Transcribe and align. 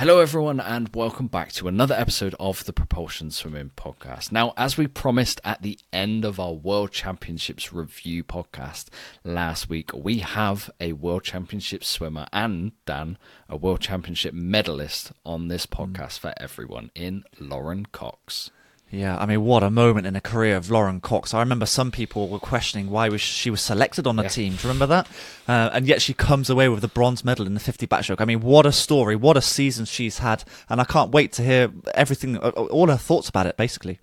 Hello, 0.00 0.18
everyone, 0.20 0.60
and 0.60 0.88
welcome 0.96 1.26
back 1.26 1.52
to 1.52 1.68
another 1.68 1.94
episode 1.94 2.34
of 2.40 2.64
the 2.64 2.72
Propulsion 2.72 3.30
Swimming 3.30 3.72
Podcast. 3.76 4.32
Now, 4.32 4.54
as 4.56 4.78
we 4.78 4.86
promised 4.86 5.42
at 5.44 5.60
the 5.60 5.78
end 5.92 6.24
of 6.24 6.40
our 6.40 6.54
World 6.54 6.90
Championships 6.90 7.70
review 7.70 8.24
podcast 8.24 8.86
last 9.24 9.68
week, 9.68 9.92
we 9.92 10.20
have 10.20 10.70
a 10.80 10.94
World 10.94 11.24
Championship 11.24 11.84
swimmer 11.84 12.26
and, 12.32 12.72
Dan, 12.86 13.18
a 13.46 13.58
World 13.58 13.82
Championship 13.82 14.32
medalist 14.32 15.12
on 15.26 15.48
this 15.48 15.66
mm. 15.66 15.76
podcast 15.76 16.18
for 16.18 16.32
everyone 16.38 16.90
in 16.94 17.24
Lauren 17.38 17.84
Cox. 17.84 18.50
Yeah, 18.92 19.16
I 19.18 19.26
mean, 19.26 19.44
what 19.44 19.62
a 19.62 19.70
moment 19.70 20.06
in 20.08 20.14
the 20.14 20.20
career 20.20 20.56
of 20.56 20.68
Lauren 20.68 21.00
Cox. 21.00 21.32
I 21.32 21.38
remember 21.38 21.64
some 21.64 21.92
people 21.92 22.28
were 22.28 22.40
questioning 22.40 22.90
why 22.90 23.08
was 23.08 23.20
she 23.20 23.48
was 23.48 23.60
selected 23.60 24.04
on 24.04 24.16
the 24.16 24.24
Yeah. 24.24 24.28
team. 24.30 24.54
Do 24.56 24.62
you 24.66 24.72
remember 24.74 24.86
that? 24.86 25.06
Uh, 25.46 25.70
and 25.72 25.86
yet 25.86 26.02
she 26.02 26.12
comes 26.12 26.50
away 26.50 26.68
with 26.68 26.80
the 26.80 26.88
bronze 26.88 27.24
medal 27.24 27.46
in 27.46 27.54
the 27.54 27.60
50 27.60 27.86
backstroke. 27.86 28.20
I 28.20 28.24
mean, 28.24 28.40
what 28.40 28.66
a 28.66 28.72
story, 28.72 29.14
what 29.14 29.36
a 29.36 29.40
season 29.42 29.84
she's 29.84 30.18
had, 30.18 30.42
and 30.68 30.80
I 30.80 30.84
can't 30.84 31.12
wait 31.12 31.30
to 31.34 31.42
hear 31.44 31.70
everything, 31.94 32.36
uh, 32.36 32.48
all 32.50 32.88
her 32.88 32.96
thoughts 32.96 33.28
about 33.28 33.46
it. 33.46 33.56
Basically, 33.56 34.00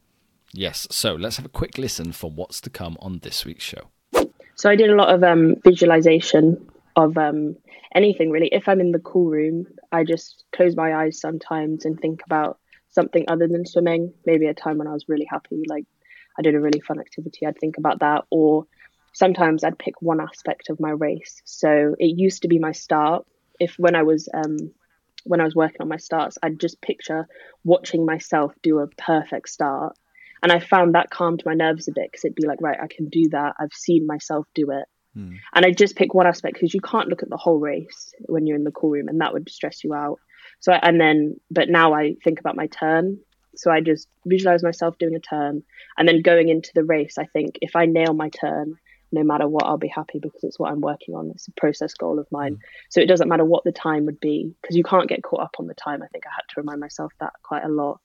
Yes, 0.54 0.88
so 0.90 1.14
let's 1.16 1.36
have 1.36 1.46
a 1.46 1.50
quick 1.50 1.78
listen 1.78 2.14
for 2.14 2.32
what's 2.32 2.62
to 2.62 2.70
come 2.70 2.96
on 3.02 3.20
this 3.20 3.44
week's 3.46 3.66
show. 3.66 3.90
So 4.56 4.70
I 4.70 4.78
did 4.78 4.90
a 4.90 4.96
lot 4.96 5.14
of 5.14 5.22
um, 5.22 5.56
visualization 5.64 6.66
of 6.96 7.18
um, 7.18 7.58
anything 7.94 8.32
really. 8.32 8.48
If 8.54 8.70
I'm 8.70 8.80
in 8.80 8.94
the 8.94 9.00
cool 9.00 9.30
room, 9.30 9.68
I 9.92 10.06
just 10.06 10.46
close 10.54 10.76
my 10.78 10.96
eyes 10.96 11.20
sometimes 11.20 11.84
and 11.84 12.00
think 12.00 12.22
about 12.26 12.58
something 12.98 13.26
other 13.28 13.48
than 13.48 13.66
swimming. 13.66 14.14
Maybe 14.26 14.48
a 14.48 14.56
time 14.56 14.80
when 14.80 14.88
I 14.88 14.94
was 14.94 15.06
really 15.08 15.28
happy, 15.30 15.62
like 15.68 15.86
I 16.38 16.42
did 16.42 16.56
a 16.56 16.60
really 16.60 16.80
fun 16.80 17.00
activity. 17.00 17.46
I'd 17.46 17.60
think 17.60 17.78
about 17.78 18.00
that, 18.00 18.26
or 18.32 18.66
sometimes 19.14 19.64
I'd 19.64 19.78
pick 19.78 20.02
one 20.02 20.20
aspect 20.20 20.70
of 20.70 20.80
my 20.80 20.90
race. 20.90 21.42
So 21.46 21.96
it 22.00 22.18
used 22.18 22.42
to 22.42 22.48
be 22.48 22.60
my 22.60 22.72
start. 22.72 23.26
If 23.60 23.76
when 23.78 23.96
I 23.96 24.04
was 24.04 24.28
um, 24.34 24.72
when 25.24 25.42
I 25.42 25.44
was 25.44 25.56
working 25.56 25.82
on 25.82 25.90
my 25.90 25.98
starts, 25.98 26.38
I'd 26.42 26.60
just 26.60 26.82
picture 26.82 27.28
watching 27.64 28.06
myself 28.06 28.54
do 28.64 28.80
a 28.80 28.88
perfect 28.88 29.50
start. 29.50 29.96
And 30.42 30.52
I 30.52 30.60
found 30.60 30.96
that 30.96 31.10
calmed 31.10 31.44
my 31.46 31.54
nerves 31.54 31.88
a 31.88 31.92
bit 31.92 32.10
because 32.12 32.26
it'd 32.26 32.36
be 32.36 32.48
like, 32.48 32.62
right, 32.62 32.80
I 32.82 32.88
can 32.88 33.10
do 33.10 33.30
that. 33.30 33.56
I've 33.60 33.74
seen 33.74 34.06
myself 34.08 34.46
do 34.54 34.72
it. 34.72 34.86
And 35.56 35.66
I 35.66 35.72
just 35.72 35.96
pick 35.96 36.14
one 36.14 36.28
aspect 36.28 36.54
because 36.54 36.76
you 36.76 36.82
can't 36.82 37.10
look 37.10 37.24
at 37.24 37.30
the 37.30 37.38
whole 37.38 37.60
race 37.60 38.14
when 38.28 38.46
you're 38.46 38.56
in 38.56 38.64
the 38.64 38.72
call 38.72 38.92
room, 38.92 39.08
and 39.08 39.20
that 39.22 39.34
would 39.34 39.50
stress 39.50 39.84
you 39.84 39.96
out. 39.96 40.20
So, 40.60 40.72
I- 40.74 40.80
and 40.84 41.00
then, 41.00 41.40
but 41.52 41.70
now 41.70 41.94
I 41.94 42.16
think 42.24 42.40
about 42.40 42.56
my 42.56 42.68
turn. 42.68 43.20
So 43.56 43.72
I 43.72 43.82
just 43.82 44.08
visualize 44.26 44.64
myself 44.64 44.98
doing 45.00 45.16
a 45.16 45.20
turn, 45.20 45.64
and 45.98 46.08
then 46.08 46.22
going 46.22 46.50
into 46.50 46.72
the 46.76 46.84
race. 46.84 47.18
I 47.18 47.26
think 47.26 47.58
if 47.62 47.76
I 47.76 47.86
nail 47.86 48.14
my 48.14 48.30
turn, 48.30 48.76
no 49.12 49.24
matter 49.24 49.48
what, 49.48 49.66
I'll 49.66 49.78
be 49.78 49.88
happy 49.88 50.20
because 50.20 50.44
it's 50.44 50.60
what 50.60 50.72
I'm 50.72 50.82
working 50.82 51.16
on. 51.16 51.32
It's 51.32 51.48
a 51.48 51.52
process 51.54 51.94
goal 51.94 52.20
of 52.20 52.28
mine. 52.32 52.56
Mm. 52.56 52.60
So 52.90 53.02
it 53.02 53.08
doesn't 53.08 53.30
matter 53.30 53.46
what 53.46 53.64
the 53.64 53.72
time 53.72 54.06
would 54.06 54.20
be 54.20 54.54
because 54.62 54.76
you 54.76 54.84
can't 54.84 55.10
get 55.10 55.24
caught 55.24 55.42
up 55.42 55.56
on 55.60 55.68
the 55.68 55.74
time. 55.74 56.04
I 56.04 56.08
think 56.08 56.26
I 56.28 56.32
had 56.36 56.44
to 56.50 56.62
remind 56.62 56.80
myself 56.80 57.14
that 57.20 57.34
quite 57.44 57.64
a 57.64 57.70
lot. 57.70 58.00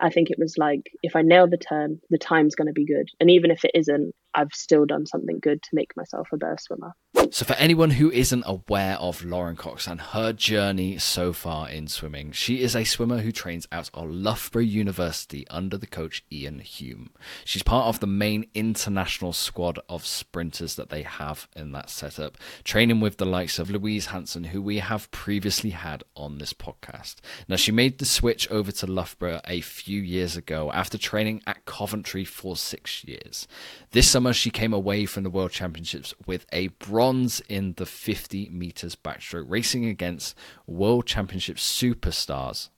I 0.00 0.10
think 0.10 0.30
it 0.30 0.38
was 0.38 0.56
like 0.58 0.90
if 1.02 1.14
I 1.14 1.22
nail 1.22 1.46
the 1.46 1.58
turn, 1.58 2.00
the 2.10 2.18
time's 2.18 2.54
going 2.54 2.66
to 2.66 2.72
be 2.72 2.86
good, 2.86 3.08
and 3.20 3.30
even 3.30 3.50
if 3.50 3.64
it 3.64 3.72
isn't, 3.74 4.14
I've 4.34 4.52
still 4.52 4.86
done 4.86 5.06
something 5.06 5.38
good 5.40 5.62
to 5.62 5.68
make 5.72 5.96
myself 5.96 6.28
a 6.32 6.36
better 6.36 6.58
swimmer. 6.60 6.94
So, 7.32 7.44
for 7.44 7.54
anyone 7.54 7.90
who 7.90 8.10
isn't 8.10 8.44
aware 8.46 8.96
of 8.96 9.24
Lauren 9.24 9.56
Cox 9.56 9.86
and 9.86 10.00
her 10.00 10.32
journey 10.32 10.98
so 10.98 11.32
far 11.32 11.68
in 11.68 11.86
swimming, 11.86 12.32
she 12.32 12.62
is 12.62 12.74
a 12.74 12.84
swimmer 12.84 13.18
who 13.18 13.30
trains 13.30 13.68
out 13.70 13.90
of 13.94 14.10
Loughborough 14.10 14.62
University 14.62 15.46
under 15.48 15.76
the 15.76 15.86
coach 15.86 16.24
Ian 16.32 16.60
Hulme. 16.60 17.08
She's 17.44 17.62
part 17.62 17.86
of 17.86 18.00
the 18.00 18.06
main 18.06 18.46
international 18.54 19.32
squad 19.32 19.78
of 19.88 20.06
sprinters 20.06 20.76
that 20.76 20.88
they 20.88 21.02
have 21.02 21.48
in 21.54 21.72
that 21.72 21.90
setup, 21.90 22.38
training 22.64 23.00
with 23.00 23.18
the 23.18 23.26
likes 23.26 23.58
of 23.58 23.70
Louise 23.70 24.06
Hanson, 24.06 24.44
who 24.44 24.62
we 24.62 24.78
have 24.78 25.10
previously 25.10 25.70
had 25.70 26.02
on 26.16 26.38
this 26.38 26.52
podcast. 26.52 27.16
Now, 27.48 27.56
she 27.56 27.70
made 27.72 27.98
the 27.98 28.04
switch 28.04 28.50
over 28.50 28.72
to 28.72 28.86
Loughborough 28.86 29.40
a 29.46 29.60
few 29.60 30.00
years 30.00 30.36
ago 30.36 30.70
after 30.72 30.98
training 30.98 31.42
at 31.46 31.64
Coventry 31.64 32.24
for 32.24 32.56
six 32.56 33.04
years. 33.04 33.46
This 33.92 34.08
summer, 34.20 34.34
she 34.34 34.50
came 34.50 34.74
away 34.74 35.06
from 35.06 35.22
the 35.22 35.30
World 35.30 35.50
Championships 35.50 36.12
with 36.26 36.44
a 36.52 36.68
bronze 36.68 37.40
in 37.48 37.72
the 37.78 37.86
50 37.86 38.50
meters 38.50 38.94
backstroke, 38.94 39.46
racing 39.48 39.86
against 39.86 40.36
World 40.66 41.06
Championship 41.06 41.56
superstars 41.56 42.68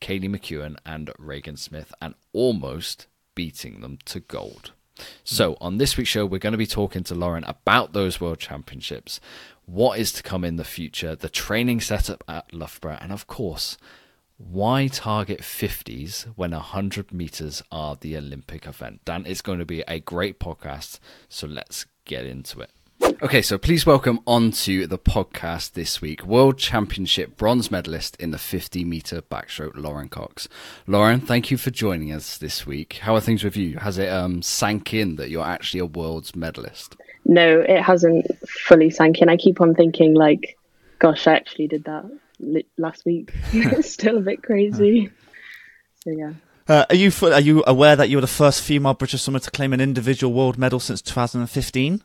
Kaylee 0.00 0.30
McKeown 0.30 0.78
and 0.86 1.10
Regan 1.18 1.58
Smith, 1.58 1.92
and 2.00 2.14
almost 2.32 3.08
beating 3.34 3.82
them 3.82 3.98
to 4.06 4.20
gold. 4.20 4.72
So, 5.22 5.58
on 5.60 5.76
this 5.76 5.98
week's 5.98 6.08
show, 6.08 6.24
we're 6.24 6.38
going 6.38 6.52
to 6.52 6.56
be 6.56 6.66
talking 6.66 7.04
to 7.04 7.14
Lauren 7.14 7.44
about 7.44 7.92
those 7.92 8.18
World 8.18 8.38
Championships, 8.38 9.20
what 9.66 9.98
is 9.98 10.12
to 10.12 10.22
come 10.22 10.44
in 10.44 10.56
the 10.56 10.64
future, 10.64 11.14
the 11.14 11.28
training 11.28 11.82
setup 11.82 12.24
at 12.26 12.54
Loughborough, 12.54 12.96
and 13.02 13.12
of 13.12 13.26
course, 13.26 13.76
why 14.38 14.86
target 14.88 15.40
50s 15.40 16.24
when 16.36 16.50
100 16.50 17.12
meters 17.12 17.62
are 17.72 17.96
the 17.98 18.16
Olympic 18.16 18.66
event? 18.66 19.00
Dan, 19.04 19.24
it's 19.26 19.40
going 19.40 19.58
to 19.58 19.64
be 19.64 19.82
a 19.88 19.98
great 19.98 20.38
podcast, 20.38 20.98
so 21.28 21.46
let's 21.46 21.86
get 22.04 22.26
into 22.26 22.60
it. 22.60 22.70
Okay, 23.22 23.40
so 23.40 23.56
please 23.56 23.86
welcome 23.86 24.20
onto 24.26 24.86
the 24.86 24.98
podcast 24.98 25.72
this 25.72 26.02
week 26.02 26.22
World 26.24 26.58
Championship 26.58 27.38
bronze 27.38 27.70
medalist 27.70 28.14
in 28.16 28.30
the 28.30 28.38
50 28.38 28.84
meter 28.84 29.22
backstroke, 29.22 29.72
Lauren 29.74 30.10
Cox. 30.10 30.48
Lauren, 30.86 31.20
thank 31.20 31.50
you 31.50 31.56
for 31.56 31.70
joining 31.70 32.12
us 32.12 32.36
this 32.36 32.66
week. 32.66 32.98
How 33.02 33.14
are 33.14 33.20
things 33.20 33.42
with 33.42 33.56
you? 33.56 33.78
Has 33.78 33.96
it 33.96 34.10
um, 34.10 34.42
sank 34.42 34.92
in 34.92 35.16
that 35.16 35.30
you're 35.30 35.46
actually 35.46 35.80
a 35.80 35.86
world's 35.86 36.36
medalist? 36.36 36.94
No, 37.24 37.60
it 37.60 37.80
hasn't 37.82 38.26
fully 38.46 38.90
sank 38.90 39.22
in. 39.22 39.30
I 39.30 39.38
keep 39.38 39.62
on 39.62 39.74
thinking, 39.74 40.14
like, 40.14 40.58
gosh, 40.98 41.26
I 41.26 41.36
actually 41.36 41.68
did 41.68 41.84
that 41.84 42.04
last 42.78 43.04
week. 43.04 43.32
it's 43.52 43.90
still 43.98 44.18
a 44.18 44.20
bit 44.20 44.42
crazy. 44.42 45.10
So, 46.04 46.10
yeah. 46.10 46.32
uh, 46.68 46.84
are 46.88 46.94
you 46.94 47.10
are 47.22 47.40
you 47.40 47.64
aware 47.66 47.96
that 47.96 48.08
you 48.08 48.16
were 48.16 48.20
the 48.22 48.26
first 48.26 48.62
female 48.62 48.94
British 48.94 49.22
swimmer 49.22 49.38
to 49.40 49.50
claim 49.50 49.72
an 49.72 49.80
individual 49.80 50.32
world 50.32 50.58
medal 50.58 50.80
since 50.80 51.02
2015? 51.02 52.02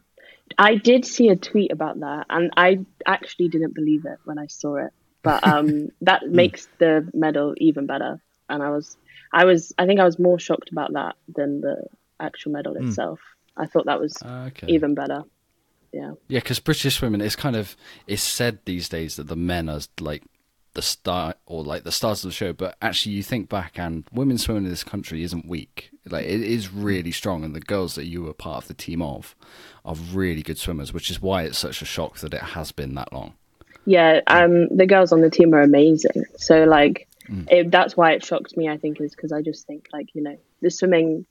I 0.58 0.76
did 0.76 1.06
see 1.06 1.30
a 1.30 1.36
tweet 1.36 1.72
about 1.72 2.00
that, 2.02 2.26
and 2.30 2.52
I 2.58 2.80
actually 3.06 3.48
didn't 3.48 3.74
believe 3.74 4.06
it 4.06 4.20
when 4.26 4.38
I 4.38 4.48
saw 4.48 4.76
it. 4.76 4.92
But 5.24 5.46
um, 5.48 5.90
that 6.02 6.28
makes 6.28 6.68
the 6.80 7.08
medal 7.14 7.54
even 7.58 7.86
better. 7.86 8.22
And 8.50 8.62
I 8.62 8.70
was, 8.70 8.98
I 9.32 9.46
was, 9.46 9.72
I 9.78 9.86
think 9.86 10.00
I 10.02 10.04
was 10.06 10.20
more 10.20 10.40
shocked 10.40 10.72
about 10.72 10.94
that 10.94 11.16
than 11.34 11.62
the 11.62 11.86
actual 12.20 12.52
medal 12.52 12.76
itself. 12.76 13.20
I 13.56 13.66
thought 13.66 13.86
that 13.86 14.00
was 14.02 14.18
Okay. 14.24 14.68
even 14.68 14.94
better. 14.94 15.24
Yeah. 15.92 16.14
Yeah, 16.28 16.40
because 16.40 16.60
British 16.60 17.02
women, 17.02 17.22
it's 17.22 17.36
kind 17.36 17.56
of 17.56 17.76
it's 18.08 18.22
said 18.22 18.60
these 18.66 18.88
days 18.90 19.16
that 19.18 19.28
the 19.28 19.36
men 19.36 19.70
are 19.70 19.82
like 20.00 20.24
the 20.74 20.82
star 20.82 21.36
or 21.46 21.64
like 21.64 21.84
the 21.84 21.92
stars 21.92 22.24
of 22.24 22.30
the 22.30 22.34
show, 22.34 22.54
but 22.54 22.78
actually 22.82 23.14
you 23.14 23.24
think 23.24 23.50
back 23.50 23.78
and 23.78 24.06
women 24.14 24.38
swimming 24.38 24.64
in 24.64 24.70
this 24.70 24.84
country 24.84 25.24
isn't 25.24 25.46
weak. 25.46 25.92
Like 26.06 26.26
it 26.26 26.42
is 26.42 26.72
really 26.72 27.12
strong, 27.12 27.44
and 27.44 27.54
the 27.54 27.60
girls 27.60 27.96
that 27.96 28.06
you 28.06 28.24
were 28.24 28.34
part 28.34 28.64
of 28.64 28.68
the 28.68 28.74
team 28.74 29.02
of 29.02 29.36
are 29.84 29.96
really 29.96 30.44
good 30.44 30.58
swimmers, 30.58 30.94
which 30.94 31.12
is 31.12 31.22
why 31.22 31.44
it's 31.44 31.58
such 31.58 31.82
a 31.82 31.86
shock 31.86 32.20
that 32.20 32.34
it 32.34 32.42
has 32.42 32.72
been 32.72 32.96
that 32.96 33.12
long. 33.12 33.34
Yeah, 33.86 34.22
um, 34.28 34.68
the 34.70 34.86
girls 34.86 35.12
on 35.12 35.22
the 35.22 35.30
team 35.30 35.54
are 35.54 35.62
amazing. 35.62 36.26
So 36.38 36.64
like, 36.66 37.08
it, 37.50 37.72
that's 37.72 37.98
why 37.98 38.12
it 38.14 38.24
shocked 38.24 38.56
me. 38.56 38.70
I 38.70 38.78
think 38.78 39.02
is 39.02 39.16
because 39.16 39.32
I 39.32 39.42
just 39.42 39.68
think 39.68 39.88
like 39.92 40.16
you 40.16 40.24
know 40.24 40.38
the 40.62 40.72
swimming 40.72 41.26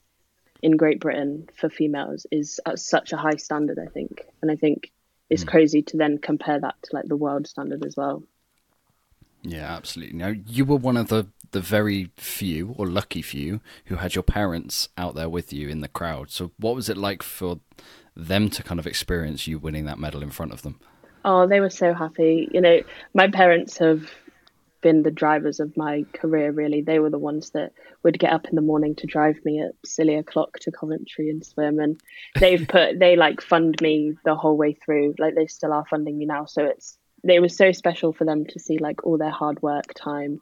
in 0.63 0.77
Great 0.77 1.01
Britain 1.01 1.49
for 1.55 1.69
females 1.69 2.27
is 2.31 2.61
at 2.67 2.79
such 2.79 3.13
a 3.13 3.17
high 3.17 3.37
standard. 3.37 3.79
I 3.79 3.87
think, 3.87 4.27
and 4.43 4.51
I 4.51 4.57
think 4.57 4.93
it's 5.29 5.43
hmm. 5.43 5.49
crazy 5.49 5.83
to 5.83 5.97
then 5.97 6.19
compare 6.19 6.61
that 6.61 6.75
to 6.83 6.97
like 6.97 7.07
the 7.07 7.17
world 7.17 7.47
standard 7.47 7.85
as 7.85 7.97
well. 7.97 8.23
Yeah, 9.43 9.75
absolutely. 9.75 10.19
Now 10.19 10.35
you 10.47 10.65
were 10.65 10.77
one 10.77 10.97
of 10.97 11.09
the 11.09 11.27
the 11.53 11.61
very 11.61 12.11
few 12.17 12.75
or 12.77 12.87
lucky 12.87 13.23
few 13.23 13.61
who 13.87 13.97
had 13.97 14.15
your 14.15 14.23
parents 14.23 14.89
out 14.97 15.15
there 15.15 15.29
with 15.29 15.53
you 15.53 15.69
in 15.69 15.81
the 15.81 15.89
crowd. 15.89 16.31
So 16.31 16.53
what 16.59 16.75
was 16.75 16.89
it 16.89 16.97
like 16.97 17.23
for 17.23 17.59
them 18.15 18.51
to 18.51 18.63
kind 18.63 18.79
of 18.79 18.87
experience 18.87 19.47
you 19.47 19.59
winning 19.59 19.85
that 19.87 19.99
medal 19.99 20.23
in 20.23 20.31
front 20.31 20.53
of 20.53 20.63
them? 20.63 20.79
Oh, 21.25 21.47
they 21.47 21.61
were 21.61 21.71
so 21.71 21.93
happy. 21.93 22.49
You 22.53 22.61
know, 22.61 22.83
my 23.15 23.29
parents 23.29 23.79
have 23.79 24.11
been 24.81 25.03
the 25.03 25.11
drivers 25.11 25.61
of 25.61 25.77
my 25.77 26.05
career, 26.13 26.51
really. 26.53 26.83
They 26.83 26.99
were 26.99 27.11
the 27.11 27.19
ones 27.19 27.51
that 27.51 27.73
would 28.03 28.19
get 28.19 28.33
up 28.33 28.47
in 28.47 28.57
the 28.57 28.63
morning 28.63 28.95
to 28.97 29.07
drive 29.07 29.39
me 29.45 29.61
at 29.61 29.73
silly 29.85 30.17
o'clock 30.17 30.59
to 30.61 30.73
Coventry 30.73 31.31
and 31.31 31.45
swim. 31.45 31.79
And 31.79 32.01
they've 32.39 32.67
put, 32.67 32.99
they 32.99 33.17
like 33.17 33.41
fund 33.41 33.81
me 33.81 34.15
the 34.25 34.35
whole 34.35 34.57
way 34.57 34.75
through. 34.75 35.15
Like 35.19 35.35
they 35.35 35.47
still 35.47 35.73
are 35.73 35.87
funding 35.87 36.19
me 36.19 36.27
now. 36.27 36.47
So 36.47 36.65
it's, 36.65 36.99
it 37.25 37.41
was 37.41 37.57
so 37.57 37.73
special 37.73 38.13
for 38.13 38.25
them 38.25 38.47
to 38.47 38.59
see 38.59 38.79
like 38.79 39.05
all 39.05 39.19
their 39.19 39.31
hard 39.31 39.61
work, 39.63 39.93
time, 39.95 40.41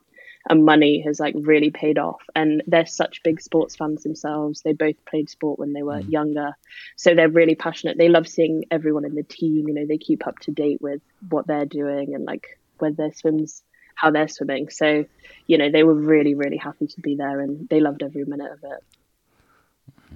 and 0.49 0.65
money 0.65 1.03
has 1.05 1.21
like 1.21 1.35
really 1.37 1.71
paid 1.71 1.99
off. 1.99 2.23
And 2.35 2.63
they're 2.67 2.87
such 2.87 3.23
big 3.23 3.41
sports 3.41 3.77
fans 3.77 4.03
themselves. 4.03 4.63
They 4.63 4.73
both 4.73 5.05
played 5.05 5.29
sport 5.29 5.59
when 5.59 5.73
they 5.73 5.83
were 5.83 6.01
mm. 6.01 6.11
younger. 6.11 6.53
So 6.97 7.15
they're 7.15 7.29
really 7.29 7.55
passionate. 7.55 7.99
They 7.99 8.09
love 8.09 8.29
seeing 8.29 8.65
everyone 8.71 9.05
in 9.05 9.15
the 9.15 9.23
team. 9.23 9.69
You 9.69 9.75
know, 9.75 9.87
they 9.87 9.99
keep 9.99 10.27
up 10.27 10.39
to 10.41 10.51
date 10.51 10.81
with 10.81 11.03
what 11.29 11.47
they're 11.47 11.67
doing 11.67 12.15
and 12.15 12.25
like 12.25 12.59
where 12.79 12.93
their 12.93 13.13
swims, 13.13 13.63
how 13.99 14.11
they're 14.11 14.29
swimming. 14.29 14.71
So, 14.71 15.05
you 15.47 15.59
know, 15.59 15.71
they 15.71 15.83
were 15.83 15.95
really, 15.95 16.35
really 16.35 16.57
happy 16.57 16.87
to 16.87 17.01
be 17.01 17.17
there 17.17 17.41
and 17.41 17.69
they 17.69 17.81
loved 17.81 18.03
every 18.03 18.25
minute 18.25 18.53
of 18.53 18.65
it. 18.65 18.85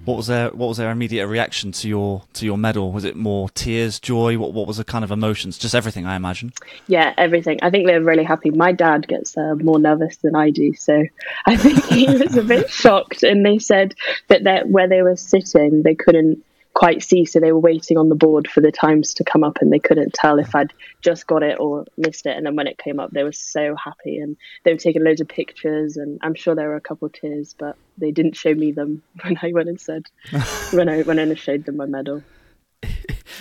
What 0.05 0.17
was 0.17 0.27
their 0.27 0.49
What 0.49 0.67
was 0.67 0.77
their 0.77 0.91
immediate 0.91 1.27
reaction 1.27 1.71
to 1.73 1.87
your 1.87 2.23
to 2.33 2.45
your 2.45 2.57
medal? 2.57 2.91
Was 2.91 3.05
it 3.05 3.15
more 3.15 3.49
tears, 3.51 3.99
joy? 3.99 4.37
What 4.37 4.51
What 4.51 4.67
was 4.67 4.77
the 4.77 4.83
kind 4.83 5.03
of 5.03 5.11
emotions? 5.11 5.57
Just 5.57 5.75
everything, 5.75 6.05
I 6.05 6.15
imagine. 6.15 6.51
Yeah, 6.87 7.13
everything. 7.17 7.59
I 7.61 7.69
think 7.69 7.87
they 7.87 7.97
were 7.97 8.03
really 8.03 8.25
happy. 8.25 8.49
My 8.49 8.73
dad 8.73 9.07
gets 9.07 9.37
uh, 9.37 9.55
more 9.55 9.79
nervous 9.79 10.17
than 10.17 10.35
I 10.35 10.49
do, 10.49 10.73
so 10.73 11.05
I 11.45 11.55
think 11.55 11.85
he 11.85 12.05
was 12.05 12.35
a 12.35 12.43
bit 12.43 12.69
shocked. 12.81 13.23
And 13.23 13.45
they 13.45 13.59
said 13.59 13.93
that 14.27 14.67
where 14.67 14.89
they 14.89 15.03
were 15.03 15.15
sitting, 15.15 15.83
they 15.83 15.95
couldn't 15.95 16.43
quite 16.73 17.03
see. 17.03 17.25
So 17.25 17.39
they 17.39 17.51
were 17.51 17.59
waiting 17.59 17.97
on 17.97 18.09
the 18.09 18.15
board 18.15 18.47
for 18.49 18.61
the 18.61 18.71
times 18.71 19.13
to 19.15 19.23
come 19.23 19.43
up, 19.43 19.59
and 19.61 19.71
they 19.71 19.79
couldn't 19.79 20.13
tell 20.13 20.39
if 20.39 20.55
I'd 20.55 20.73
just 21.01 21.27
got 21.27 21.43
it 21.43 21.59
or 21.59 21.85
missed 21.97 22.25
it. 22.25 22.35
And 22.35 22.45
then 22.45 22.55
when 22.55 22.67
it 22.67 22.77
came 22.77 22.99
up, 22.99 23.11
they 23.11 23.23
were 23.23 23.31
so 23.31 23.75
happy, 23.75 24.17
and 24.17 24.37
they 24.63 24.73
were 24.73 24.79
taking 24.79 25.03
loads 25.03 25.21
of 25.21 25.27
pictures. 25.27 25.97
And 25.97 26.19
I'm 26.21 26.35
sure 26.35 26.55
there 26.55 26.69
were 26.69 26.75
a 26.75 26.81
couple 26.81 27.05
of 27.05 27.13
tears, 27.13 27.55
but 27.57 27.75
they 27.97 28.11
didn't 28.11 28.35
show 28.35 28.53
me 28.53 28.71
them 28.71 29.03
when 29.23 29.37
I 29.41 29.51
went 29.53 29.69
and 29.69 29.79
said 29.79 30.05
when 30.71 30.89
I 30.89 31.01
when 31.03 31.19
I 31.19 31.33
showed 31.35 31.65
them 31.65 31.77
my 31.77 31.85
medal. 31.85 32.23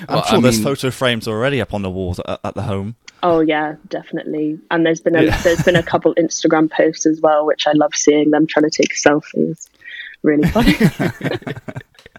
I'm 0.08 0.16
well, 0.16 0.24
sure 0.24 0.30
I 0.30 0.36
mean, 0.36 0.42
there's 0.42 0.62
photo 0.62 0.90
frames 0.90 1.28
already 1.28 1.60
up 1.60 1.74
on 1.74 1.82
the 1.82 1.90
walls 1.90 2.20
at, 2.26 2.40
at, 2.44 2.54
the 2.54 2.62
home. 2.62 2.96
Oh 3.22 3.40
yeah, 3.40 3.76
definitely. 3.88 4.58
And 4.70 4.84
there's 4.84 5.00
been 5.00 5.14
a 5.14 5.24
yeah. 5.24 5.42
there's 5.42 5.62
been 5.62 5.76
a 5.76 5.82
couple 5.82 6.14
Instagram 6.18 6.70
posts 6.70 7.06
as 7.06 7.20
well, 7.20 7.46
which 7.46 7.66
I 7.66 7.72
love 7.72 7.94
seeing 7.94 8.30
them 8.30 8.46
trying 8.46 8.68
to 8.68 8.70
take 8.70 8.94
selfies. 8.94 9.68
Really 10.22 10.48
funny. 10.48 10.76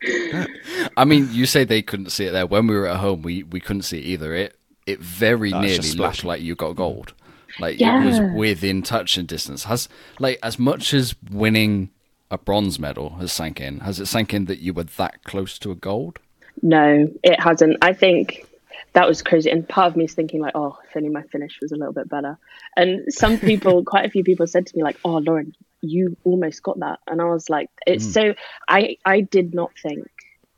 I 0.97 1.05
mean, 1.05 1.29
you 1.31 1.45
say 1.45 1.63
they 1.63 1.81
couldn't 1.81 2.09
see 2.09 2.25
it 2.25 2.31
there. 2.31 2.45
When 2.45 2.67
we 2.67 2.75
were 2.75 2.87
at 2.87 2.97
home, 2.97 3.21
we, 3.21 3.43
we 3.43 3.59
couldn't 3.59 3.83
see 3.83 3.99
it 3.99 4.05
either. 4.05 4.33
It 4.33 4.57
it 4.85 4.99
very 4.99 5.51
no, 5.51 5.61
nearly 5.61 5.91
looked 5.91 6.25
like 6.25 6.41
you 6.41 6.55
got 6.55 6.75
gold. 6.75 7.13
Like 7.59 7.79
yeah. 7.79 8.03
it 8.03 8.05
was 8.05 8.19
within 8.35 8.81
touch 8.81 9.17
and 9.17 9.27
distance. 9.27 9.63
Has 9.65 9.87
like 10.19 10.39
as 10.43 10.59
much 10.59 10.93
as 10.93 11.15
winning 11.31 11.89
a 12.31 12.37
bronze 12.37 12.79
medal 12.79 13.11
has 13.17 13.31
sank 13.31 13.61
in. 13.61 13.79
Has 13.81 13.99
it 13.99 14.07
sank 14.07 14.33
in 14.33 14.45
that 14.45 14.59
you 14.59 14.73
were 14.73 14.83
that 14.83 15.23
close 15.23 15.57
to 15.59 15.71
a 15.71 15.75
gold? 15.75 16.19
No, 16.61 17.07
it 17.23 17.39
hasn't. 17.39 17.77
I 17.81 17.93
think 17.93 18.47
that 18.93 19.07
was 19.07 19.21
crazy. 19.21 19.49
And 19.49 19.67
part 19.67 19.91
of 19.91 19.95
me 19.95 20.05
is 20.05 20.13
thinking 20.13 20.41
like, 20.41 20.55
oh, 20.55 20.77
if 20.87 20.95
only 20.95 21.09
my 21.09 21.23
finish 21.23 21.59
was 21.61 21.71
a 21.71 21.75
little 21.75 21.93
bit 21.93 22.09
better. 22.09 22.37
And 22.75 23.13
some 23.13 23.37
people, 23.37 23.83
quite 23.85 24.05
a 24.05 24.09
few 24.09 24.23
people 24.23 24.47
said 24.47 24.65
to 24.67 24.75
me 24.77 24.83
like, 24.83 24.97
oh, 25.05 25.17
Lauren, 25.17 25.55
you 25.83 26.17
almost 26.23 26.63
got 26.63 26.79
that. 26.79 26.99
And 27.07 27.21
I 27.21 27.25
was 27.25 27.49
like, 27.49 27.69
it's 27.85 28.05
mm. 28.07 28.13
so, 28.13 28.35
I, 28.67 28.97
I 29.05 29.21
did 29.21 29.53
not 29.53 29.71
think 29.77 30.07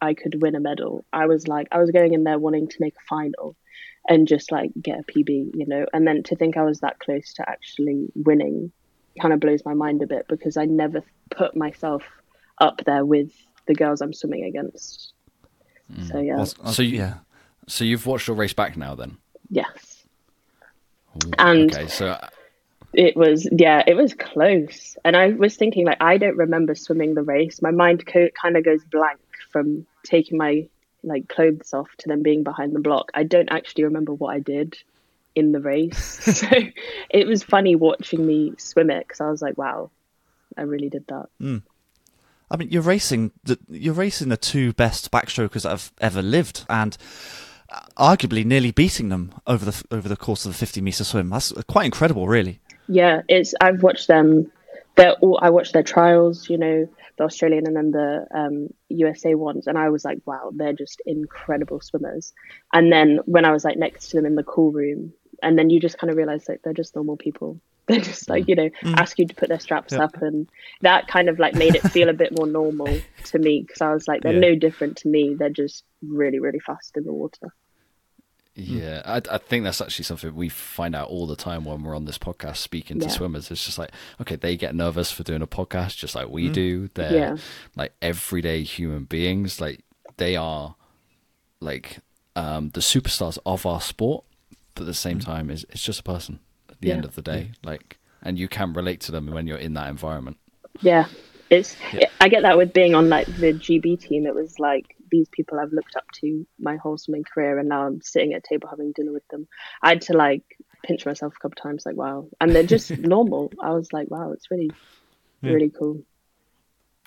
I 0.01 0.13
could 0.13 0.41
win 0.41 0.55
a 0.55 0.59
medal. 0.59 1.03
I 1.11 1.25
was 1.25 1.47
like, 1.47 1.67
I 1.71 1.79
was 1.79 1.91
going 1.91 2.13
in 2.13 2.23
there 2.23 2.37
wanting 2.37 2.67
to 2.67 2.77
make 2.79 2.95
a 2.95 3.05
final 3.09 3.55
and 4.07 4.27
just 4.27 4.51
like 4.51 4.71
get 4.79 4.99
a 4.99 5.03
PB, 5.03 5.55
you 5.55 5.65
know, 5.65 5.85
and 5.91 6.07
then 6.07 6.21
to 6.23 6.35
think 6.35 6.57
I 6.57 6.63
was 6.63 6.81
that 6.81 6.99
close 6.99 7.33
to 7.33 7.49
actually 7.49 8.07
winning 8.13 8.71
kind 9.19 9.33
of 9.33 9.39
blows 9.39 9.63
my 9.65 9.73
mind 9.73 10.03
a 10.03 10.07
bit 10.07 10.27
because 10.27 10.57
I 10.57 10.65
never 10.65 11.01
put 11.31 11.55
myself 11.55 12.03
up 12.59 12.81
there 12.85 13.03
with 13.03 13.31
the 13.65 13.73
girls 13.73 14.01
I'm 14.01 14.13
swimming 14.13 14.43
against. 14.43 15.13
Mm. 15.91 16.11
So 16.11 16.19
yeah. 16.19 16.43
so 16.71 16.81
yeah. 16.83 17.15
So 17.67 17.83
you've 17.83 18.05
watched 18.05 18.27
your 18.27 18.35
race 18.35 18.53
back 18.53 18.77
now, 18.77 18.93
then? 18.93 19.17
Yes. 19.49 20.03
Ooh, 21.15 21.31
and 21.39 21.73
okay, 21.73 21.87
so 21.87 22.19
it 22.97 23.15
was 23.15 23.47
yeah, 23.51 23.83
it 23.85 23.95
was 23.95 24.13
close. 24.13 24.95
And 25.03 25.15
I 25.15 25.29
was 25.29 25.55
thinking 25.55 25.85
like 25.85 25.97
I 26.01 26.17
don't 26.17 26.37
remember 26.37 26.75
swimming 26.75 27.13
the 27.13 27.23
race. 27.23 27.61
My 27.61 27.71
mind 27.71 28.05
co- 28.05 28.29
kind 28.41 28.57
of 28.57 28.63
goes 28.63 28.83
blank 28.83 29.19
from 29.51 29.85
taking 30.03 30.37
my 30.37 30.67
like 31.03 31.27
clothes 31.27 31.73
off 31.73 31.89
to 31.99 32.07
then 32.07 32.23
being 32.23 32.43
behind 32.43 32.73
the 32.73 32.79
block. 32.79 33.11
I 33.13 33.23
don't 33.23 33.51
actually 33.51 33.85
remember 33.85 34.13
what 34.13 34.35
I 34.35 34.39
did 34.39 34.77
in 35.35 35.51
the 35.51 35.59
race. 35.59 35.97
so 36.39 36.47
it 37.09 37.27
was 37.27 37.43
funny 37.43 37.75
watching 37.75 38.25
me 38.25 38.53
swim 38.57 38.89
it 38.89 39.07
because 39.07 39.21
I 39.21 39.29
was 39.29 39.41
like, 39.41 39.57
wow, 39.57 39.91
I 40.57 40.61
really 40.63 40.89
did 40.89 41.05
that. 41.07 41.27
Mm. 41.41 41.63
I 42.49 42.57
mean, 42.57 42.69
you're 42.69 42.81
racing 42.81 43.31
the 43.43 43.57
you're 43.69 43.93
racing 43.93 44.29
the 44.29 44.37
two 44.37 44.73
best 44.73 45.11
backstrokers 45.11 45.63
that 45.63 45.69
have 45.69 45.91
ever 45.99 46.21
lived, 46.21 46.65
and 46.69 46.97
arguably 47.97 48.45
nearly 48.45 48.71
beating 48.71 49.09
them 49.09 49.33
over 49.47 49.65
the 49.65 49.83
over 49.91 50.07
the 50.07 50.15
course 50.15 50.45
of 50.45 50.51
the 50.51 50.57
50 50.57 50.81
meter 50.81 51.03
swim. 51.03 51.29
That's 51.29 51.51
quite 51.67 51.85
incredible, 51.85 52.27
really. 52.27 52.59
Yeah, 52.87 53.21
it's. 53.27 53.53
I've 53.59 53.83
watched 53.83 54.07
them. 54.07 54.51
They're 54.95 55.13
all. 55.13 55.39
I 55.41 55.49
watched 55.49 55.73
their 55.73 55.83
trials. 55.83 56.49
You 56.49 56.57
know, 56.57 56.89
the 57.17 57.23
Australian 57.23 57.67
and 57.67 57.75
then 57.75 57.91
the 57.91 58.27
um, 58.33 58.67
USA 58.89 59.35
ones, 59.35 59.67
and 59.67 59.77
I 59.77 59.89
was 59.89 60.05
like, 60.05 60.19
wow, 60.25 60.51
they're 60.53 60.73
just 60.73 61.01
incredible 61.05 61.81
swimmers. 61.81 62.33
And 62.73 62.91
then 62.91 63.19
when 63.25 63.45
I 63.45 63.51
was 63.51 63.63
like 63.63 63.77
next 63.77 64.09
to 64.09 64.17
them 64.17 64.25
in 64.25 64.35
the 64.35 64.43
cool 64.43 64.71
room, 64.71 65.13
and 65.41 65.57
then 65.57 65.69
you 65.69 65.79
just 65.79 65.97
kind 65.97 66.11
of 66.11 66.17
realize 66.17 66.47
like 66.47 66.61
they're 66.63 66.73
just 66.73 66.95
normal 66.95 67.17
people. 67.17 67.59
They're 67.87 67.99
just 67.99 68.27
like 68.27 68.47
you 68.47 68.55
know 68.55 68.71
mm. 68.81 68.97
ask 68.97 69.19
you 69.19 69.27
to 69.27 69.35
put 69.35 69.47
their 69.47 69.59
straps 69.59 69.93
yeah. 69.93 70.05
up, 70.05 70.19
and 70.19 70.49
that 70.81 71.07
kind 71.07 71.29
of 71.29 71.37
like 71.37 71.53
made 71.53 71.75
it 71.75 71.83
feel 71.91 72.09
a 72.09 72.13
bit 72.13 72.35
more 72.35 72.47
normal 72.47 72.87
to 73.25 73.37
me 73.37 73.61
because 73.61 73.79
I 73.79 73.93
was 73.93 74.07
like 74.07 74.23
they're 74.23 74.33
yeah. 74.33 74.39
no 74.39 74.55
different 74.55 74.97
to 74.97 75.07
me. 75.07 75.35
They're 75.35 75.51
just 75.51 75.83
really 76.01 76.39
really 76.39 76.59
fast 76.59 76.97
in 76.97 77.03
the 77.03 77.13
water. 77.13 77.53
Yeah, 78.57 79.01
I, 79.03 79.21
I, 79.29 79.37
think 79.37 79.65
that's 79.65 79.81
actually 79.81 80.05
something 80.05 80.33
we 80.33 80.47
find 80.47 80.95
out 80.95 81.09
all 81.09 81.27
the 81.27 81.35
time 81.35 81.65
when 81.65 81.83
we're 81.83 81.95
on 81.95 82.05
this 82.05 82.17
podcast 82.17 82.55
speaking 82.57 83.01
to 83.01 83.09
swimmers. 83.09 83.51
It's 83.51 83.65
just 83.65 83.77
like, 83.77 83.91
okay, 84.21 84.37
they 84.37 84.55
get 84.55 84.73
nervous 84.73 85.11
for 85.11 85.23
doing 85.23 85.41
a 85.41 85.47
podcast 85.47 85.97
just 85.97 86.15
like 86.15 86.29
we 86.29 86.49
mm. 86.49 86.53
do. 86.53 86.89
They're 86.93 87.13
yeah. 87.13 87.37
like 87.75 87.91
everyday 88.01 88.63
human 88.63 89.03
beings. 89.03 89.59
Like 89.59 89.83
they 90.15 90.37
are 90.37 90.75
like 91.59 91.99
um, 92.37 92.69
the 92.69 92.79
superstars 92.79 93.37
of 93.45 93.65
our 93.65 93.81
sport, 93.81 94.23
but 94.73 94.83
at 94.83 94.87
the 94.87 94.93
same 94.93 95.19
mm. 95.19 95.25
time, 95.25 95.49
it's, 95.49 95.65
it's 95.69 95.83
just 95.83 95.99
a 95.99 96.03
person 96.03 96.39
at 96.69 96.79
the 96.79 96.87
yeah. 96.87 96.93
end 96.93 97.03
of 97.03 97.15
the 97.15 97.21
day. 97.21 97.51
Like, 97.61 97.97
and 98.21 98.39
you 98.39 98.47
can 98.47 98.71
relate 98.71 99.01
to 99.01 99.11
them 99.11 99.29
when 99.31 99.47
you're 99.47 99.57
in 99.57 99.73
that 99.73 99.89
environment. 99.89 100.37
Yeah, 100.79 101.07
it's. 101.49 101.75
I 102.21 102.29
get 102.29 102.43
that 102.43 102.57
with 102.57 102.71
being 102.71 102.95
on 102.95 103.09
like 103.09 103.27
the 103.27 103.53
GB 103.53 103.99
team. 103.99 104.25
It 104.25 104.33
was 104.33 104.59
like 104.59 104.94
these 105.09 105.27
people 105.29 105.59
I've 105.59 105.73
looked 105.73 105.95
up 105.95 106.05
to 106.21 106.45
my 106.59 106.77
whole 106.77 106.97
swimming 106.97 107.23
career, 107.23 107.57
and 107.59 107.69
now 107.69 107.85
I'm 107.85 108.01
sitting 108.01 108.33
at 108.33 108.39
a 108.45 108.47
table 108.47 108.69
having 108.69 108.91
dinner 108.91 109.11
with 109.11 109.27
them. 109.29 109.47
I 109.81 109.89
had 109.89 110.01
to 110.03 110.13
like 110.13 110.43
pinch 110.83 111.05
myself 111.05 111.33
a 111.35 111.39
couple 111.39 111.61
times, 111.61 111.85
like 111.85 111.95
wow, 111.95 112.27
and 112.39 112.55
they're 112.55 112.63
just 112.63 112.91
normal. 112.97 113.51
I 113.61 113.71
was 113.71 113.91
like, 113.93 114.09
wow, 114.09 114.31
it's 114.31 114.49
really, 114.51 114.71
yeah. 115.41 115.51
really 115.51 115.69
cool. 115.69 116.03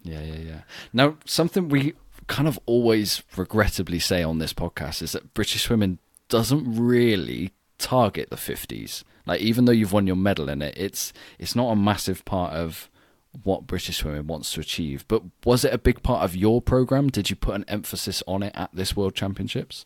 Yeah, 0.02 0.22
yeah, 0.22 0.38
yeah. 0.38 0.60
Now, 0.92 1.16
something 1.24 1.68
we 1.68 1.94
kind 2.28 2.46
of 2.46 2.58
always 2.66 3.22
regrettably 3.36 3.98
say 3.98 4.22
on 4.22 4.38
this 4.38 4.52
podcast 4.52 5.02
is 5.02 5.12
that 5.12 5.34
British 5.34 5.62
swimming 5.62 5.98
doesn't 6.28 6.76
really 6.76 7.52
target 7.78 8.30
the 8.30 8.36
50s. 8.36 9.02
Like 9.26 9.40
even 9.40 9.64
though 9.64 9.72
you've 9.72 9.92
won 9.92 10.06
your 10.06 10.16
medal 10.16 10.48
in 10.48 10.62
it, 10.62 10.74
it's 10.76 11.12
it's 11.38 11.54
not 11.54 11.70
a 11.70 11.76
massive 11.76 12.24
part 12.24 12.52
of 12.54 12.90
what 13.42 13.66
British 13.66 13.98
swimming 13.98 14.26
wants 14.26 14.52
to 14.52 14.60
achieve. 14.60 15.04
But 15.08 15.22
was 15.44 15.64
it 15.64 15.72
a 15.72 15.78
big 15.78 16.02
part 16.02 16.24
of 16.24 16.34
your 16.34 16.60
program? 16.60 17.08
Did 17.08 17.30
you 17.30 17.36
put 17.36 17.54
an 17.54 17.64
emphasis 17.68 18.22
on 18.26 18.42
it 18.42 18.52
at 18.54 18.70
this 18.72 18.96
World 18.96 19.14
Championships? 19.14 19.84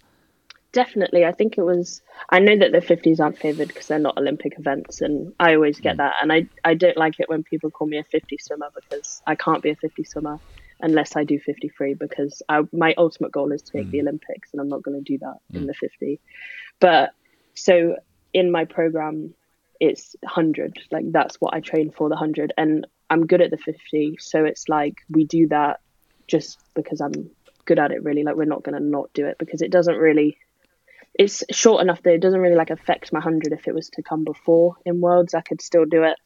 Definitely. 0.72 1.26
I 1.26 1.32
think 1.32 1.58
it 1.58 1.62
was. 1.62 2.00
I 2.30 2.38
know 2.38 2.56
that 2.56 2.72
the 2.72 2.78
50s 2.78 3.20
aren't 3.20 3.38
favoured 3.38 3.68
because 3.68 3.88
they're 3.88 3.98
not 3.98 4.16
Olympic 4.16 4.58
events, 4.58 5.02
and 5.02 5.34
I 5.38 5.54
always 5.54 5.80
get 5.80 5.94
mm. 5.94 5.98
that. 5.98 6.14
And 6.22 6.32
I, 6.32 6.46
I 6.64 6.74
don't 6.74 6.96
like 6.96 7.20
it 7.20 7.28
when 7.28 7.42
people 7.42 7.70
call 7.70 7.86
me 7.86 7.98
a 7.98 8.04
50 8.04 8.38
swimmer 8.38 8.70
because 8.74 9.20
I 9.26 9.34
can't 9.34 9.62
be 9.62 9.70
a 9.70 9.76
50 9.76 10.04
swimmer 10.04 10.38
unless 10.80 11.14
I 11.14 11.25
do 11.25 11.38
53 11.38 11.94
because 11.94 12.42
I, 12.49 12.62
my 12.72 12.94
ultimate 12.96 13.32
goal 13.32 13.52
is 13.52 13.62
to 13.62 13.76
make 13.76 13.88
mm. 13.88 13.90
the 13.90 14.00
Olympics, 14.00 14.50
and 14.52 14.61
I'm 14.61 14.68
not 14.68 14.82
going 14.82 14.96
to 14.96 15.04
do 15.04 15.18
that 15.18 15.37
mm. 15.52 15.56
in 15.56 15.66
the 15.66 15.75
50. 15.75 16.18
But 16.80 17.11
so 17.54 17.96
in 18.32 18.50
my 18.50 18.64
program, 18.64 19.34
it's 19.78 20.16
100. 20.20 20.78
Like 20.90 21.11
that's 21.12 21.37
what 21.37 21.52
I 21.52 21.61
train 21.61 21.90
for 21.90 22.08
the 22.08 22.14
100. 22.14 22.54
And 22.56 22.87
I'm 23.12 23.26
good 23.26 23.42
at 23.42 23.50
the 23.50 23.59
50, 23.59 24.16
so 24.21 24.47
it's 24.47 24.71
like 24.71 24.95
we 25.11 25.26
do 25.26 25.49
that 25.49 25.81
just 26.26 26.59
because 26.75 27.02
I'm 27.02 27.31
good 27.66 27.78
at 27.78 27.90
it. 27.90 28.02
Really, 28.02 28.25
like 28.25 28.37
we're 28.37 28.47
not 28.47 28.62
going 28.62 28.75
to 28.75 28.83
not 28.83 29.12
do 29.12 29.26
it 29.26 29.37
because 29.38 29.61
it 29.61 29.71
doesn't 29.71 29.97
really. 29.97 30.38
It's 31.14 31.45
short 31.50 31.83
enough 31.83 32.02
that 32.04 32.14
it 32.14 32.23
doesn't 32.23 32.40
really 32.40 32.57
like 32.57 32.71
affect 32.71 33.12
my 33.12 33.21
hundred. 33.21 33.52
If 33.52 33.69
it 33.69 33.75
was 33.75 33.90
to 33.90 34.02
come 34.02 34.25
before 34.25 34.76
in 34.87 35.02
worlds, 35.02 35.35
I 35.35 35.42
could 35.42 35.61
still 35.61 35.85
do 35.85 36.04
it, 36.04 36.16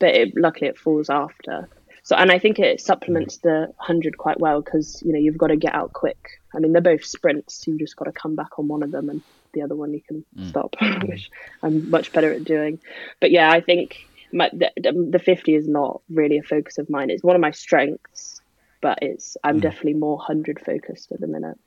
but 0.00 0.08
it, 0.08 0.36
luckily 0.36 0.66
it 0.66 0.76
falls 0.76 1.08
after. 1.08 1.68
So, 2.02 2.16
and 2.16 2.32
I 2.32 2.40
think 2.40 2.58
it 2.58 2.80
supplements 2.80 3.38
the 3.38 3.72
hundred 3.78 4.18
quite 4.18 4.40
well 4.40 4.60
because 4.60 5.00
you 5.06 5.12
know 5.12 5.20
you've 5.20 5.38
got 5.38 5.48
to 5.48 5.56
get 5.56 5.72
out 5.72 5.92
quick. 5.92 6.40
I 6.52 6.58
mean, 6.58 6.72
they're 6.72 6.82
both 6.82 7.04
sprints. 7.04 7.64
You've 7.68 7.78
just 7.78 7.94
got 7.94 8.06
to 8.06 8.12
come 8.12 8.34
back 8.34 8.58
on 8.58 8.66
one 8.66 8.82
of 8.82 8.90
them, 8.90 9.08
and 9.08 9.22
the 9.52 9.62
other 9.62 9.76
one 9.76 9.94
you 9.94 10.00
can 10.00 10.24
mm. 10.36 10.48
stop, 10.48 10.74
which 11.04 11.30
I'm 11.62 11.90
much 11.90 12.12
better 12.12 12.32
at 12.32 12.42
doing. 12.42 12.80
But 13.20 13.30
yeah, 13.30 13.52
I 13.52 13.60
think 13.60 14.08
my, 14.32 14.50
the, 14.52 14.70
the 15.10 15.18
50 15.18 15.54
is 15.54 15.68
not 15.68 16.00
really 16.08 16.38
a 16.38 16.42
focus 16.42 16.78
of 16.78 16.88
mine. 16.90 17.10
It's 17.10 17.22
one 17.22 17.36
of 17.36 17.40
my 17.40 17.50
strengths, 17.50 18.40
but 18.80 18.98
it's 19.02 19.36
I'm 19.44 19.58
mm. 19.58 19.62
definitely 19.62 19.94
more 19.94 20.16
100 20.16 20.60
focused 20.60 21.12
at 21.12 21.20
the 21.20 21.26
minute. 21.26 21.58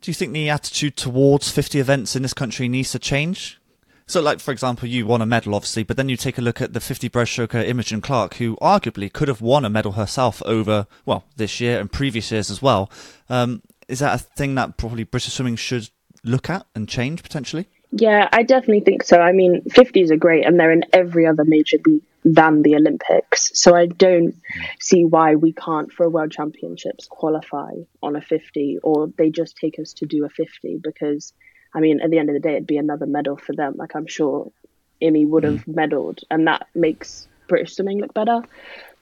Do 0.00 0.10
you 0.10 0.14
think 0.14 0.32
the 0.32 0.48
attitude 0.48 0.96
towards 0.96 1.50
50 1.50 1.80
events 1.80 2.14
in 2.14 2.22
this 2.22 2.34
country 2.34 2.68
needs 2.68 2.92
to 2.92 2.98
change? 2.98 3.60
So, 4.06 4.22
like, 4.22 4.40
for 4.40 4.52
example, 4.52 4.88
you 4.88 5.06
won 5.06 5.20
a 5.20 5.26
medal, 5.26 5.54
obviously, 5.54 5.82
but 5.82 5.98
then 5.98 6.08
you 6.08 6.16
take 6.16 6.38
a 6.38 6.40
look 6.40 6.62
at 6.62 6.72
the 6.72 6.80
50 6.80 7.10
breaststroker 7.10 7.62
Imogen 7.62 8.00
Clark, 8.00 8.36
who 8.36 8.56
arguably 8.56 9.12
could 9.12 9.28
have 9.28 9.42
won 9.42 9.66
a 9.66 9.70
medal 9.70 9.92
herself 9.92 10.40
over, 10.46 10.86
well, 11.04 11.24
this 11.36 11.60
year 11.60 11.78
and 11.78 11.92
previous 11.92 12.32
years 12.32 12.50
as 12.50 12.62
well. 12.62 12.90
Um, 13.28 13.60
is 13.86 13.98
that 13.98 14.14
a 14.14 14.18
thing 14.18 14.54
that 14.54 14.78
probably 14.78 15.04
British 15.04 15.34
swimming 15.34 15.56
should 15.56 15.90
look 16.24 16.48
at 16.48 16.66
and 16.74 16.88
change 16.88 17.22
potentially? 17.22 17.68
Yeah, 17.90 18.28
I 18.30 18.42
definitely 18.42 18.80
think 18.80 19.02
so. 19.02 19.18
I 19.18 19.32
mean, 19.32 19.62
50s 19.62 20.10
are 20.10 20.16
great 20.16 20.44
and 20.44 20.58
they're 20.60 20.72
in 20.72 20.84
every 20.92 21.26
other 21.26 21.44
major 21.44 21.78
than 22.24 22.62
the 22.62 22.76
Olympics. 22.76 23.50
So 23.54 23.74
I 23.74 23.86
don't 23.86 24.34
see 24.78 25.04
why 25.04 25.36
we 25.36 25.52
can't 25.52 25.92
for 25.92 26.04
a 26.04 26.10
World 26.10 26.30
Championships 26.30 27.06
qualify 27.08 27.72
on 28.02 28.16
a 28.16 28.20
50 28.20 28.78
or 28.82 29.08
they 29.16 29.30
just 29.30 29.56
take 29.56 29.78
us 29.78 29.94
to 29.94 30.06
do 30.06 30.24
a 30.24 30.28
50 30.28 30.80
because 30.82 31.32
I 31.74 31.80
mean 31.80 32.00
at 32.00 32.10
the 32.10 32.18
end 32.18 32.28
of 32.28 32.34
the 32.34 32.40
day 32.40 32.52
it'd 32.52 32.66
be 32.66 32.76
another 32.76 33.06
medal 33.06 33.36
for 33.36 33.54
them. 33.54 33.74
Like 33.76 33.94
I'm 33.94 34.06
sure 34.06 34.52
Imi 35.00 35.26
would 35.26 35.44
have 35.44 35.64
mm. 35.64 35.74
medaled 35.74 36.22
and 36.30 36.46
that 36.46 36.66
makes 36.74 37.26
British 37.48 37.76
swimming 37.76 38.00
look 38.00 38.12
better. 38.12 38.42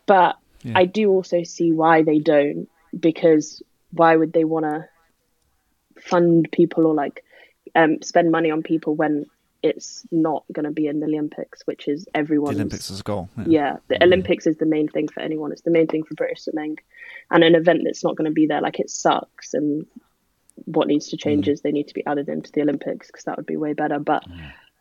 But 0.07 0.39
yeah. 0.63 0.75
I 0.77 0.85
do 0.85 1.11
also 1.11 1.43
see 1.43 1.73
why 1.73 2.03
they 2.03 2.21
don't 2.21 2.69
because 2.99 3.63
why 3.91 4.15
would 4.15 4.33
they 4.33 4.45
want 4.45 4.65
to 4.65 4.89
fund 6.01 6.49
people 6.53 6.87
or 6.87 6.95
like 6.95 7.25
um, 7.75 8.03
spend 8.03 8.31
money 8.31 8.51
on 8.51 8.63
people 8.63 8.95
when 8.95 9.27
it's 9.63 10.07
not 10.11 10.45
going 10.53 10.65
to 10.65 10.71
be 10.71 10.87
in 10.87 11.01
the 11.01 11.07
Olympics, 11.07 11.63
which 11.65 11.89
is 11.89 12.07
everyone's. 12.15 12.57
The 12.57 12.63
Olympics 12.63 12.91
is 12.91 13.01
a 13.01 13.03
goal. 13.03 13.29
Yeah, 13.37 13.45
yeah 13.47 13.77
the 13.89 13.97
mm. 13.97 14.05
Olympics 14.05 14.47
is 14.47 14.57
the 14.57 14.67
main 14.67 14.89
thing 14.89 15.09
for 15.09 15.21
anyone. 15.21 15.53
It's 15.53 15.63
the 15.63 15.71
main 15.71 15.87
thing 15.87 16.05
for 16.05 16.15
British 16.15 16.43
swimming, 16.43 16.79
and 17.31 17.43
an 17.43 17.55
event 17.55 17.81
that's 17.85 18.05
not 18.05 18.17
going 18.17 18.27
to 18.27 18.35
be 18.35 18.47
there, 18.47 18.61
like 18.61 18.81
it 18.81 18.91
sucks. 18.91 19.55
And 19.55 19.87
what 20.65 20.89
needs 20.89 21.09
to 21.09 21.17
change 21.17 21.47
mm. 21.47 21.53
is 21.53 21.61
they 21.61 21.73
need 21.73 21.89
to 21.89 21.95
be 21.95 22.07
added 22.07 22.29
into 22.29 22.53
the 22.53 22.63
Olympics 22.63 23.09
because 23.09 23.25
that 23.25 23.37
would 23.37 23.47
be 23.47 23.57
way 23.57 23.73
better. 23.73 23.99
But 23.99 24.25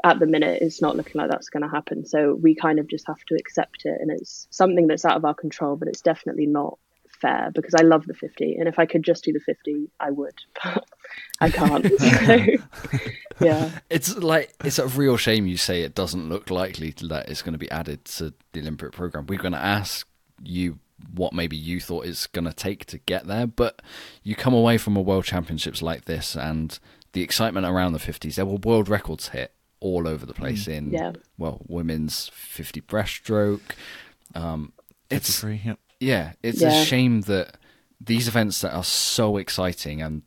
at 0.03 0.19
the 0.19 0.27
minute, 0.27 0.61
it's 0.61 0.81
not 0.81 0.95
looking 0.95 1.19
like 1.19 1.29
that's 1.29 1.49
going 1.49 1.63
to 1.63 1.69
happen. 1.69 2.05
So 2.05 2.35
we 2.35 2.55
kind 2.55 2.79
of 2.79 2.87
just 2.87 3.07
have 3.07 3.23
to 3.27 3.35
accept 3.35 3.85
it, 3.85 3.97
and 3.99 4.11
it's 4.11 4.47
something 4.51 4.87
that's 4.87 5.05
out 5.05 5.17
of 5.17 5.25
our 5.25 5.35
control, 5.35 5.75
but 5.75 5.87
it's 5.87 6.01
definitely 6.01 6.45
not 6.45 6.77
fair 7.21 7.51
because 7.53 7.73
I 7.73 7.83
love 7.83 8.05
the 8.05 8.13
50 8.13 8.55
and 8.55 8.67
if 8.67 8.79
I 8.79 8.85
could 8.85 9.03
just 9.03 9.23
do 9.23 9.33
the 9.33 9.39
50 9.39 9.89
I 9.99 10.11
would. 10.11 10.35
But 10.63 10.85
I 11.41 11.49
can't 11.49 11.85
so, 11.99 12.45
yeah. 13.39 13.71
It's 13.89 14.15
like 14.17 14.53
it's 14.63 14.79
a 14.79 14.87
real 14.87 15.17
shame 15.17 15.47
you 15.47 15.57
say 15.57 15.81
it 15.81 15.95
doesn't 15.95 16.29
look 16.29 16.49
likely 16.49 16.93
that 17.03 17.29
it's 17.29 17.41
going 17.41 17.53
to 17.53 17.59
be 17.59 17.71
added 17.71 18.05
to 18.05 18.33
the 18.53 18.61
Olympic 18.61 18.91
program. 18.91 19.25
We're 19.27 19.39
going 19.39 19.53
to 19.53 19.59
ask 19.59 20.07
you 20.43 20.79
what 21.13 21.33
maybe 21.33 21.57
you 21.57 21.79
thought 21.79 22.05
it's 22.05 22.27
going 22.27 22.45
to 22.45 22.53
take 22.53 22.85
to 22.85 22.97
get 22.97 23.27
there 23.27 23.45
but 23.45 23.81
you 24.23 24.33
come 24.33 24.53
away 24.53 24.77
from 24.77 24.95
a 24.95 25.01
world 25.01 25.25
championships 25.25 25.81
like 25.81 26.05
this 26.05 26.35
and 26.35 26.79
the 27.11 27.21
excitement 27.21 27.65
around 27.65 27.91
the 27.91 27.99
50s 27.99 28.35
there 28.35 28.45
were 28.45 28.55
world 28.55 28.87
records 28.87 29.29
hit 29.29 29.53
all 29.81 30.07
over 30.07 30.25
the 30.25 30.33
place 30.33 30.65
mm. 30.65 30.73
in 30.73 30.91
yeah. 30.91 31.11
well 31.37 31.61
women's 31.67 32.29
50 32.33 32.81
breaststroke. 32.81 33.61
Um, 34.33 34.71
it's 35.09 35.39
free, 35.39 35.61
yep 35.65 35.79
yeah, 35.99 36.33
it's 36.43 36.61
yeah. 36.61 36.81
a 36.81 36.85
shame 36.85 37.21
that 37.21 37.57
these 37.99 38.27
events 38.27 38.61
that 38.61 38.73
are 38.73 38.83
so 38.83 39.37
exciting 39.37 40.01
and 40.01 40.23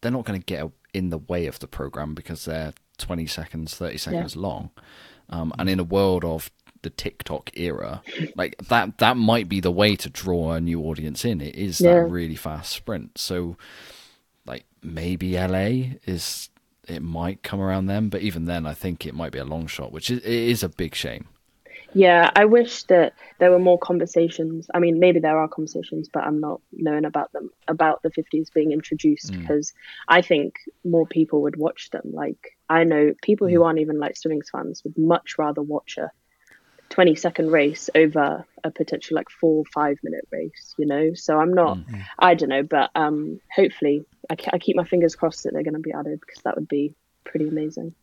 they're 0.00 0.10
not 0.10 0.24
going 0.24 0.40
to 0.40 0.44
get 0.44 0.66
in 0.92 1.10
the 1.10 1.18
way 1.18 1.46
of 1.46 1.58
the 1.58 1.68
program 1.68 2.14
because 2.14 2.44
they're 2.44 2.72
20 2.98 3.26
seconds, 3.26 3.74
30 3.74 3.98
seconds 3.98 4.34
yeah. 4.34 4.42
long. 4.42 4.70
Um, 5.28 5.52
and 5.58 5.68
in 5.68 5.78
a 5.78 5.84
world 5.84 6.24
of 6.24 6.50
the 6.82 6.90
TikTok 6.90 7.50
era, 7.54 8.02
like 8.34 8.56
that, 8.68 8.98
that 8.98 9.16
might 9.16 9.48
be 9.48 9.60
the 9.60 9.70
way 9.70 9.96
to 9.96 10.10
draw 10.10 10.52
a 10.52 10.60
new 10.60 10.82
audience 10.82 11.24
in. 11.24 11.40
It 11.40 11.54
is 11.54 11.80
yeah. 11.80 11.94
that 11.94 12.04
really 12.04 12.34
fast 12.34 12.72
sprint. 12.72 13.18
So, 13.18 13.56
like 14.46 14.64
maybe 14.82 15.34
LA 15.34 15.96
is, 16.06 16.48
it 16.88 17.02
might 17.02 17.42
come 17.42 17.60
around 17.60 17.86
then, 17.86 18.08
but 18.08 18.22
even 18.22 18.46
then, 18.46 18.66
I 18.66 18.74
think 18.74 19.06
it 19.06 19.14
might 19.14 19.32
be 19.32 19.38
a 19.38 19.44
long 19.44 19.66
shot, 19.66 19.92
which 19.92 20.10
is, 20.10 20.18
it 20.18 20.26
is 20.26 20.62
a 20.62 20.68
big 20.68 20.94
shame. 20.94 21.28
Yeah, 21.92 22.30
I 22.34 22.44
wish 22.44 22.84
that 22.84 23.14
there 23.38 23.50
were 23.50 23.58
more 23.58 23.78
conversations. 23.78 24.68
I 24.72 24.78
mean, 24.78 25.00
maybe 25.00 25.20
there 25.20 25.38
are 25.38 25.48
conversations, 25.48 26.08
but 26.12 26.24
I'm 26.24 26.40
not 26.40 26.60
knowing 26.72 27.04
about 27.04 27.32
them 27.32 27.50
about 27.68 28.02
the 28.02 28.10
50s 28.10 28.52
being 28.52 28.72
introduced 28.72 29.32
mm. 29.32 29.40
because 29.40 29.72
I 30.08 30.22
think 30.22 30.54
more 30.84 31.06
people 31.06 31.42
would 31.42 31.56
watch 31.56 31.90
them. 31.90 32.12
Like 32.12 32.56
I 32.68 32.84
know 32.84 33.12
people 33.22 33.48
mm. 33.48 33.52
who 33.52 33.64
aren't 33.64 33.80
even 33.80 33.98
like 33.98 34.16
swimming 34.16 34.42
fans 34.50 34.82
would 34.84 34.96
much 34.96 35.36
rather 35.38 35.62
watch 35.62 35.98
a 35.98 36.10
20 36.90 37.14
second 37.14 37.50
race 37.50 37.88
over 37.94 38.44
a 38.62 38.70
potential 38.70 39.16
like 39.16 39.30
four 39.30 39.64
five 39.72 39.98
minute 40.02 40.26
race. 40.30 40.74
You 40.78 40.86
know, 40.86 41.14
so 41.14 41.38
I'm 41.38 41.52
not. 41.52 41.78
Mm. 41.78 42.04
I 42.18 42.34
don't 42.34 42.48
know, 42.50 42.62
but 42.62 42.90
um, 42.94 43.40
hopefully, 43.54 44.04
I, 44.30 44.36
I 44.52 44.58
keep 44.58 44.76
my 44.76 44.84
fingers 44.84 45.16
crossed 45.16 45.42
that 45.44 45.52
they're 45.52 45.64
going 45.64 45.74
to 45.74 45.80
be 45.80 45.92
added 45.92 46.20
because 46.20 46.42
that 46.42 46.56
would 46.56 46.68
be 46.68 46.94
pretty 47.24 47.48
amazing. 47.48 47.94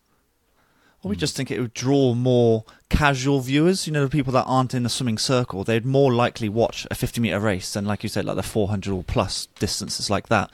We 1.07 1.15
just 1.15 1.35
think 1.35 1.51
it 1.51 1.59
would 1.59 1.73
draw 1.73 2.13
more 2.13 2.63
casual 2.89 3.39
viewers. 3.39 3.87
You 3.87 3.93
know, 3.93 4.03
the 4.03 4.09
people 4.09 4.33
that 4.33 4.45
aren't 4.45 4.73
in 4.73 4.83
the 4.83 4.89
swimming 4.89 5.17
circle, 5.17 5.63
they'd 5.63 5.85
more 5.85 6.13
likely 6.13 6.49
watch 6.49 6.85
a 6.91 6.95
50 6.95 7.21
meter 7.21 7.39
race 7.39 7.73
than, 7.73 7.85
like 7.85 8.03
you 8.03 8.09
said, 8.09 8.25
like 8.25 8.35
the 8.35 8.43
400 8.43 8.93
or 8.93 9.03
plus 9.03 9.47
distances 9.59 10.09
like 10.09 10.29
that. 10.29 10.51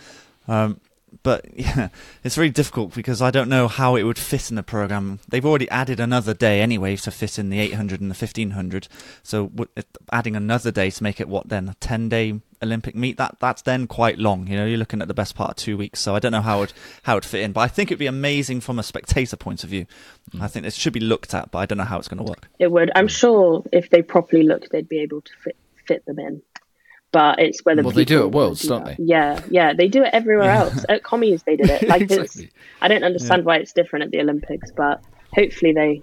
Um, 0.48 0.80
but 1.22 1.46
yeah, 1.58 1.90
it's 2.24 2.36
very 2.36 2.50
difficult 2.50 2.96
because 2.96 3.22
I 3.22 3.30
don't 3.30 3.50
know 3.50 3.68
how 3.68 3.96
it 3.96 4.04
would 4.04 4.18
fit 4.18 4.50
in 4.50 4.56
the 4.56 4.64
program. 4.64 5.20
They've 5.28 5.46
already 5.46 5.70
added 5.70 6.00
another 6.00 6.34
day 6.34 6.62
anyway 6.62 6.96
to 6.98 7.12
fit 7.12 7.38
in 7.38 7.50
the 7.50 7.60
800 7.60 8.02
and 8.02 8.10
the 8.10 8.16
1500. 8.16 8.88
So 9.22 9.52
adding 10.12 10.36
another 10.36 10.72
day 10.72 10.90
to 10.90 11.04
make 11.04 11.20
it 11.20 11.28
what 11.28 11.50
then 11.50 11.70
a 11.70 11.76
10 11.76 12.10
day 12.10 12.40
Olympic 12.64 12.96
meet 12.96 13.18
that 13.18 13.38
that's 13.40 13.62
then 13.62 13.88
quite 13.88 14.18
long. 14.18 14.48
You 14.48 14.58
know, 14.58 14.66
you're 14.66 14.78
looking 14.78 15.02
at 15.02 15.08
the 15.08 15.14
best 15.14 15.36
part 15.36 15.52
of 15.52 15.56
two 15.58 15.78
weeks. 15.78 16.00
So 16.00 16.16
I 16.16 16.20
don't 16.20 16.32
know 16.32 16.42
how 16.42 16.64
it 16.64 16.74
how 17.04 17.18
it 17.18 17.26
fit 17.26 17.42
in, 17.42 17.52
but 17.52 17.62
I 17.62 17.68
think 17.68 17.92
it'd 17.92 18.00
be 18.00 18.08
amazing 18.08 18.62
from 18.62 18.80
a 18.80 18.84
spectator 18.84 19.38
point 19.38 19.64
of 19.64 19.70
view. 19.70 19.86
Mm. 20.32 20.42
I 20.42 20.48
think 20.48 20.66
it 20.66 20.74
should 20.74 20.94
be 20.94 21.00
looked 21.00 21.34
at, 21.34 21.52
but 21.52 21.60
I 21.60 21.66
don't 21.66 21.78
know 21.78 21.84
how 21.84 22.00
it's 22.00 22.08
going 22.08 22.24
to 22.24 22.30
work. 22.30 22.50
It 22.60 22.72
would. 22.72 22.92
I'm 22.96 23.08
sure 23.08 23.64
if 23.72 23.90
they 23.90 24.02
properly 24.02 24.44
looked, 24.44 24.72
they'd 24.72 24.90
be 24.90 25.02
able 25.02 25.22
to 25.22 25.32
fit 25.44 25.58
fit 25.86 26.06
them 26.06 26.18
in 26.18 26.42
but 27.14 27.40
it's 27.40 27.64
whether 27.64 27.84
well 27.84 27.92
they 27.92 28.04
do 28.04 28.24
it 28.24 28.32
Worlds, 28.32 28.64
do 28.64 28.70
don't 28.70 28.86
they? 28.86 28.96
Yeah, 28.98 29.40
yeah, 29.50 29.74
they 29.74 29.88
do 29.88 30.04
it 30.04 30.10
everywhere 30.12 30.46
yeah. 30.46 30.62
else. 30.62 30.84
At 30.90 31.04
commies, 31.04 31.44
they 31.44 31.56
did 31.56 31.70
it. 31.70 31.88
Like 31.94 32.02
exactly. 32.02 32.46
it's, 32.46 32.54
I 32.82 32.88
don't 32.88 33.04
understand 33.04 33.42
yeah. 33.42 33.46
why 33.46 33.58
it's 33.58 33.72
different 33.72 34.06
at 34.06 34.12
the 34.12 34.20
Olympics, 34.20 34.72
but 34.76 35.02
hopefully 35.32 35.74
they 35.74 36.02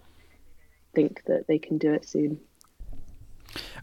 think 0.95 1.25
that 1.27 1.47
they 1.49 1.59
can 1.59 1.79
do 1.79 1.93
it 1.93 2.09
soon. 2.09 2.39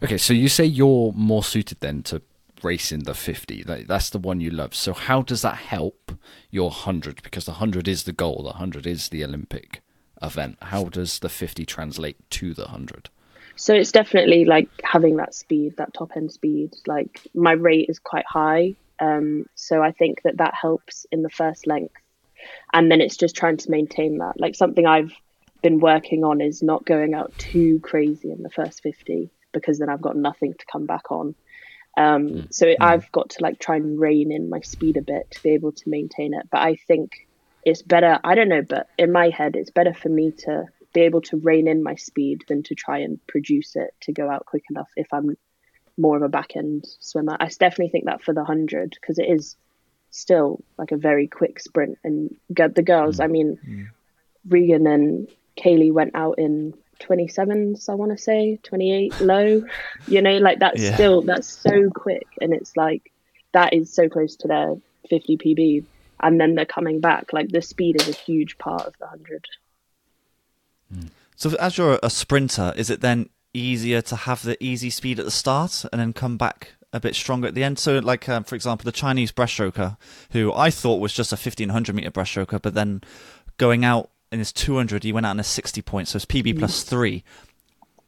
Okay, 0.02 0.16
so 0.16 0.32
you 0.32 0.48
say 0.48 0.64
you're 0.64 1.12
more 1.14 1.44
suited 1.44 1.80
then 1.80 2.02
to 2.04 2.22
racing 2.62 3.04
the 3.04 3.14
50 3.14 3.64
like, 3.64 3.86
that's 3.86 4.10
the 4.10 4.18
one 4.18 4.40
you 4.40 4.50
love 4.50 4.74
so 4.74 4.92
how 4.92 5.22
does 5.22 5.42
that 5.42 5.56
help 5.56 6.12
your 6.50 6.70
100 6.70 7.22
because 7.22 7.44
the 7.44 7.52
100 7.52 7.88
is 7.88 8.04
the 8.04 8.12
goal 8.12 8.38
the 8.38 8.50
100 8.50 8.86
is 8.86 9.08
the 9.08 9.24
olympic 9.24 9.82
event 10.22 10.58
how 10.62 10.84
does 10.84 11.18
the 11.20 11.28
50 11.28 11.64
translate 11.64 12.18
to 12.30 12.54
the 12.54 12.64
100 12.64 13.10
so 13.58 13.74
it's 13.74 13.90
definitely 13.90 14.44
like 14.44 14.68
having 14.84 15.16
that 15.16 15.34
speed, 15.34 15.78
that 15.78 15.92
top 15.92 16.12
end 16.14 16.30
speed. 16.30 16.76
Like 16.86 17.20
my 17.34 17.52
rate 17.52 17.86
is 17.88 17.98
quite 17.98 18.24
high, 18.24 18.76
um, 19.00 19.46
so 19.56 19.82
I 19.82 19.90
think 19.90 20.22
that 20.22 20.36
that 20.36 20.54
helps 20.54 21.06
in 21.10 21.22
the 21.22 21.28
first 21.28 21.66
length, 21.66 22.00
and 22.72 22.88
then 22.88 23.00
it's 23.00 23.16
just 23.16 23.34
trying 23.34 23.56
to 23.56 23.70
maintain 23.70 24.18
that. 24.18 24.38
Like 24.38 24.54
something 24.54 24.86
I've 24.86 25.12
been 25.60 25.80
working 25.80 26.22
on 26.22 26.40
is 26.40 26.62
not 26.62 26.86
going 26.86 27.14
out 27.14 27.36
too 27.36 27.80
crazy 27.80 28.30
in 28.30 28.44
the 28.44 28.48
first 28.48 28.80
fifty 28.80 29.32
because 29.52 29.80
then 29.80 29.88
I've 29.88 30.02
got 30.02 30.16
nothing 30.16 30.54
to 30.54 30.66
come 30.70 30.86
back 30.86 31.10
on. 31.10 31.34
Um, 31.98 32.28
mm. 32.28 32.54
So 32.54 32.66
mm. 32.66 32.76
I've 32.80 33.10
got 33.12 33.30
to 33.30 33.42
like 33.42 33.58
try 33.58 33.76
and 33.76 33.98
rein 33.98 34.30
in 34.30 34.48
my 34.48 34.60
speed 34.60 34.96
a 34.96 35.02
bit 35.02 35.30
to 35.32 35.42
be 35.42 35.50
able 35.50 35.72
to 35.72 35.88
maintain 35.88 36.32
it. 36.32 36.48
But 36.50 36.60
I 36.60 36.76
think 36.76 37.26
it's 37.64 37.82
better. 37.82 38.18
I 38.22 38.34
don't 38.36 38.48
know, 38.48 38.62
but 38.62 38.88
in 38.96 39.10
my 39.12 39.30
head, 39.30 39.56
it's 39.56 39.70
better 39.70 39.92
for 39.92 40.08
me 40.08 40.30
to 40.44 40.66
be 40.94 41.00
able 41.02 41.20
to 41.22 41.36
rein 41.36 41.66
in 41.66 41.82
my 41.82 41.96
speed 41.96 42.44
than 42.48 42.62
to 42.62 42.74
try 42.74 42.98
and 42.98 43.18
produce 43.26 43.76
it 43.76 43.90
to 44.02 44.12
go 44.12 44.30
out 44.30 44.46
quick 44.46 44.64
enough 44.70 44.88
if 44.96 45.12
I'm 45.12 45.36
more 45.98 46.16
of 46.16 46.22
a 46.22 46.28
back 46.28 46.56
end 46.56 46.86
swimmer. 47.00 47.36
I 47.38 47.48
definitely 47.48 47.90
think 47.90 48.04
that 48.04 48.22
for 48.22 48.32
the 48.32 48.40
100 48.40 48.96
because 49.00 49.18
it 49.18 49.28
is 49.28 49.56
still 50.10 50.62
like 50.78 50.92
a 50.92 50.96
very 50.96 51.26
quick 51.26 51.58
sprint. 51.58 51.98
And 52.04 52.36
the 52.48 52.82
girls, 52.82 53.18
mm. 53.18 53.24
I 53.24 53.26
mean, 53.26 53.58
mm. 53.68 53.86
Regan 54.48 54.86
and 54.86 55.28
Kaylee 55.58 55.92
went 55.92 56.14
out 56.14 56.38
in 56.38 56.74
27s, 57.00 57.88
I 57.88 57.94
want 57.94 58.12
to 58.12 58.18
say, 58.18 58.58
28 58.62 59.20
low. 59.20 59.62
You 60.06 60.22
know, 60.22 60.38
like 60.38 60.58
that's 60.58 60.80
yeah. 60.80 60.94
still, 60.94 61.22
that's 61.22 61.48
so 61.48 61.90
quick. 61.90 62.26
And 62.40 62.52
it's 62.52 62.76
like, 62.76 63.12
that 63.52 63.72
is 63.72 63.92
so 63.92 64.08
close 64.08 64.36
to 64.36 64.48
their 64.48 64.76
50 65.08 65.36
PB. 65.38 65.84
And 66.20 66.40
then 66.40 66.54
they're 66.54 66.66
coming 66.66 67.00
back. 67.00 67.32
Like 67.32 67.48
the 67.50 67.62
speed 67.62 68.00
is 68.00 68.08
a 68.08 68.12
huge 68.12 68.58
part 68.58 68.86
of 68.86 68.94
the 68.98 69.06
100. 69.06 69.46
So, 71.36 71.54
as 71.56 71.78
you're 71.78 71.98
a 72.02 72.10
sprinter, 72.10 72.72
is 72.76 72.90
it 72.90 73.00
then 73.00 73.28
easier 73.54 74.02
to 74.02 74.16
have 74.16 74.42
the 74.42 74.62
easy 74.62 74.90
speed 74.90 75.18
at 75.18 75.24
the 75.24 75.30
start 75.30 75.84
and 75.92 76.00
then 76.00 76.12
come 76.12 76.36
back 76.36 76.72
a 76.92 76.98
bit 76.98 77.14
stronger 77.14 77.46
at 77.46 77.54
the 77.54 77.62
end? 77.62 77.78
So, 77.78 77.98
like 77.98 78.28
um, 78.28 78.44
for 78.44 78.54
example, 78.56 78.84
the 78.84 78.92
Chinese 78.92 79.30
breaststroker, 79.30 79.96
who 80.32 80.52
I 80.52 80.70
thought 80.70 81.00
was 81.00 81.12
just 81.12 81.32
a 81.32 81.36
1500 81.36 81.94
meter 81.94 82.10
breaststroker, 82.10 82.60
but 82.60 82.74
then 82.74 83.02
going 83.56 83.84
out 83.84 84.10
in 84.30 84.38
his 84.38 84.52
200, 84.52 85.04
he 85.04 85.12
went 85.12 85.26
out 85.26 85.32
in 85.32 85.40
a 85.40 85.44
60 85.44 85.82
points, 85.82 86.10
so 86.10 86.16
it's 86.16 86.26
PB 86.26 86.58
plus 86.58 86.82
three 86.82 87.24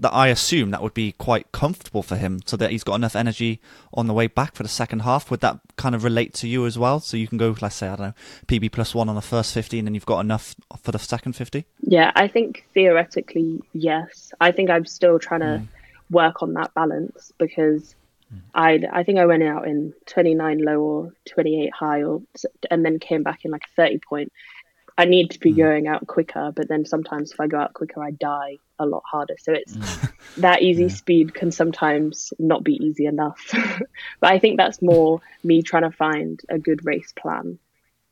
that 0.01 0.15
I 0.15 0.29
assume 0.29 0.71
that 0.71 0.83
would 0.83 0.95
be 0.95 1.13
quite 1.13 1.53
comfortable 1.53 2.03
for 2.03 2.17
him, 2.17 2.41
so 2.47 2.57
that 2.57 2.71
he's 2.71 2.83
got 2.83 2.95
enough 2.95 3.15
energy 3.15 3.61
on 3.93 4.07
the 4.07 4.15
way 4.15 4.27
back 4.27 4.55
for 4.55 4.63
the 4.63 4.69
second 4.69 5.01
half. 5.01 5.31
Would 5.31 5.41
that 5.41 5.61
kind 5.77 5.95
of 5.95 6.05
relate 6.05 6.33
to 6.35 6.49
you 6.49 6.65
as 6.65 6.79
well? 6.79 7.01
So 7.01 7.19
you 7.19 7.29
can 7.29 7.37
go, 7.37 7.55
let's 7.61 7.77
say, 7.77 7.89
I 7.89 7.97
don't 7.97 8.07
know, 8.09 8.15
PB 8.47 8.73
plus 8.73 8.95
one 8.95 9.11
on 9.11 9.15
the 9.15 9.21
first 9.21 9.53
fifty, 9.53 9.79
and 9.79 9.87
then 9.87 9.95
you've 9.95 10.07
got 10.07 10.21
enough 10.21 10.57
for 10.83 10.91
the 10.91 10.99
second 10.99 11.35
fifty. 11.35 11.67
Yeah, 11.83 12.13
I 12.17 12.29
think 12.29 12.65
theoretically, 12.73 13.63
yes. 13.75 14.33
I 14.41 14.53
think 14.53 14.71
I'm 14.71 14.87
still 14.87 15.19
trying 15.19 15.41
to 15.41 15.63
mm. 15.63 15.69
work 16.11 16.43
on 16.43 16.55
that 16.55 16.73
balance 16.73 17.33
because 17.37 17.95
mm. 18.35 18.41
I 18.55 18.83
I 18.91 19.03
think 19.03 19.19
I 19.19 19.27
went 19.27 19.43
out 19.43 19.69
in 19.69 19.93
29 20.07 20.65
low 20.65 20.81
or 20.81 21.15
28 21.29 21.75
high, 21.75 22.03
or 22.05 22.23
and 22.71 22.87
then 22.87 22.99
came 22.99 23.23
back 23.23 23.45
in 23.45 23.51
like 23.51 23.65
a 23.65 23.77
30 23.77 23.99
point 23.99 24.33
I 25.01 25.07
need 25.07 25.31
to 25.31 25.41
be 25.41 25.53
mm. 25.53 25.57
going 25.57 25.89
out 25.89 26.07
quicker, 26.07 26.53
but 26.55 26.69
then 26.69 26.85
sometimes 26.85 27.33
if 27.33 27.41
I 27.41 27.47
go 27.47 27.59
out 27.59 27.73
quicker, 27.73 28.05
I 28.05 28.11
die 28.11 28.59
a 28.79 28.85
lot 28.85 29.03
harder. 29.11 29.37
So 29.39 29.55
it's 29.55 29.75
mm. 29.75 30.13
that 30.37 30.61
easy 30.61 30.85
yeah. 30.85 30.89
speed 30.89 31.33
can 31.33 31.51
sometimes 31.51 32.35
not 32.39 32.63
be 32.63 32.75
easy 32.75 33.07
enough. 33.07 33.41
but 34.21 34.31
I 34.31 34.39
think 34.39 34.59
that's 34.59 34.83
more 34.83 35.23
me 35.43 35.63
trying 35.63 35.91
to 35.91 35.97
find 35.97 36.39
a 36.51 36.59
good 36.59 36.85
race 36.85 37.15
plan. 37.19 37.59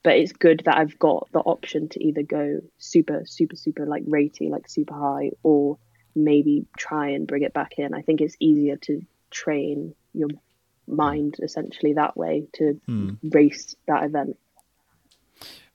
But 0.03 0.17
it's 0.17 0.33
good 0.33 0.63
that 0.65 0.79
I've 0.79 0.99
got 0.99 1.29
the 1.33 1.41
option 1.41 1.91
to 1.91 2.03
either 2.03 2.23
go 2.23 2.61
super, 2.79 3.25
super, 3.27 3.57
super 3.57 3.85
like 3.85 4.05
rating, 4.07 4.51
like 4.51 4.67
super 4.67 4.95
high, 4.95 5.33
or 5.43 5.77
maybe 6.15 6.65
try 6.79 7.11
and 7.11 7.27
bring 7.27 7.43
it 7.43 7.53
back 7.53 7.75
in. 7.77 7.93
I 7.93 8.01
think 8.01 8.23
it's 8.23 8.37
easier 8.41 8.77
to 8.77 9.03
train 9.31 9.95
your 10.15 10.31
mind 10.87 11.37
essentially 11.43 11.93
that 11.95 12.17
way 12.17 12.47
to 12.55 12.81
mm. 12.89 13.19
race 13.23 13.77
that 13.87 14.05
event. 14.05 14.39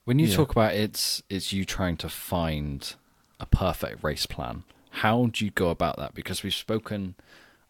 When 0.06 0.20
you 0.20 0.28
yeah. 0.28 0.36
talk 0.36 0.52
about 0.52 0.74
it's 0.74 1.24
it's 1.30 1.54
you 1.54 1.66
trying 1.66 1.98
to 1.98 2.10
find 2.10 2.96
a 3.40 3.46
perfect 3.46 4.04
race 4.04 4.26
plan, 4.26 4.64
how 4.92 5.28
do 5.28 5.46
you 5.46 5.52
go 5.52 5.70
about 5.70 5.98
that? 5.98 6.14
Because 6.14 6.44
we've 6.44 6.54
spoken, 6.54 7.16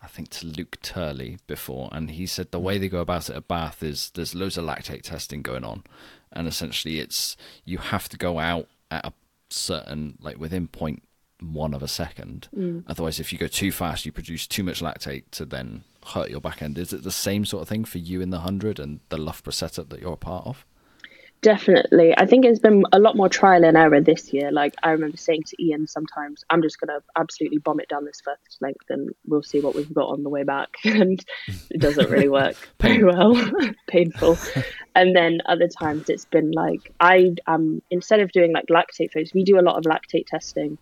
I 0.02 0.08
think, 0.08 0.30
to 0.30 0.48
Luke 0.48 0.78
Turley 0.82 1.38
before, 1.46 1.90
and 1.92 2.12
he 2.12 2.26
said 2.26 2.52
the 2.52 2.60
way 2.60 2.78
they 2.78 2.90
go 2.90 3.02
about 3.02 3.30
it 3.30 3.36
at 3.36 3.48
Bath 3.48 3.84
is 3.84 4.12
there's 4.16 4.34
loads 4.34 4.58
of 4.58 4.66
lactate 4.66 5.04
testing 5.04 5.42
going 5.42 5.64
on, 5.64 5.84
and 6.32 6.48
essentially 6.48 7.00
it's 7.00 7.38
you 7.66 7.78
have 7.78 8.10
to 8.10 8.18
go 8.18 8.40
out 8.40 8.68
at 8.90 9.06
a 9.06 9.14
certain 9.50 10.18
like 10.20 10.40
within 10.40 10.68
point 10.68 11.04
one 11.40 11.74
of 11.74 11.84
a 11.84 11.88
second. 11.88 12.48
Mm. 12.56 12.84
Otherwise, 12.88 13.20
if 13.20 13.32
you 13.32 13.38
go 13.38 13.48
too 13.48 13.72
fast, 13.72 14.06
you 14.06 14.12
produce 14.12 14.48
too 14.48 14.64
much 14.64 14.82
lactate 14.82 15.24
to 15.32 15.46
then 15.46 15.84
hurt 16.08 16.30
your 16.30 16.42
back 16.42 16.62
end. 16.62 16.78
Is 16.78 16.94
it 16.94 17.04
the 17.04 17.12
same 17.12 17.46
sort 17.46 17.62
of 17.62 17.68
thing 17.68 17.86
for 17.86 18.00
you 18.00 18.22
in 18.22 18.32
the 18.32 18.40
hundred 18.40 18.80
and 18.80 19.02
the 19.10 19.18
Loughborough 19.18 19.52
setup 19.52 19.90
that 19.90 20.02
you're 20.02 20.14
a 20.14 20.18
part 20.18 20.48
of? 20.48 20.66
Definitely. 21.44 22.18
I 22.18 22.26
think 22.26 22.46
it's 22.46 22.60
been 22.60 22.86
a 22.94 23.00
lot 23.00 23.18
more 23.18 23.28
trial 23.28 23.66
and 23.66 23.76
error 23.76 24.00
this 24.00 24.32
year. 24.32 24.50
Like 24.50 24.74
I 24.82 24.92
remember 24.92 25.18
saying 25.18 25.44
to 25.48 25.62
Ian 25.62 25.88
sometimes, 25.88 26.46
I'm 26.50 26.62
just 26.62 26.80
gonna 26.80 27.04
absolutely 27.18 27.58
bomb 27.58 27.82
it 27.82 27.90
down 27.90 28.06
this 28.06 28.22
first 28.24 28.62
length 28.62 28.86
and 28.90 29.10
we'll 29.28 29.44
see 29.44 29.60
what 29.60 29.76
we've 29.76 29.94
got 29.94 30.08
on 30.08 30.24
the 30.24 30.30
way 30.30 30.44
back. 30.44 30.70
and 30.86 31.24
it 31.70 31.82
doesn't 31.82 32.10
really 32.10 32.30
work 32.30 32.56
very 32.80 33.04
well. 33.04 33.36
Painful. 33.88 34.38
and 34.96 35.14
then 35.14 35.40
other 35.46 35.68
times 35.68 36.10
it's 36.10 36.26
been 36.26 36.52
like 36.52 36.94
I 37.02 37.36
um 37.46 37.82
instead 37.92 38.22
of 38.22 38.32
doing 38.32 38.54
like 38.54 38.68
lactate 38.68 39.12
phase, 39.12 39.34
we 39.34 39.44
do 39.44 39.60
a 39.60 39.62
lot 39.62 39.76
of 39.76 39.84
lactate 39.84 40.28
testing. 40.28 40.78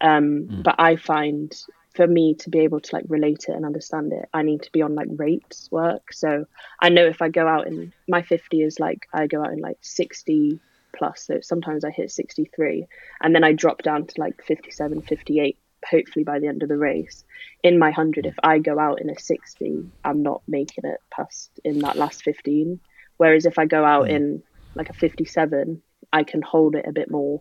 Um, 0.00 0.48
mm. 0.50 0.62
but 0.64 0.74
I 0.78 0.96
find 0.96 1.54
for 1.94 2.06
me 2.06 2.34
to 2.34 2.50
be 2.50 2.60
able 2.60 2.80
to 2.80 2.94
like 2.94 3.04
relate 3.08 3.46
it 3.48 3.54
and 3.54 3.64
understand 3.64 4.12
it, 4.12 4.28
I 4.32 4.42
need 4.42 4.62
to 4.62 4.72
be 4.72 4.82
on 4.82 4.94
like 4.94 5.08
rates 5.10 5.68
work. 5.70 6.12
So 6.12 6.46
I 6.80 6.88
know 6.88 7.06
if 7.06 7.20
I 7.20 7.28
go 7.28 7.46
out 7.46 7.66
in 7.66 7.92
my 8.08 8.22
50 8.22 8.62
is 8.62 8.78
like 8.78 9.06
I 9.12 9.26
go 9.26 9.42
out 9.42 9.52
in 9.52 9.60
like 9.60 9.78
60 9.80 10.60
plus. 10.96 11.26
So 11.26 11.40
sometimes 11.42 11.84
I 11.84 11.90
hit 11.90 12.10
63 12.10 12.86
and 13.20 13.34
then 13.34 13.44
I 13.44 13.52
drop 13.52 13.82
down 13.82 14.06
to 14.06 14.20
like 14.20 14.42
57, 14.44 15.02
58, 15.02 15.58
hopefully 15.88 16.24
by 16.24 16.38
the 16.38 16.46
end 16.46 16.62
of 16.62 16.68
the 16.68 16.76
race. 16.76 17.24
In 17.62 17.78
my 17.78 17.88
100, 17.88 18.26
if 18.26 18.36
I 18.42 18.58
go 18.58 18.78
out 18.78 19.00
in 19.00 19.10
a 19.10 19.18
60, 19.18 19.90
I'm 20.04 20.22
not 20.22 20.42
making 20.46 20.84
it 20.84 21.00
past 21.10 21.50
in 21.64 21.80
that 21.80 21.96
last 21.96 22.22
15. 22.22 22.78
Whereas 23.16 23.46
if 23.46 23.58
I 23.58 23.66
go 23.66 23.84
out 23.84 24.06
mm. 24.06 24.10
in 24.10 24.42
like 24.74 24.90
a 24.90 24.94
57, 24.94 25.82
I 26.12 26.22
can 26.22 26.42
hold 26.42 26.76
it 26.76 26.86
a 26.86 26.92
bit 26.92 27.10
more. 27.10 27.40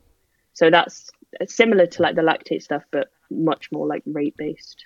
So 0.53 0.69
that's 0.71 1.11
similar 1.47 1.85
to 1.85 2.01
like 2.01 2.15
the 2.15 2.21
lactate 2.21 2.63
stuff, 2.63 2.83
but 2.91 3.09
much 3.29 3.71
more 3.71 3.87
like 3.87 4.03
rate 4.05 4.35
based. 4.37 4.85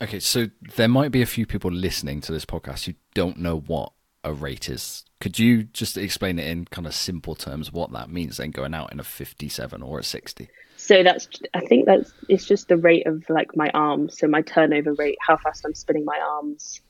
Okay, 0.00 0.20
so 0.20 0.48
there 0.76 0.88
might 0.88 1.10
be 1.10 1.22
a 1.22 1.26
few 1.26 1.46
people 1.46 1.70
listening 1.70 2.20
to 2.22 2.32
this 2.32 2.44
podcast 2.44 2.84
who 2.84 2.94
don't 3.14 3.38
know 3.38 3.58
what 3.58 3.92
a 4.22 4.32
rate 4.32 4.68
is. 4.68 5.04
Could 5.20 5.38
you 5.38 5.62
just 5.62 5.96
explain 5.96 6.38
it 6.38 6.46
in 6.46 6.66
kind 6.66 6.86
of 6.86 6.94
simple 6.94 7.34
terms 7.34 7.72
what 7.72 7.92
that 7.92 8.10
means 8.10 8.36
then 8.36 8.50
going 8.50 8.74
out 8.74 8.92
in 8.92 9.00
a 9.00 9.04
57 9.04 9.82
or 9.82 10.00
a 10.00 10.02
60? 10.02 10.50
So 10.76 11.02
that's 11.02 11.28
I 11.54 11.60
think 11.60 11.86
that's 11.86 12.12
it's 12.28 12.44
just 12.44 12.68
the 12.68 12.76
rate 12.76 13.06
of 13.06 13.24
like 13.30 13.56
my 13.56 13.70
arms, 13.72 14.18
so 14.18 14.28
my 14.28 14.42
turnover 14.42 14.92
rate, 14.92 15.16
how 15.20 15.38
fast 15.38 15.64
I'm 15.64 15.74
spinning 15.74 16.04
my 16.04 16.20
arms. 16.20 16.82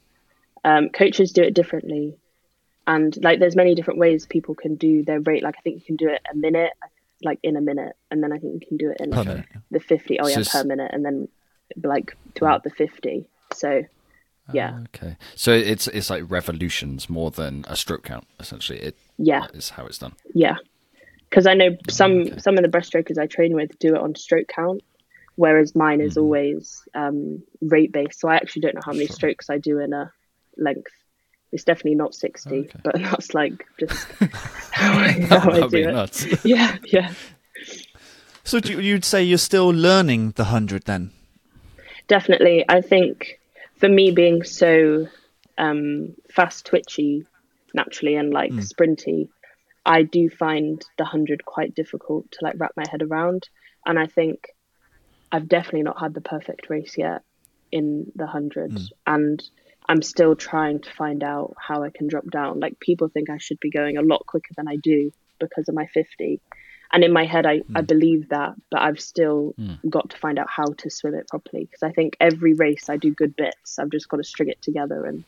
Um, 0.65 0.89
coaches 0.89 1.33
do 1.33 1.43
it 1.43 1.55
differently, 1.55 2.19
and 2.87 3.17
like 3.23 3.39
there's 3.39 3.55
many 3.55 3.77
different 3.77 4.01
ways 4.01 4.27
people 4.27 4.57
can 4.57 4.75
do 4.75 5.05
their 5.05 5.21
rate. 5.21 5.45
Like 5.45 5.55
I 5.57 5.61
think 5.61 5.77
you 5.77 5.83
can 5.83 5.97
do 5.97 6.09
it 6.09 6.21
a 6.31 6.37
minute. 6.37 6.73
I 6.83 6.89
like 7.23 7.38
in 7.42 7.56
a 7.56 7.61
minute, 7.61 7.96
and 8.11 8.23
then 8.23 8.32
I 8.32 8.38
think 8.38 8.54
you 8.54 8.68
can 8.68 8.76
do 8.76 8.90
it 8.90 8.99
in 9.00 9.14
okay. 9.14 9.44
the 9.70 9.80
fifty. 9.80 10.20
Oh 10.20 10.28
yeah, 10.28 10.42
per 10.50 10.64
minute, 10.64 10.90
and 10.92 11.04
then 11.04 11.28
like 11.82 12.16
throughout 12.35 12.64
the 12.64 12.70
fifty. 12.70 13.28
So 13.54 13.85
yeah. 14.52 14.75
Uh, 14.75 14.80
okay. 14.94 15.16
So 15.35 15.52
it's 15.52 15.88
it's 15.88 16.11
like 16.11 16.25
revolutions 16.28 17.08
more 17.08 17.30
than 17.30 17.64
a 17.68 17.76
stroke 17.76 18.05
count. 18.05 18.26
Essentially, 18.38 18.79
it 18.81 18.96
yeah 19.18 19.46
is 19.55 19.70
how 19.70 19.87
it's 19.87 19.98
done. 19.98 20.14
Yeah, 20.35 20.57
because 21.29 21.46
I 21.46 21.55
know 21.55 21.76
some 21.88 22.20
okay. 22.22 22.38
some 22.38 22.57
of 22.57 22.62
the 22.62 22.68
breaststrokers 22.68 23.18
I 23.18 23.26
train 23.26 23.55
with 23.55 23.79
do 23.79 23.94
it 23.94 24.00
on 24.00 24.14
stroke 24.14 24.48
count, 24.48 24.83
whereas 25.37 25.74
mine 25.74 26.00
is 26.00 26.12
mm-hmm. 26.12 26.22
always 26.22 26.83
um, 26.94 27.42
rate 27.61 27.92
based. 27.92 28.20
So 28.20 28.29
I 28.29 28.37
actually 28.37 28.62
don't 28.62 28.74
know 28.74 28.83
how 28.85 28.92
many 28.92 29.07
sure. 29.07 29.16
strokes 29.16 29.50
I 29.50 29.59
do 29.59 29.79
in 29.79 29.92
a 29.92 30.12
length. 30.57 30.92
It's 31.52 31.64
definitely 31.64 31.94
not 31.94 32.14
60, 32.14 32.50
okay. 32.50 32.70
but 32.82 32.94
that's 33.00 33.35
like 33.35 33.64
just 33.78 34.06
how 34.72 34.92
I, 34.92 35.12
how 35.12 35.50
I 35.50 35.66
do 35.68 35.88
it. 35.88 35.92
Nuts. 35.92 36.26
Yeah, 36.44 36.76
yeah. 36.85 37.12
So 38.44 38.59
you'd 38.59 39.04
say 39.04 39.24
you're 39.24 39.38
still 39.38 39.70
learning 39.70 40.32
the 40.32 40.44
100 40.44 40.85
then? 40.85 41.11
Definitely. 42.06 42.64
I 42.68 42.80
think 42.80 43.40
for 43.76 43.88
me 43.88 44.12
being 44.12 44.44
so 44.44 45.09
um, 45.59 46.14
fast 46.30 46.66
twitchy 46.66 47.26
naturally 47.74 48.14
and 48.14 48.32
like 48.32 48.52
mm. 48.52 48.61
sprinty, 48.61 49.28
I 49.85 50.02
do 50.02 50.28
find 50.30 50.85
the 50.98 51.04
100 51.04 51.44
quite 51.44 51.74
difficult 51.74 52.30
to 52.32 52.38
like 52.42 52.54
wrap 52.59 52.72
my 52.76 52.85
head 52.90 53.02
around. 53.02 53.48
And 53.85 53.98
I 53.98 54.06
think 54.06 54.48
I've 55.32 55.48
definitely 55.48 55.82
not 55.82 56.00
had 56.00 56.14
the 56.14 56.20
perfect 56.20 56.70
race 56.70 56.96
yet 56.96 57.22
in 57.72 58.12
the 58.14 58.24
100. 58.24 58.72
Mm. 58.72 58.88
And 59.06 59.42
I'm 59.88 60.03
still 60.03 60.35
trying 60.35 60.81
to 60.81 60.90
find 60.90 61.22
out 61.22 61.55
how 61.59 61.83
I 61.83 61.90
can 61.90 62.09
drop 62.09 62.29
down. 62.31 62.61
Like 62.61 62.81
people 62.81 63.09
think 63.09 63.31
I 63.31 63.38
should 63.38 63.61
be 63.61 63.70
going 63.70 63.96
a 63.96 64.03
lot 64.03 64.27
quicker 64.27 64.53
than 64.57 64.68
I 64.68 64.77
do 64.77 65.12
because 65.38 65.68
of 65.68 65.75
my 65.75 65.87
50. 65.87 66.40
And 66.92 67.05
in 67.05 67.12
my 67.12 67.25
head, 67.25 67.46
I, 67.46 67.59
mm. 67.59 67.64
I 67.75 67.81
hmm. 67.81 67.87
believe 67.87 68.29
that, 68.29 68.55
but 68.70 68.81
I've 68.81 69.01
still 69.01 69.55
mm. 69.59 69.79
got 69.90 70.11
to 70.11 70.16
find 70.18 70.38
out 70.38 70.49
how 70.49 70.66
to 70.66 70.90
swim 70.90 71.14
it 71.14 71.29
properly. 71.29 71.64
Because 71.64 71.83
I 71.83 71.90
think 71.90 72.16
every 72.20 72.55
race 72.55 72.88
I 72.88 72.96
do 72.96 73.11
good 73.11 73.35
bits. 73.35 73.79
I've 73.79 73.90
just 73.90 74.09
got 74.09 74.18
to 74.18 74.25
string 74.25 74.49
it 74.49 74.62
together 74.62 75.05
and 75.05 75.25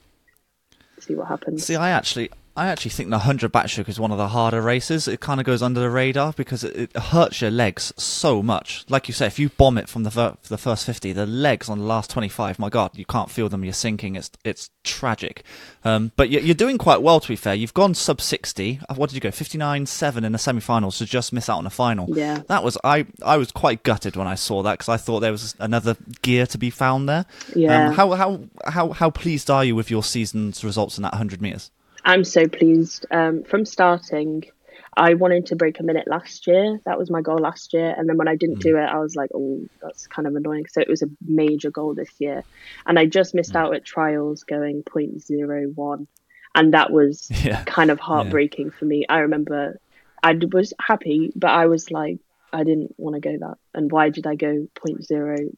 see 1.00 1.14
what 1.14 1.26
happens. 1.28 1.64
See, 1.64 1.76
I 1.76 1.90
actually, 1.90 2.30
I 2.58 2.66
actually 2.66 2.90
think 2.90 3.10
the 3.10 3.18
100 3.18 3.52
backstroke 3.52 3.88
is 3.88 4.00
one 4.00 4.10
of 4.10 4.18
the 4.18 4.26
harder 4.26 4.60
races. 4.60 5.06
It 5.06 5.20
kind 5.20 5.38
of 5.38 5.46
goes 5.46 5.62
under 5.62 5.78
the 5.78 5.90
radar 5.90 6.32
because 6.32 6.64
it, 6.64 6.76
it, 6.76 6.96
hurts 6.96 7.40
your 7.40 7.52
legs 7.52 7.92
so 7.96 8.42
much. 8.42 8.84
Like 8.88 9.06
you 9.06 9.14
say, 9.14 9.28
if 9.28 9.38
you 9.38 9.50
bomb 9.50 9.78
it 9.78 9.88
from 9.88 10.02
the 10.02 10.10
fir- 10.10 10.36
the 10.48 10.58
first 10.58 10.84
50, 10.84 11.12
the 11.12 11.24
legs 11.24 11.68
on 11.68 11.78
the 11.78 11.84
last 11.84 12.10
25, 12.10 12.58
my 12.58 12.68
God, 12.68 12.98
you 12.98 13.04
can't 13.04 13.30
feel 13.30 13.48
them. 13.48 13.62
You're 13.62 13.72
sinking. 13.72 14.16
It's 14.16 14.32
it's 14.42 14.70
tragic. 14.82 15.44
Um, 15.84 16.10
but 16.16 16.30
you're, 16.30 16.42
you're 16.42 16.56
doing 16.56 16.78
quite 16.78 17.00
well, 17.00 17.20
to 17.20 17.28
be 17.28 17.36
fair. 17.36 17.54
You've 17.54 17.74
gone 17.74 17.94
sub 17.94 18.20
60. 18.20 18.80
Uh, 18.88 18.94
what 18.96 19.10
did 19.10 19.14
you 19.14 19.20
go? 19.20 19.30
59 19.30 19.86
7 19.86 20.24
in 20.24 20.32
the 20.32 20.38
semi-finals 20.38 20.98
to 20.98 21.06
just 21.06 21.32
miss 21.32 21.48
out 21.48 21.58
on 21.58 21.66
a 21.66 21.70
final. 21.70 22.08
Yeah. 22.08 22.42
That 22.48 22.64
was 22.64 22.76
I. 22.82 23.06
I 23.22 23.36
was 23.36 23.52
quite 23.52 23.84
gutted 23.84 24.16
when 24.16 24.26
I 24.26 24.34
saw 24.34 24.64
that 24.64 24.78
because 24.78 24.88
I 24.88 24.96
thought 24.96 25.20
there 25.20 25.30
was 25.30 25.54
another 25.60 25.96
gear 26.22 26.44
to 26.46 26.58
be 26.58 26.70
found 26.70 27.08
there. 27.08 27.24
Yeah. 27.54 27.90
Um, 27.90 27.94
how 27.94 28.10
how 28.14 28.40
how 28.66 28.90
how 28.90 29.10
pleased 29.10 29.48
are 29.48 29.64
you 29.64 29.76
with 29.76 29.92
your 29.92 30.02
season's 30.02 30.64
results 30.64 30.98
in 30.98 31.02
that 31.02 31.12
100 31.12 31.40
meters? 31.40 31.70
I'm 32.08 32.24
so 32.24 32.48
pleased. 32.48 33.04
Um, 33.10 33.44
from 33.44 33.66
starting, 33.66 34.44
I 34.96 35.12
wanted 35.12 35.44
to 35.46 35.56
break 35.56 35.78
a 35.78 35.82
minute 35.82 36.08
last 36.08 36.46
year. 36.46 36.80
That 36.86 36.98
was 36.98 37.10
my 37.10 37.20
goal 37.20 37.36
last 37.36 37.74
year. 37.74 37.94
And 37.94 38.08
then 38.08 38.16
when 38.16 38.28
I 38.28 38.34
didn't 38.34 38.60
mm. 38.60 38.62
do 38.62 38.78
it, 38.78 38.84
I 38.84 38.98
was 38.98 39.14
like, 39.14 39.28
oh, 39.34 39.66
that's 39.82 40.06
kind 40.06 40.26
of 40.26 40.34
annoying. 40.34 40.64
So 40.70 40.80
it 40.80 40.88
was 40.88 41.02
a 41.02 41.10
major 41.22 41.70
goal 41.70 41.94
this 41.94 42.10
year. 42.18 42.44
And 42.86 42.98
I 42.98 43.04
just 43.04 43.34
missed 43.34 43.52
mm. 43.52 43.60
out 43.60 43.74
at 43.74 43.84
trials 43.84 44.42
going 44.44 44.84
0.01. 44.84 46.06
And 46.54 46.72
that 46.72 46.90
was 46.90 47.30
yeah. 47.44 47.62
kind 47.64 47.90
of 47.90 48.00
heartbreaking 48.00 48.68
yeah. 48.68 48.78
for 48.78 48.86
me. 48.86 49.04
I 49.06 49.18
remember 49.18 49.78
I 50.22 50.32
was 50.50 50.72
happy, 50.80 51.30
but 51.36 51.50
I 51.50 51.66
was 51.66 51.90
like, 51.90 52.20
I 52.54 52.64
didn't 52.64 52.94
want 52.96 53.16
to 53.16 53.20
go 53.20 53.36
that. 53.38 53.58
And 53.74 53.92
why 53.92 54.08
did 54.08 54.26
I 54.26 54.34
go 54.34 54.66
0.02 54.74 55.52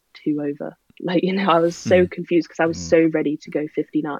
over? 0.51 0.77
Like, 1.03 1.23
you 1.23 1.33
know, 1.33 1.51
I 1.51 1.61
was 1.61 1.79
so 1.79 2.05
mm. 2.05 2.11
confused 2.11 2.47
because 2.47 2.61
I 2.61 2.67
was 2.67 2.77
mm. 2.77 2.91
so 2.91 3.11
ready 3.15 3.39
to 3.39 3.51
go 3.51 3.67
59. 3.75 4.19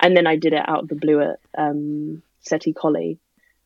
And 0.00 0.16
then 0.16 0.26
I 0.26 0.36
did 0.36 0.52
it 0.52 0.68
out 0.68 0.84
of 0.84 0.88
the 0.88 0.94
blue 0.94 1.20
at 1.20 1.40
um, 1.56 2.22
Sette 2.40 2.74
Colli, 2.74 3.18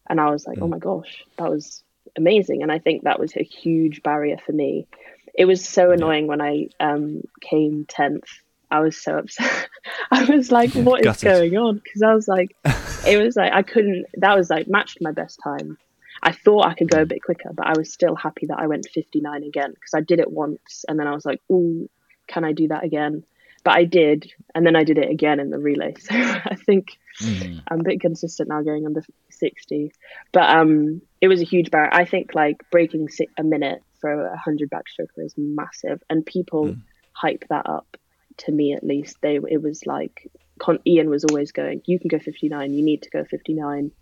and 0.09 0.21
I 0.21 0.31
was 0.31 0.47
like, 0.47 0.59
mm. 0.59 0.63
oh 0.63 0.69
my 0.69 0.79
gosh, 0.79 1.25
that 1.39 1.51
was 1.51 1.83
amazing. 2.17 2.63
And 2.63 2.73
I 2.73 2.79
think 2.79 3.05
that 3.05 3.21
was 3.21 3.37
a 3.37 3.43
huge 3.43 4.03
barrier 4.03 4.39
for 4.45 4.53
me. 4.53 4.87
It 5.35 5.47
was 5.47 5.67
so 5.67 5.91
annoying 5.91 6.27
when 6.27 6.41
I 6.41 6.69
um, 6.81 7.23
came 7.41 7.87
tenth. 7.87 8.29
I 8.71 8.81
was 8.81 8.97
so 8.97 9.19
upset. 9.19 9.69
I 10.11 10.25
was 10.25 10.51
like, 10.51 10.73
"What 10.73 11.05
is 11.05 11.23
going 11.23 11.57
on?" 11.57 11.77
Because 11.77 12.03
I 12.03 12.15
was 12.15 12.29
like, 12.29 12.57
it 13.07 13.23
was 13.23 13.37
like 13.37 13.53
I 13.53 13.63
couldn't. 13.63 14.07
That 14.15 14.37
was 14.37 14.51
like 14.51 14.69
matched 14.69 14.99
my 15.01 15.13
best 15.13 15.41
time. 15.43 15.79
I 16.23 16.33
thought 16.33 16.67
I 16.67 16.75
could 16.75 16.91
go 16.91 17.03
a 17.03 17.07
bit 17.07 17.23
quicker, 17.23 17.51
but 17.53 17.67
I 17.67 17.77
was 17.77 17.93
still 17.93 18.15
happy 18.15 18.47
that 18.47 18.59
I 18.59 18.69
went 18.69 18.89
59 18.89 19.43
again 19.43 19.73
because 19.73 19.95
I 19.95 20.01
did 20.01 20.21
it 20.21 20.31
once, 20.31 20.85
and 20.89 20.99
then 20.99 21.07
I 21.07 21.13
was 21.13 21.27
like, 21.27 21.41
"Oh, 21.51 21.89
can 22.27 22.45
I 22.45 22.53
do 22.53 22.69
that 22.69 22.85
again?" 22.85 23.25
But 23.65 23.77
I 23.77 23.85
did, 23.85 24.31
and 24.55 24.67
then 24.67 24.77
I 24.77 24.85
did 24.85 24.99
it 24.99 25.11
again 25.11 25.41
in 25.41 25.51
the 25.51 25.59
relay. 25.59 25.95
So 26.01 26.15
I 26.15 26.57
think 26.57 26.99
mm. 27.21 27.63
I'm 27.69 27.81
a 27.81 27.85
bit 27.85 28.01
consistent 28.01 28.49
now 28.49 28.63
going 28.63 28.87
under 28.87 29.03
60. 29.31 29.93
But 30.33 30.51
um, 30.51 31.03
it 31.21 31.29
was 31.29 31.41
a 31.41 31.45
huge 31.45 31.71
barrier. 31.71 31.91
I 31.93 32.05
think 32.05 32.35
like 32.35 32.63
breaking 32.71 33.09
a 33.39 33.43
minute 33.43 33.83
for 34.01 34.13
a 34.13 34.31
100 34.31 34.71
backstroker 34.71 35.25
is 35.25 35.35
massive, 35.37 36.03
and 36.11 36.27
people 36.27 36.67
mm. 36.67 36.83
hype 37.13 37.45
that 37.49 37.69
up. 37.69 37.97
To 38.39 38.53
me, 38.53 38.73
at 38.73 38.83
least, 38.83 39.19
they 39.21 39.37
it 39.37 39.63
was 39.63 39.85
like 39.85 40.31
Con- 40.59 40.81
Ian 40.87 41.11
was 41.11 41.25
always 41.25 41.53
going, 41.53 41.83
"You 41.87 41.99
can 41.99 42.09
go 42.09 42.19
59. 42.19 42.73
You 42.73 42.83
need 42.83 43.03
to 43.03 43.11
go 43.11 43.25
59." 43.25 43.93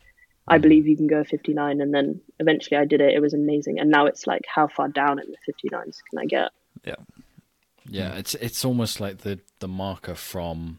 I 0.46 0.58
mm. 0.58 0.62
believe 0.62 0.86
you 0.86 0.96
can 0.96 1.08
go 1.08 1.24
59, 1.24 1.80
and 1.80 1.92
then 1.92 2.20
eventually 2.38 2.78
I 2.78 2.84
did 2.84 3.00
it. 3.00 3.12
It 3.14 3.20
was 3.20 3.34
amazing, 3.34 3.80
and 3.80 3.90
now 3.90 4.06
it's 4.06 4.26
like, 4.26 4.42
how 4.52 4.68
far 4.68 4.88
down 4.88 5.18
in 5.18 5.26
the 5.26 5.52
59s 5.52 5.98
can 6.08 6.18
I 6.18 6.24
get? 6.26 6.50
Yeah, 6.84 6.96
yeah, 7.90 8.14
it's 8.14 8.34
it's 8.36 8.64
almost 8.64 9.00
like 9.00 9.18
the 9.18 9.40
the 9.58 9.68
marker 9.68 10.14
from 10.14 10.78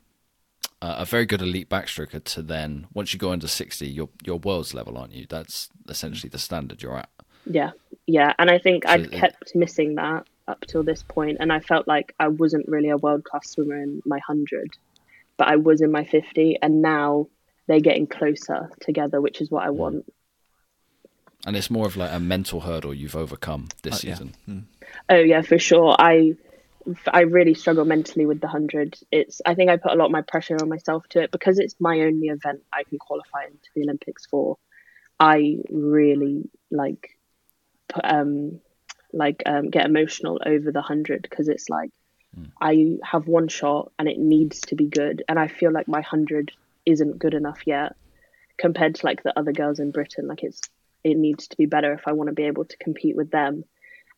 uh, 0.81 0.95
a 0.99 1.05
very 1.05 1.25
good 1.25 1.41
elite 1.41 1.69
backstroker 1.69 2.23
to 2.23 2.41
then 2.41 2.87
once 2.93 3.13
you 3.13 3.19
go 3.19 3.31
under 3.31 3.47
sixty, 3.47 3.87
you're 3.87 4.09
you're 4.23 4.37
world's 4.37 4.73
level, 4.73 4.97
aren't 4.97 5.13
you? 5.13 5.25
That's 5.29 5.69
essentially 5.89 6.29
the 6.29 6.39
standard 6.39 6.81
you're 6.81 6.97
at. 6.97 7.09
Yeah, 7.45 7.71
yeah, 8.07 8.33
and 8.39 8.49
I 8.49 8.59
think 8.59 8.85
so 8.85 8.91
I'd 8.91 9.11
kept 9.11 9.55
missing 9.55 9.95
that 9.95 10.25
up 10.47 10.61
till 10.67 10.83
this 10.83 11.03
point, 11.03 11.37
and 11.39 11.51
I 11.51 11.59
felt 11.59 11.87
like 11.87 12.15
I 12.19 12.29
wasn't 12.29 12.67
really 12.67 12.89
a 12.89 12.97
world 12.97 13.23
class 13.23 13.49
swimmer 13.49 13.77
in 13.77 14.01
my 14.05 14.19
hundred, 14.19 14.69
but 15.37 15.47
I 15.47 15.57
was 15.57 15.81
in 15.81 15.91
my 15.91 16.05
fifty, 16.05 16.57
and 16.61 16.81
now 16.81 17.27
they're 17.67 17.79
getting 17.79 18.07
closer 18.07 18.69
together, 18.79 19.21
which 19.21 19.41
is 19.41 19.51
what 19.51 19.63
I 19.63 19.69
mm. 19.69 19.75
want. 19.75 20.13
And 21.45 21.57
it's 21.57 21.71
more 21.71 21.87
of 21.87 21.97
like 21.97 22.11
a 22.13 22.19
mental 22.19 22.61
hurdle 22.61 22.93
you've 22.93 23.15
overcome 23.15 23.69
this 23.81 23.95
uh, 23.95 23.97
season. 23.97 24.35
Yeah. 24.45 24.53
Mm. 24.53 24.63
Oh 25.09 25.19
yeah, 25.19 25.41
for 25.41 25.57
sure. 25.57 25.95
I 25.97 26.35
I 27.07 27.21
really 27.21 27.53
struggle 27.53 27.85
mentally 27.85 28.25
with 28.25 28.41
the 28.41 28.47
hundred. 28.47 28.97
It's 29.11 29.41
I 29.45 29.55
think 29.55 29.69
I 29.69 29.77
put 29.77 29.91
a 29.91 29.95
lot 29.95 30.05
of 30.05 30.11
my 30.11 30.21
pressure 30.21 30.57
on 30.61 30.69
myself 30.69 31.07
to 31.09 31.21
it 31.21 31.31
because 31.31 31.59
it's 31.59 31.75
my 31.79 32.01
only 32.01 32.27
event 32.27 32.61
I 32.73 32.83
can 32.83 32.99
qualify 32.99 33.45
into 33.45 33.69
the 33.75 33.83
Olympics 33.83 34.25
for. 34.25 34.57
I 35.19 35.57
really 35.69 36.49
like 36.71 37.09
um 38.03 38.59
like 39.13 39.43
um 39.45 39.69
get 39.69 39.85
emotional 39.85 40.41
over 40.45 40.71
the 40.71 40.81
hundred 40.81 41.21
because 41.23 41.47
it's 41.47 41.69
like 41.69 41.91
mm. 42.37 42.49
I 42.59 42.97
have 43.03 43.27
one 43.27 43.47
shot 43.47 43.91
and 43.99 44.07
it 44.07 44.17
needs 44.17 44.61
to 44.61 44.75
be 44.75 44.87
good 44.87 45.23
and 45.27 45.37
I 45.37 45.47
feel 45.47 45.71
like 45.71 45.87
my 45.87 46.01
hundred 46.01 46.51
isn't 46.85 47.19
good 47.19 47.33
enough 47.33 47.59
yet 47.67 47.95
compared 48.57 48.95
to 48.95 49.05
like 49.05 49.21
the 49.23 49.37
other 49.37 49.51
girls 49.51 49.79
in 49.79 49.91
Britain. 49.91 50.27
Like 50.27 50.43
it's 50.43 50.61
it 51.03 51.17
needs 51.17 51.47
to 51.49 51.57
be 51.57 51.65
better 51.65 51.93
if 51.93 52.07
I 52.07 52.13
want 52.13 52.29
to 52.29 52.35
be 52.35 52.43
able 52.43 52.65
to 52.65 52.77
compete 52.77 53.15
with 53.15 53.31
them 53.31 53.65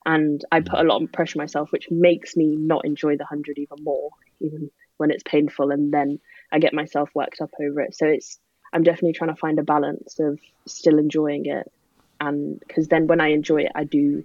and 0.06 0.44
I 0.52 0.62
put 0.62 0.80
a 0.80 0.84
lot 0.84 1.02
of 1.02 1.12
pressure 1.12 1.40
on 1.40 1.44
myself, 1.44 1.72
which 1.72 1.90
makes 1.90 2.36
me 2.36 2.56
not 2.56 2.86
enjoy 2.86 3.18
the 3.18 3.26
hundred 3.26 3.58
even 3.58 3.84
more, 3.84 4.12
even 4.40 4.70
when 4.98 5.12
it's 5.12 5.24
painful, 5.24 5.72
and 5.72 5.94
then 5.94 6.20
I 6.52 6.60
get 6.60 6.74
myself 6.74 7.10
worked 7.14 7.42
up 7.42 7.52
over 7.62 7.82
it. 7.82 7.96
So 7.96 8.06
it's 8.08 8.40
I'm 8.72 8.84
definitely 8.84 9.14
trying 9.14 9.34
to 9.34 9.40
find 9.40 9.60
a 9.60 9.64
balance 9.64 10.20
of 10.20 10.40
still 10.66 10.98
enjoying 10.98 11.46
it, 11.46 11.72
and 12.20 12.60
because 12.60 12.88
then 12.88 13.08
when 13.08 13.22
I 13.22 13.30
enjoy 13.30 13.64
it, 13.64 13.72
I 13.76 13.84
do 13.84 14.24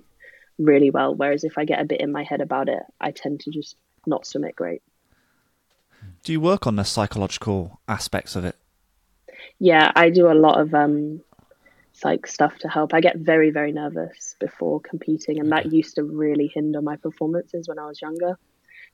really 0.59 0.91
well. 0.91 1.15
Whereas 1.15 1.45
if 1.45 1.59
I 1.59 1.65
get 1.65 1.81
a 1.81 1.85
bit 1.85 2.01
in 2.01 2.13
my 2.13 2.25
head 2.25 2.41
about 2.41 2.69
it, 2.69 2.83
I 3.01 3.13
tend 3.13 3.41
to 3.41 3.51
just 3.51 3.77
not 4.07 4.27
swim 4.27 4.45
it 4.45 4.57
great. 4.57 4.83
Do 6.23 6.33
you 6.33 6.41
work 6.41 6.67
on 6.67 6.77
the 6.77 6.85
psychological 6.85 7.81
aspects 7.89 8.37
of 8.37 8.45
it? 8.45 8.57
Yeah, 9.59 9.91
I 9.95 10.11
do 10.11 10.31
a 10.31 10.35
lot 10.35 10.61
of 10.61 10.75
um, 10.75 11.21
psych 11.99 12.27
stuff 12.27 12.57
to 12.59 12.69
help. 12.69 12.95
I 12.95 13.01
get 13.01 13.19
very, 13.19 13.51
very 13.51 13.73
nervous 13.73 14.37
before 14.41 14.81
competing, 14.81 15.41
and 15.41 15.53
that 15.53 15.73
used 15.73 15.97
to 15.97 16.05
really 16.05 16.51
hinder 16.53 16.81
my 16.81 16.97
performances 16.97 17.69
when 17.69 17.79
I 17.79 17.87
was 17.87 18.01
younger. 18.01 18.39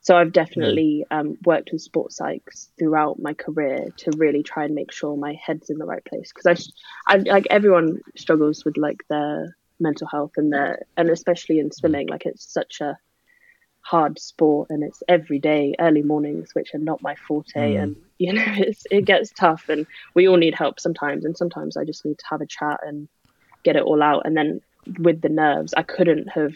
So 0.01 0.17
I've 0.17 0.33
definitely 0.33 1.07
um, 1.11 1.39
worked 1.47 1.71
with 1.73 1.81
sports 1.81 2.21
psychs 2.21 2.69
throughout 2.79 3.19
my 3.19 3.33
career 3.33 3.89
to 3.99 4.11
really 4.19 4.43
try 4.43 4.65
and 4.65 4.75
make 4.75 4.93
sure 4.93 5.17
my 5.17 5.35
head's 5.43 5.71
in 5.71 5.79
the 5.79 5.87
right 5.87 6.05
place 6.05 6.31
because 6.31 6.71
I, 7.09 7.15
I 7.15 7.19
like 7.19 7.47
everyone 7.49 8.01
struggles 8.15 8.67
with 8.67 8.77
like 8.77 8.99
their 9.09 9.57
mental 9.81 10.07
health 10.07 10.33
and 10.37 10.53
their 10.53 10.81
and 10.99 11.09
especially 11.09 11.59
in 11.59 11.73
swimming 11.73 12.09
like 12.09 12.27
it's 12.27 12.45
such 12.45 12.83
a 12.83 12.99
hard 13.85 14.19
sport 14.19 14.71
and 14.71 14.83
it's 14.83 15.03
every 15.09 15.39
day 15.39 15.75
early 15.79 16.01
mornings 16.01 16.55
which 16.55 16.75
are 16.75 16.79
not 16.79 17.03
my 17.03 17.15
forte 17.15 17.75
mm. 17.75 17.83
and 17.83 17.97
you 18.19 18.33
know 18.33 18.45
it's, 18.47 18.85
it 18.91 19.05
gets 19.05 19.31
tough 19.31 19.69
and 19.69 19.87
we 20.15 20.27
all 20.27 20.39
need 20.39 20.55
help 20.55 20.81
sometimes 20.81 21.25
and 21.25 21.37
sometimes 21.37 21.77
i 21.77 21.85
just 21.85 22.05
need 22.05 22.19
to 22.19 22.25
have 22.31 22.41
a 22.41 22.47
chat 22.47 22.81
and 22.83 23.09
get 23.63 23.77
it 23.77 23.83
all 23.83 24.03
out 24.03 24.23
and 24.25 24.35
then 24.37 24.61
with 24.99 25.21
the 25.21 25.29
nerves 25.29 25.75
i 25.77 25.83
couldn't 25.83 26.29
have 26.29 26.55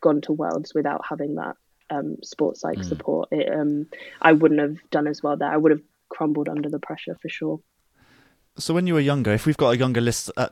gone 0.00 0.20
to 0.20 0.32
worlds 0.32 0.72
without 0.72 1.04
having 1.04 1.34
that 1.34 1.56
um, 1.90 2.16
sports 2.22 2.60
psych 2.60 2.78
mm. 2.78 2.84
support 2.84 3.28
it, 3.32 3.52
um, 3.52 3.88
i 4.22 4.32
wouldn't 4.32 4.60
have 4.60 4.78
done 4.90 5.08
as 5.08 5.20
well 5.20 5.36
there 5.36 5.50
i 5.50 5.56
would 5.56 5.72
have 5.72 5.82
crumbled 6.08 6.48
under 6.48 6.68
the 6.68 6.78
pressure 6.78 7.16
for 7.20 7.28
sure 7.28 7.60
so 8.56 8.72
when 8.72 8.86
you 8.86 8.94
were 8.94 9.00
younger 9.00 9.32
if 9.32 9.46
we've 9.46 9.56
got 9.56 9.70
a 9.70 9.76
younger 9.76 10.00
list 10.00 10.30
uh, 10.36 10.48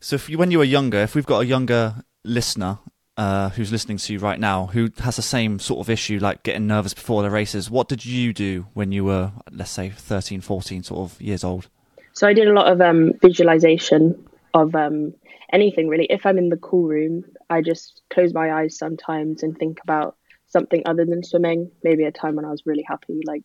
so 0.00 0.16
if 0.16 0.28
you, 0.28 0.36
when 0.36 0.50
you 0.50 0.58
were 0.58 0.64
younger 0.64 0.98
if 0.98 1.14
we've 1.14 1.26
got 1.26 1.40
a 1.40 1.46
younger 1.46 2.02
listener 2.24 2.78
uh, 3.18 3.48
who's 3.50 3.72
listening 3.72 3.98
to 3.98 4.12
you 4.12 4.18
right 4.20 4.38
now 4.38 4.66
who 4.66 4.90
has 5.00 5.16
the 5.16 5.22
same 5.22 5.58
sort 5.58 5.80
of 5.80 5.90
issue, 5.90 6.20
like 6.20 6.44
getting 6.44 6.68
nervous 6.68 6.94
before 6.94 7.22
the 7.22 7.30
races. 7.30 7.68
What 7.68 7.88
did 7.88 8.06
you 8.06 8.32
do 8.32 8.66
when 8.74 8.92
you 8.92 9.04
were, 9.04 9.32
let's 9.50 9.72
say, 9.72 9.90
13, 9.90 10.40
14 10.40 10.84
sort 10.84 11.00
of 11.00 11.20
years 11.20 11.42
old? 11.42 11.68
So 12.12 12.28
I 12.28 12.32
did 12.32 12.46
a 12.46 12.52
lot 12.52 12.72
of 12.72 12.80
um, 12.80 13.14
visualization 13.20 14.24
of 14.54 14.74
um, 14.76 15.14
anything 15.52 15.88
really. 15.88 16.06
If 16.08 16.26
I'm 16.26 16.38
in 16.38 16.48
the 16.48 16.56
cool 16.56 16.86
room, 16.86 17.24
I 17.50 17.60
just 17.60 18.02
close 18.08 18.32
my 18.32 18.52
eyes 18.52 18.78
sometimes 18.78 19.42
and 19.42 19.58
think 19.58 19.80
about 19.82 20.16
something 20.46 20.82
other 20.86 21.04
than 21.04 21.24
swimming. 21.24 21.72
Maybe 21.82 22.04
a 22.04 22.12
time 22.12 22.36
when 22.36 22.44
I 22.44 22.50
was 22.50 22.62
really 22.66 22.84
happy, 22.86 23.20
like 23.26 23.42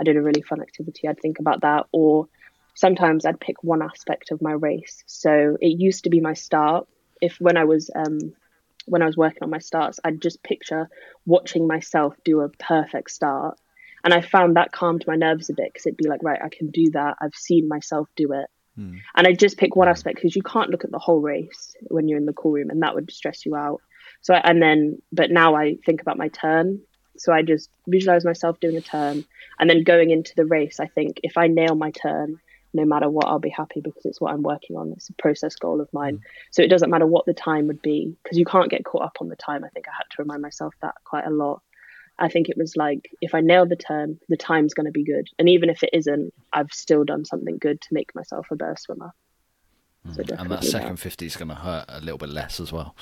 I 0.00 0.04
did 0.04 0.16
a 0.16 0.22
really 0.22 0.42
fun 0.42 0.60
activity, 0.60 1.06
I'd 1.06 1.20
think 1.20 1.38
about 1.38 1.60
that. 1.60 1.86
Or 1.92 2.26
sometimes 2.74 3.24
I'd 3.24 3.38
pick 3.38 3.62
one 3.62 3.82
aspect 3.82 4.32
of 4.32 4.42
my 4.42 4.52
race. 4.52 5.04
So 5.06 5.56
it 5.60 5.78
used 5.78 6.04
to 6.04 6.10
be 6.10 6.18
my 6.18 6.34
start. 6.34 6.88
If 7.20 7.36
when 7.38 7.56
I 7.56 7.64
was 7.64 7.88
um, 7.94 8.32
when 8.86 9.02
I 9.02 9.06
was 9.06 9.16
working 9.16 9.42
on 9.42 9.50
my 9.50 9.58
starts, 9.58 10.00
I'd 10.04 10.20
just 10.20 10.42
picture 10.42 10.88
watching 11.26 11.66
myself 11.66 12.14
do 12.24 12.40
a 12.40 12.48
perfect 12.48 13.10
start. 13.10 13.58
And 14.04 14.12
I 14.12 14.20
found 14.20 14.56
that 14.56 14.72
calmed 14.72 15.04
my 15.06 15.14
nerves 15.14 15.48
a 15.48 15.54
bit 15.54 15.72
because 15.72 15.86
it'd 15.86 15.96
be 15.96 16.08
like, 16.08 16.22
right, 16.22 16.40
I 16.42 16.48
can 16.48 16.70
do 16.70 16.90
that. 16.92 17.16
I've 17.20 17.34
seen 17.34 17.68
myself 17.68 18.08
do 18.16 18.32
it. 18.32 18.46
Hmm. 18.76 18.96
And 19.14 19.26
I 19.26 19.32
just 19.32 19.58
pick 19.58 19.76
one 19.76 19.88
aspect 19.88 20.16
because 20.16 20.34
you 20.34 20.42
can't 20.42 20.70
look 20.70 20.84
at 20.84 20.90
the 20.90 20.98
whole 20.98 21.20
race 21.20 21.76
when 21.82 22.08
you're 22.08 22.18
in 22.18 22.26
the 22.26 22.32
call 22.32 22.52
room 22.52 22.70
and 22.70 22.82
that 22.82 22.94
would 22.94 23.12
stress 23.12 23.46
you 23.46 23.54
out. 23.54 23.80
So, 24.22 24.34
I, 24.34 24.40
and 24.44 24.60
then, 24.60 25.00
but 25.12 25.30
now 25.30 25.54
I 25.54 25.76
think 25.84 26.00
about 26.00 26.18
my 26.18 26.28
turn. 26.28 26.80
So 27.18 27.32
I 27.32 27.42
just 27.42 27.68
visualize 27.86 28.24
myself 28.24 28.58
doing 28.58 28.76
a 28.76 28.80
turn 28.80 29.24
and 29.60 29.70
then 29.70 29.84
going 29.84 30.10
into 30.10 30.32
the 30.34 30.46
race. 30.46 30.80
I 30.80 30.86
think 30.86 31.20
if 31.22 31.36
I 31.36 31.46
nail 31.46 31.74
my 31.74 31.90
turn, 31.90 32.40
no 32.74 32.84
matter 32.84 33.08
what, 33.08 33.26
I'll 33.26 33.38
be 33.38 33.50
happy 33.50 33.80
because 33.80 34.04
it's 34.04 34.20
what 34.20 34.32
I'm 34.32 34.42
working 34.42 34.76
on. 34.76 34.92
It's 34.92 35.10
a 35.10 35.14
process 35.14 35.56
goal 35.56 35.80
of 35.80 35.92
mine. 35.92 36.16
Mm. 36.16 36.22
So 36.50 36.62
it 36.62 36.68
doesn't 36.68 36.90
matter 36.90 37.06
what 37.06 37.26
the 37.26 37.34
time 37.34 37.66
would 37.66 37.82
be 37.82 38.16
because 38.22 38.38
you 38.38 38.44
can't 38.44 38.70
get 38.70 38.84
caught 38.84 39.02
up 39.02 39.18
on 39.20 39.28
the 39.28 39.36
time. 39.36 39.64
I 39.64 39.68
think 39.68 39.88
I 39.88 39.92
had 39.96 40.10
to 40.10 40.22
remind 40.22 40.42
myself 40.42 40.74
that 40.82 40.94
quite 41.04 41.26
a 41.26 41.30
lot. 41.30 41.62
I 42.18 42.28
think 42.28 42.48
it 42.48 42.56
was 42.56 42.76
like 42.76 43.10
if 43.20 43.34
I 43.34 43.40
nail 43.40 43.66
the 43.66 43.76
turn, 43.76 44.18
the 44.28 44.36
time's 44.36 44.74
going 44.74 44.86
to 44.86 44.92
be 44.92 45.04
good. 45.04 45.28
And 45.38 45.48
even 45.48 45.70
if 45.70 45.82
it 45.82 45.90
isn't, 45.92 46.32
I've 46.52 46.72
still 46.72 47.04
done 47.04 47.24
something 47.24 47.58
good 47.58 47.80
to 47.80 47.88
make 47.92 48.14
myself 48.14 48.46
a 48.50 48.56
better 48.56 48.76
swimmer. 48.78 49.12
So 50.14 50.22
mm. 50.22 50.40
and 50.40 50.50
that 50.50 50.64
second 50.64 50.96
50 50.96 51.26
is 51.26 51.36
going 51.36 51.48
to 51.48 51.54
hurt 51.54 51.84
a 51.88 52.00
little 52.00 52.18
bit 52.18 52.28
less 52.28 52.58
as 52.58 52.72
well. 52.72 52.96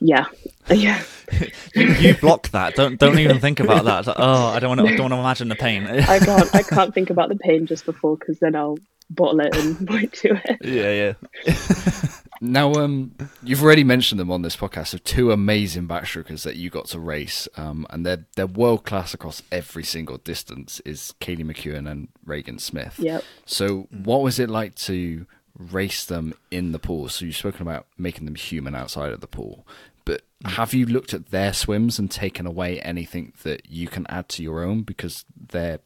Yeah, 0.00 0.26
yeah. 0.70 1.02
you, 1.74 1.86
you, 1.94 2.14
block 2.14 2.48
that. 2.50 2.74
Don't 2.74 2.98
don't 2.98 3.20
even 3.20 3.38
think 3.38 3.60
about 3.60 3.84
that. 3.84 4.06
Like, 4.06 4.16
oh, 4.18 4.46
I 4.46 4.58
don't 4.58 4.76
want 4.76 4.80
to. 4.80 4.86
I 4.92 4.96
don't 4.96 5.10
want 5.10 5.14
to 5.14 5.20
imagine 5.20 5.48
the 5.48 5.54
pain. 5.54 5.86
I 5.86 6.18
can't. 6.18 6.54
I 6.54 6.62
can't 6.68 6.92
think 6.92 7.10
about 7.10 7.28
the 7.28 7.36
pain 7.36 7.66
just 7.66 7.84
before 7.84 8.16
because 8.16 8.40
then 8.40 8.56
I'll 8.56 8.78
bottle 9.10 9.40
it 9.40 9.54
and 9.56 9.86
point 9.88 10.12
to 10.14 10.40
it. 10.44 10.58
Yeah, 10.62 11.14
yeah. 11.46 12.04
now, 12.40 12.72
um, 12.74 13.14
you've 13.42 13.62
already 13.62 13.84
mentioned 13.84 14.20
them 14.20 14.30
on 14.30 14.42
this 14.42 14.56
podcast 14.56 14.94
of 14.94 15.04
two 15.04 15.32
amazing 15.32 15.86
backstrokers 15.86 16.44
that 16.44 16.56
you 16.56 16.70
got 16.70 16.86
to 16.86 16.98
race, 16.98 17.48
um, 17.56 17.86
and 17.90 18.06
they're 18.06 18.24
they're 18.36 18.46
world 18.46 18.84
class 18.84 19.12
across 19.12 19.42
every 19.52 19.84
single 19.84 20.18
distance. 20.18 20.80
Is 20.84 21.14
Kaylee 21.20 21.44
McKeown 21.44 21.90
and 21.90 22.08
Regan 22.24 22.58
Smith. 22.58 22.98
Yep. 22.98 23.24
So, 23.44 23.88
what 23.90 24.22
was 24.22 24.38
it 24.38 24.48
like 24.48 24.74
to 24.76 25.26
race 25.58 26.04
them 26.04 26.32
in 26.50 26.72
the 26.72 26.78
pool? 26.78 27.08
So 27.08 27.24
you've 27.24 27.36
spoken 27.36 27.62
about 27.62 27.86
making 27.98 28.24
them 28.24 28.36
human 28.36 28.74
outside 28.74 29.12
of 29.12 29.20
the 29.20 29.26
pool, 29.26 29.66
but 30.04 30.22
have 30.44 30.72
you 30.72 30.86
looked 30.86 31.12
at 31.12 31.30
their 31.30 31.52
swims 31.52 31.98
and 31.98 32.10
taken 32.10 32.46
away 32.46 32.80
anything 32.80 33.32
that 33.42 33.66
you 33.68 33.88
can 33.88 34.06
add 34.08 34.28
to 34.30 34.42
your 34.42 34.64
own 34.64 34.82
because 34.82 35.24
they're 35.36 35.80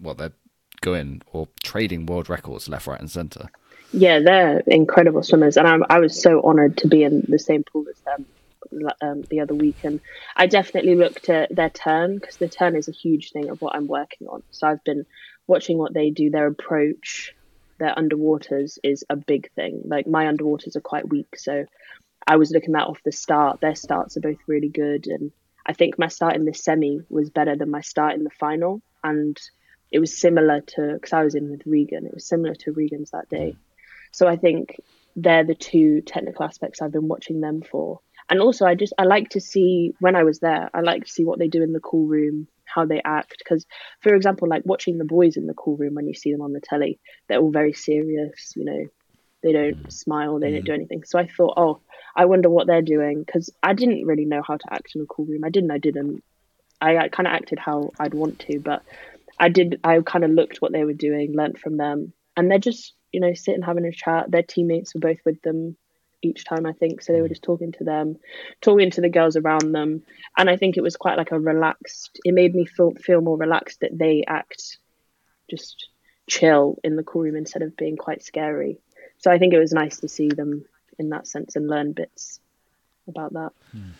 well 0.00 0.14
they're 0.14 0.32
going 0.80 1.22
or 1.32 1.48
trading 1.62 2.06
world 2.06 2.28
records 2.28 2.68
left, 2.68 2.86
right, 2.86 3.00
and 3.00 3.10
centre. 3.10 3.50
Yeah, 3.92 4.20
they're 4.20 4.60
incredible 4.66 5.22
swimmers, 5.22 5.56
and 5.56 5.66
I'm, 5.66 5.84
I 5.90 5.98
was 5.98 6.20
so 6.20 6.42
honoured 6.42 6.76
to 6.78 6.88
be 6.88 7.02
in 7.02 7.24
the 7.28 7.38
same 7.38 7.64
pool 7.64 7.86
as 7.90 8.00
them 8.00 8.26
um, 9.02 9.22
the 9.30 9.40
other 9.40 9.54
week. 9.54 9.76
And 9.82 10.00
I 10.36 10.46
definitely 10.46 10.94
looked 10.94 11.28
at 11.28 11.54
their 11.54 11.70
turn 11.70 12.18
because 12.18 12.36
the 12.36 12.48
turn 12.48 12.76
is 12.76 12.88
a 12.88 12.92
huge 12.92 13.32
thing 13.32 13.48
of 13.48 13.60
what 13.60 13.74
I'm 13.74 13.88
working 13.88 14.28
on. 14.28 14.42
So 14.50 14.68
I've 14.68 14.84
been 14.84 15.06
watching 15.46 15.78
what 15.78 15.92
they 15.92 16.10
do, 16.10 16.30
their 16.30 16.46
approach, 16.46 17.34
their 17.78 17.94
underwaters 17.94 18.78
is 18.84 19.04
a 19.10 19.16
big 19.16 19.50
thing. 19.52 19.82
Like 19.84 20.06
my 20.06 20.26
underwaters 20.26 20.76
are 20.76 20.80
quite 20.80 21.08
weak, 21.08 21.36
so 21.36 21.64
I 22.26 22.36
was 22.36 22.50
looking 22.50 22.74
at 22.76 22.86
off 22.86 23.00
the 23.04 23.12
start. 23.12 23.60
Their 23.60 23.74
starts 23.74 24.16
are 24.16 24.20
both 24.20 24.38
really 24.46 24.68
good, 24.68 25.06
and 25.06 25.32
I 25.66 25.72
think 25.72 25.98
my 25.98 26.08
start 26.08 26.36
in 26.36 26.44
the 26.44 26.54
semi 26.54 27.00
was 27.08 27.30
better 27.30 27.56
than 27.56 27.70
my 27.70 27.80
start 27.80 28.14
in 28.14 28.24
the 28.24 28.30
final 28.30 28.82
and 29.02 29.36
it 29.90 29.98
was 29.98 30.16
similar 30.16 30.60
to 30.60 30.94
because 30.94 31.12
I 31.12 31.24
was 31.24 31.34
in 31.34 31.50
with 31.50 31.62
Regan. 31.66 32.06
It 32.06 32.14
was 32.14 32.26
similar 32.26 32.54
to 32.56 32.72
Regan's 32.72 33.10
that 33.10 33.28
day. 33.28 33.56
So 34.12 34.26
I 34.26 34.36
think 34.36 34.80
they're 35.16 35.44
the 35.44 35.54
two 35.54 36.00
technical 36.02 36.44
aspects 36.44 36.80
I've 36.80 36.92
been 36.92 37.08
watching 37.08 37.40
them 37.40 37.62
for. 37.62 38.00
And 38.28 38.40
also, 38.40 38.64
I 38.64 38.76
just 38.76 38.92
I 38.96 39.04
like 39.04 39.30
to 39.30 39.40
see 39.40 39.92
when 39.98 40.14
I 40.14 40.22
was 40.22 40.38
there. 40.38 40.70
I 40.72 40.80
like 40.80 41.04
to 41.04 41.10
see 41.10 41.24
what 41.24 41.38
they 41.38 41.48
do 41.48 41.62
in 41.62 41.72
the 41.72 41.80
cool 41.80 42.06
room, 42.06 42.46
how 42.64 42.86
they 42.86 43.02
act. 43.04 43.34
Because, 43.38 43.66
for 44.00 44.14
example, 44.14 44.48
like 44.48 44.62
watching 44.64 44.98
the 44.98 45.04
boys 45.04 45.36
in 45.36 45.46
the 45.46 45.54
cool 45.54 45.76
room 45.76 45.94
when 45.94 46.06
you 46.06 46.14
see 46.14 46.30
them 46.30 46.42
on 46.42 46.52
the 46.52 46.60
telly, 46.60 47.00
they're 47.28 47.40
all 47.40 47.50
very 47.50 47.72
serious. 47.72 48.52
You 48.54 48.64
know, 48.64 48.86
they 49.42 49.52
don't 49.52 49.82
mm. 49.82 49.92
smile, 49.92 50.38
they 50.38 50.50
mm. 50.50 50.54
don't 50.56 50.66
do 50.66 50.74
anything. 50.74 51.02
So 51.04 51.18
I 51.18 51.26
thought, 51.26 51.54
oh, 51.56 51.80
I 52.14 52.26
wonder 52.26 52.48
what 52.48 52.68
they're 52.68 52.82
doing 52.82 53.24
because 53.24 53.50
I 53.62 53.72
didn't 53.72 54.06
really 54.06 54.26
know 54.26 54.42
how 54.46 54.56
to 54.56 54.72
act 54.72 54.92
in 54.94 55.02
a 55.02 55.06
cool 55.06 55.26
room. 55.26 55.44
I 55.44 55.50
didn't. 55.50 55.72
I 55.72 55.78
didn't. 55.78 56.22
I, 56.80 56.96
I 56.96 57.08
kind 57.08 57.26
of 57.26 57.34
acted 57.34 57.58
how 57.58 57.90
I'd 57.98 58.14
want 58.14 58.38
to, 58.40 58.60
but 58.60 58.82
I 59.40 59.48
did. 59.48 59.80
I 59.82 60.00
kind 60.00 60.24
of 60.24 60.30
looked 60.30 60.58
what 60.58 60.72
they 60.72 60.84
were 60.84 60.92
doing, 60.92 61.34
learnt 61.34 61.58
from 61.58 61.76
them, 61.78 62.12
and 62.36 62.50
they're 62.50 62.58
just 62.58 62.94
you 63.12 63.20
know, 63.20 63.34
sitting 63.34 63.62
having 63.62 63.84
a 63.84 63.92
chat. 63.92 64.30
Their 64.30 64.42
teammates 64.42 64.94
were 64.94 65.00
both 65.00 65.18
with 65.24 65.40
them 65.42 65.76
each 66.22 66.44
time, 66.44 66.66
I 66.66 66.72
think. 66.72 67.02
So 67.02 67.12
they 67.12 67.20
were 67.20 67.26
mm. 67.26 67.30
just 67.30 67.42
talking 67.42 67.72
to 67.72 67.84
them, 67.84 68.16
talking 68.60 68.90
to 68.90 69.00
the 69.00 69.08
girls 69.08 69.36
around 69.36 69.72
them. 69.72 70.02
And 70.36 70.50
I 70.50 70.56
think 70.56 70.76
it 70.76 70.82
was 70.82 70.96
quite 70.96 71.18
like 71.18 71.32
a 71.32 71.38
relaxed, 71.38 72.20
it 72.24 72.34
made 72.34 72.54
me 72.54 72.66
feel, 72.66 72.92
feel 72.92 73.20
more 73.20 73.38
relaxed 73.38 73.80
that 73.80 73.96
they 73.96 74.24
act 74.26 74.78
just 75.50 75.88
chill 76.28 76.78
in 76.84 76.96
the 76.96 77.02
cool 77.02 77.22
room 77.22 77.36
instead 77.36 77.62
of 77.62 77.76
being 77.76 77.96
quite 77.96 78.22
scary. 78.22 78.78
So 79.18 79.30
I 79.30 79.38
think 79.38 79.52
it 79.52 79.58
was 79.58 79.72
nice 79.72 79.98
to 80.00 80.08
see 80.08 80.28
them 80.28 80.64
in 80.98 81.10
that 81.10 81.26
sense 81.26 81.56
and 81.56 81.68
learn 81.68 81.92
bits 81.92 82.40
about 83.08 83.32
that. 83.32 83.50
Hmm. 83.72 83.90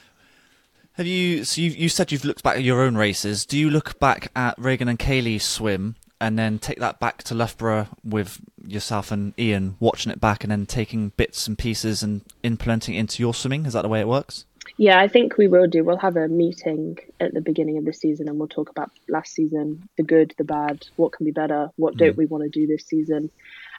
Have 0.95 1.07
you? 1.07 1.45
So 1.45 1.61
you 1.61 1.71
you 1.71 1.89
said 1.89 2.13
you've 2.13 2.25
looked 2.25 2.43
back 2.43 2.57
at 2.57 2.65
your 2.65 2.83
own 2.83 2.97
races. 2.97 3.47
Do 3.47 3.57
you 3.59 3.71
look 3.71 3.99
back 3.99 4.31
at 4.37 4.55
Regan 4.59 4.89
and 4.89 4.99
Kaylee's 4.99 5.45
swim 5.45 5.97
and 6.21 6.39
then 6.39 6.59
take 6.59 6.79
that 6.81 7.01
back 7.01 7.23
to 7.25 7.35
Loughborough 7.35 7.89
with 8.05 8.41
yourself 8.67 9.11
and 9.11 9.33
Ian 9.39 9.77
watching 9.81 10.13
it 10.13 10.21
back 10.21 10.45
and 10.45 10.51
then 10.51 10.67
taking 10.67 11.11
bits 11.11 11.47
and 11.47 11.57
pieces 11.57 12.03
and 12.03 12.23
implementing 12.43 12.95
it 12.95 12.99
into 12.99 13.23
your 13.23 13.33
swimming? 13.33 13.65
Is 13.65 13.73
that 13.73 13.83
the 13.83 13.89
way 13.89 14.01
it 14.01 14.09
works? 14.09 14.45
Yeah, 14.77 15.01
I 15.01 15.09
think 15.09 15.37
we 15.37 15.49
will 15.49 15.67
do. 15.67 15.85
We'll 15.85 15.97
have 15.99 16.17
a 16.17 16.29
meeting 16.29 16.99
at 17.19 17.35
the 17.35 17.41
beginning 17.41 17.79
of 17.79 17.85
the 17.85 17.93
season 17.93 18.29
and 18.29 18.39
we'll 18.39 18.49
talk 18.49 18.71
about 18.71 18.91
last 19.09 19.33
season, 19.33 19.89
the 19.97 20.03
good, 20.03 20.35
the 20.39 20.45
bad, 20.45 20.87
what 20.97 21.13
can 21.13 21.25
be 21.25 21.33
better, 21.33 21.71
what 21.77 21.97
don't 21.97 22.15
mm. 22.15 22.19
we 22.19 22.27
want 22.27 22.45
to 22.45 22.51
do 22.51 22.67
this 22.67 22.85
season. 22.87 23.31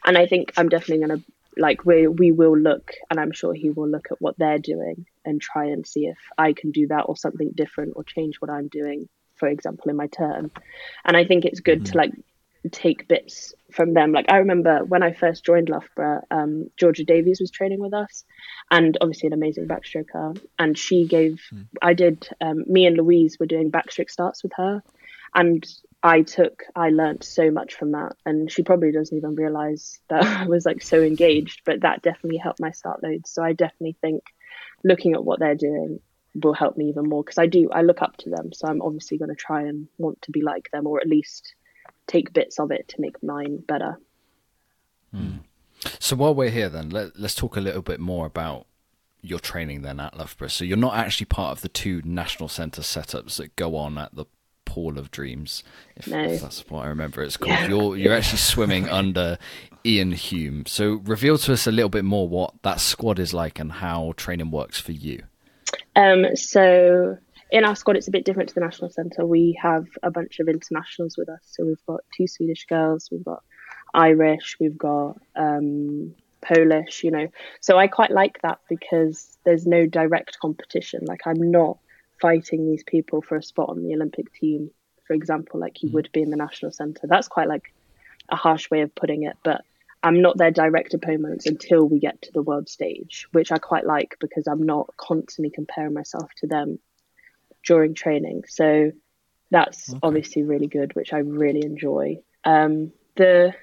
And 0.05 0.17
I 0.17 0.25
think 0.25 0.53
I'm 0.57 0.69
definitely 0.69 1.05
going 1.05 1.19
to 1.19 1.25
like 1.57 1.85
we 1.85 2.07
we 2.07 2.31
will 2.31 2.57
look 2.57 2.91
and 3.09 3.19
I'm 3.19 3.31
sure 3.31 3.53
he 3.53 3.69
will 3.69 3.87
look 3.87 4.07
at 4.11 4.21
what 4.21 4.37
they're 4.37 4.57
doing 4.57 5.05
and 5.25 5.41
try 5.41 5.65
and 5.65 5.85
see 5.85 6.07
if 6.07 6.17
I 6.37 6.53
can 6.53 6.71
do 6.71 6.87
that 6.87 7.05
or 7.07 7.15
something 7.15 7.51
different 7.55 7.93
or 7.95 8.03
change 8.03 8.37
what 8.39 8.51
I'm 8.51 8.67
doing 8.67 9.07
for 9.41 9.49
example 9.49 9.89
in 9.89 9.97
my 9.97 10.07
turn. 10.07 10.51
And 11.03 11.17
I 11.17 11.25
think 11.25 11.43
it's 11.43 11.59
good 11.59 11.81
mm. 11.81 11.91
to 11.91 11.97
like 11.97 12.11
take 12.71 13.07
bits 13.07 13.55
from 13.71 13.95
them. 13.95 14.11
Like 14.11 14.27
I 14.29 14.37
remember 14.37 14.85
when 14.85 15.01
I 15.01 15.13
first 15.13 15.43
joined 15.43 15.67
Loughborough, 15.67 16.21
um, 16.29 16.69
Georgia 16.77 17.03
Davies 17.03 17.39
was 17.41 17.49
training 17.49 17.79
with 17.79 17.93
us, 17.93 18.23
and 18.69 18.97
obviously 19.01 19.27
an 19.27 19.33
amazing 19.33 19.67
backstroker. 19.67 20.39
And 20.59 20.77
she 20.77 21.07
gave, 21.07 21.41
mm. 21.51 21.65
I 21.81 21.95
did, 21.95 22.29
um, 22.39 22.63
me 22.67 22.85
and 22.85 22.95
Louise 22.95 23.37
were 23.39 23.47
doing 23.47 23.71
backstroke 23.71 24.11
starts 24.11 24.43
with 24.43 24.53
her, 24.57 24.83
and 25.33 25.65
I 26.03 26.21
took, 26.21 26.63
I 26.75 26.89
learned 26.89 27.23
so 27.23 27.49
much 27.49 27.73
from 27.73 27.93
that. 27.93 28.13
And 28.25 28.51
she 28.51 28.61
probably 28.61 28.91
doesn't 28.91 29.15
even 29.15 29.35
realize 29.35 29.99
that 30.09 30.23
I 30.41 30.45
was 30.45 30.65
like 30.67 30.83
so 30.83 31.01
engaged, 31.01 31.61
but 31.65 31.81
that 31.81 32.03
definitely 32.03 32.37
helped 32.37 32.59
my 32.59 32.71
start 32.71 33.01
loads. 33.01 33.31
So 33.31 33.43
I 33.43 33.53
definitely 33.53 33.97
think 34.01 34.23
looking 34.83 35.13
at 35.13 35.23
what 35.23 35.39
they're 35.39 35.55
doing 35.55 35.99
will 36.35 36.53
help 36.53 36.77
me 36.77 36.89
even 36.89 37.09
more 37.09 37.23
because 37.23 37.37
I 37.37 37.45
do, 37.45 37.69
I 37.71 37.81
look 37.81 38.01
up 38.01 38.17
to 38.17 38.29
them. 38.29 38.53
So 38.53 38.67
I'm 38.67 38.81
obviously 38.81 39.17
going 39.17 39.29
to 39.29 39.35
try 39.35 39.61
and 39.63 39.87
want 39.97 40.21
to 40.23 40.31
be 40.31 40.41
like 40.41 40.69
them 40.71 40.87
or 40.87 40.99
at 40.99 41.07
least 41.07 41.53
take 42.07 42.33
bits 42.33 42.59
of 42.59 42.71
it 42.71 42.87
to 42.89 43.01
make 43.01 43.21
mine 43.21 43.57
better. 43.67 43.99
Hmm. 45.13 45.37
So 45.99 46.15
while 46.15 46.35
we're 46.35 46.49
here, 46.49 46.69
then 46.69 46.89
let, 46.89 47.15
us 47.15 47.35
talk 47.35 47.57
a 47.57 47.61
little 47.61 47.81
bit 47.81 47.99
more 47.99 48.25
about 48.25 48.65
your 49.21 49.39
training 49.39 49.81
then 49.81 49.99
at 49.99 50.17
Loughborough. 50.17 50.47
So 50.47 50.63
you're 50.63 50.77
not 50.77 50.95
actually 50.95 51.25
part 51.25 51.51
of 51.57 51.61
the 51.61 51.69
two 51.69 52.01
national 52.05 52.49
centre 52.49 52.81
setups 52.81 53.37
that 53.37 53.55
go 53.55 53.75
on 53.75 53.97
at 53.97 54.15
the 54.15 54.25
Pool 54.71 54.97
of 54.97 55.11
Dreams, 55.11 55.65
if, 55.97 56.07
no. 56.07 56.23
if 56.23 56.41
that's 56.41 56.63
what 56.69 56.85
I 56.85 56.87
remember 56.87 57.21
it's 57.21 57.35
called. 57.35 57.51
Yeah. 57.51 57.67
You're 57.67 57.97
you're 57.97 58.13
actually 58.13 58.37
swimming 58.37 58.87
under 58.87 59.37
Ian 59.85 60.13
Hulme. 60.13 60.65
So 60.65 61.01
reveal 61.03 61.37
to 61.39 61.51
us 61.51 61.67
a 61.67 61.73
little 61.73 61.89
bit 61.89 62.05
more 62.05 62.25
what 62.25 62.53
that 62.61 62.79
squad 62.79 63.19
is 63.19 63.33
like 63.33 63.59
and 63.59 63.69
how 63.69 64.13
training 64.15 64.49
works 64.49 64.79
for 64.79 64.93
you. 64.93 65.23
Um, 65.97 66.37
so 66.37 67.17
in 67.51 67.65
our 67.65 67.75
squad, 67.75 67.97
it's 67.97 68.07
a 68.07 68.11
bit 68.11 68.23
different 68.23 68.47
to 68.47 68.55
the 68.55 68.61
national 68.61 68.91
centre. 68.91 69.25
We 69.25 69.59
have 69.61 69.87
a 70.03 70.09
bunch 70.09 70.39
of 70.39 70.47
internationals 70.47 71.15
with 71.17 71.27
us. 71.27 71.41
So 71.43 71.65
we've 71.65 71.85
got 71.85 71.99
two 72.15 72.27
Swedish 72.27 72.65
girls, 72.65 73.09
we've 73.11 73.25
got 73.25 73.43
Irish, 73.93 74.55
we've 74.57 74.77
got 74.77 75.17
um, 75.35 76.15
Polish, 76.41 77.03
you 77.03 77.11
know. 77.11 77.27
So 77.59 77.77
I 77.77 77.87
quite 77.87 78.11
like 78.11 78.41
that 78.43 78.59
because 78.69 79.37
there's 79.43 79.67
no 79.67 79.85
direct 79.85 80.39
competition. 80.39 81.01
Like 81.05 81.27
I'm 81.27 81.51
not 81.51 81.77
fighting 82.21 82.69
these 82.69 82.83
people 82.83 83.21
for 83.21 83.35
a 83.35 83.43
spot 83.43 83.69
on 83.69 83.83
the 83.83 83.93
Olympic 83.93 84.31
team, 84.33 84.71
for 85.05 85.13
example, 85.13 85.59
like 85.59 85.81
you 85.83 85.89
mm. 85.89 85.93
would 85.93 86.09
be 86.13 86.21
in 86.21 86.29
the 86.29 86.37
national 86.37 86.71
centre. 86.71 87.07
That's 87.07 87.27
quite 87.27 87.47
like 87.47 87.73
a 88.29 88.35
harsh 88.35 88.69
way 88.69 88.81
of 88.81 88.95
putting 88.95 89.23
it, 89.23 89.35
but 89.43 89.61
I'm 90.03 90.21
not 90.21 90.37
their 90.37 90.51
direct 90.51 90.93
opponents 90.93 91.45
until 91.45 91.83
we 91.83 91.99
get 91.99 92.21
to 92.23 92.31
the 92.31 92.41
world 92.41 92.69
stage, 92.69 93.27
which 93.31 93.51
I 93.51 93.57
quite 93.57 93.85
like 93.85 94.15
because 94.19 94.47
I'm 94.47 94.63
not 94.63 94.95
constantly 94.97 95.51
comparing 95.51 95.93
myself 95.93 96.31
to 96.37 96.47
them 96.47 96.79
during 97.63 97.93
training. 97.93 98.43
So 98.47 98.91
that's 99.51 99.89
okay. 99.89 99.99
obviously 100.01 100.43
really 100.43 100.67
good, 100.67 100.95
which 100.95 101.13
I 101.13 101.19
really 101.19 101.63
enjoy. 101.63 102.17
Um, 102.43 102.93
the 103.15 103.53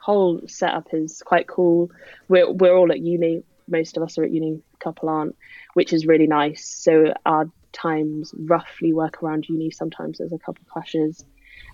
whole 0.00 0.40
setup 0.46 0.92
is 0.92 1.22
quite 1.24 1.46
cool. 1.46 1.90
We're 2.28 2.50
we're 2.50 2.76
all 2.76 2.90
at 2.90 3.00
uni. 3.00 3.44
Most 3.68 3.96
of 3.96 4.02
us 4.02 4.18
are 4.18 4.24
at 4.24 4.32
uni. 4.32 4.62
A 4.74 4.76
couple 4.84 5.08
aren't, 5.08 5.36
which 5.74 5.92
is 5.92 6.06
really 6.06 6.26
nice. 6.26 6.66
So 6.66 7.12
our 7.24 7.48
times 7.72 8.34
roughly 8.36 8.92
work 8.92 9.22
around 9.22 9.48
uni. 9.48 9.70
Sometimes 9.70 10.18
there's 10.18 10.32
a 10.32 10.38
couple 10.38 10.64
clashes. 10.68 11.24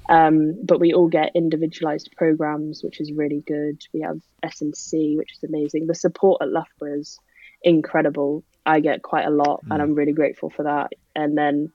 Um, 0.09 0.65
but 0.65 0.81
we 0.81 0.93
all 0.93 1.09
get 1.09 1.33
individualized 1.35 2.11
programs, 2.17 2.83
which 2.83 3.01
is 3.01 3.13
really 3.13 3.43
good. 3.47 3.83
We 3.93 4.01
have 4.03 4.21
S&C, 4.43 5.17
which 5.17 5.33
is 5.33 5.43
amazing. 5.43 5.87
The 5.87 5.95
support 5.95 6.43
at 6.43 6.49
Loughborough 6.49 6.99
is 6.99 7.19
incredible. 7.63 8.45
I 8.65 8.81
get 8.81 9.03
quite 9.03 9.27
a 9.27 9.31
lot, 9.31 9.65
mm. 9.65 9.73
and 9.73 9.83
I'm 9.83 9.95
really 9.95 10.13
grateful 10.13 10.51
for 10.51 10.65
that. 10.65 10.93
And 11.15 11.37
then 11.37 11.73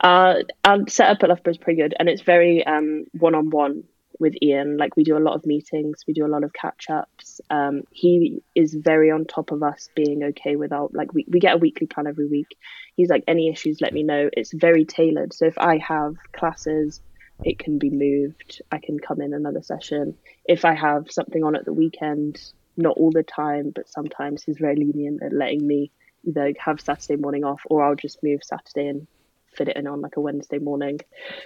uh, 0.00 0.36
our 0.64 0.88
setup 0.88 1.22
at 1.22 1.28
Loughborough 1.30 1.52
is 1.52 1.58
pretty 1.58 1.80
good, 1.80 1.94
and 1.98 2.08
it's 2.08 2.22
very 2.22 2.64
one 3.12 3.34
on 3.34 3.50
one 3.50 3.84
with 4.22 4.34
Ian. 4.40 4.78
Like 4.78 4.96
we 4.96 5.02
do 5.04 5.18
a 5.18 5.26
lot 5.26 5.34
of 5.34 5.44
meetings, 5.44 6.04
we 6.06 6.14
do 6.14 6.24
a 6.24 6.28
lot 6.28 6.44
of 6.44 6.52
catch 6.52 6.88
ups. 6.88 7.40
Um, 7.50 7.82
he 7.90 8.42
is 8.54 8.72
very 8.72 9.10
on 9.10 9.26
top 9.26 9.50
of 9.50 9.62
us 9.62 9.90
being 9.94 10.22
okay 10.30 10.56
with 10.56 10.72
our 10.72 10.88
like 10.92 11.12
we, 11.12 11.26
we 11.28 11.40
get 11.40 11.56
a 11.56 11.58
weekly 11.58 11.88
plan 11.88 12.06
every 12.06 12.28
week. 12.28 12.56
He's 12.96 13.10
like 13.10 13.24
any 13.26 13.50
issues, 13.50 13.80
let 13.82 13.92
me 13.92 14.04
know. 14.04 14.30
It's 14.32 14.52
very 14.54 14.86
tailored. 14.86 15.34
So 15.34 15.46
if 15.46 15.58
I 15.58 15.76
have 15.78 16.14
classes, 16.32 17.02
it 17.44 17.58
can 17.58 17.78
be 17.78 17.90
moved. 17.90 18.62
I 18.70 18.78
can 18.78 18.98
come 18.98 19.20
in 19.20 19.34
another 19.34 19.62
session. 19.62 20.14
If 20.46 20.64
I 20.64 20.74
have 20.74 21.10
something 21.10 21.42
on 21.42 21.56
at 21.56 21.64
the 21.64 21.72
weekend, 21.72 22.40
not 22.76 22.96
all 22.96 23.10
the 23.10 23.24
time, 23.24 23.72
but 23.74 23.88
sometimes 23.88 24.44
he's 24.44 24.58
very 24.58 24.76
lenient 24.76 25.22
at 25.22 25.32
letting 25.32 25.66
me 25.66 25.90
either 26.24 26.54
have 26.64 26.80
Saturday 26.80 27.20
morning 27.20 27.44
off 27.44 27.62
or 27.66 27.82
I'll 27.82 27.96
just 27.96 28.22
move 28.22 28.40
Saturday 28.44 28.86
and 28.86 29.08
fit 29.56 29.68
it 29.68 29.76
in 29.76 29.86
on 29.86 30.00
like 30.00 30.16
a 30.16 30.20
Wednesday 30.20 30.58
morning, 30.58 31.00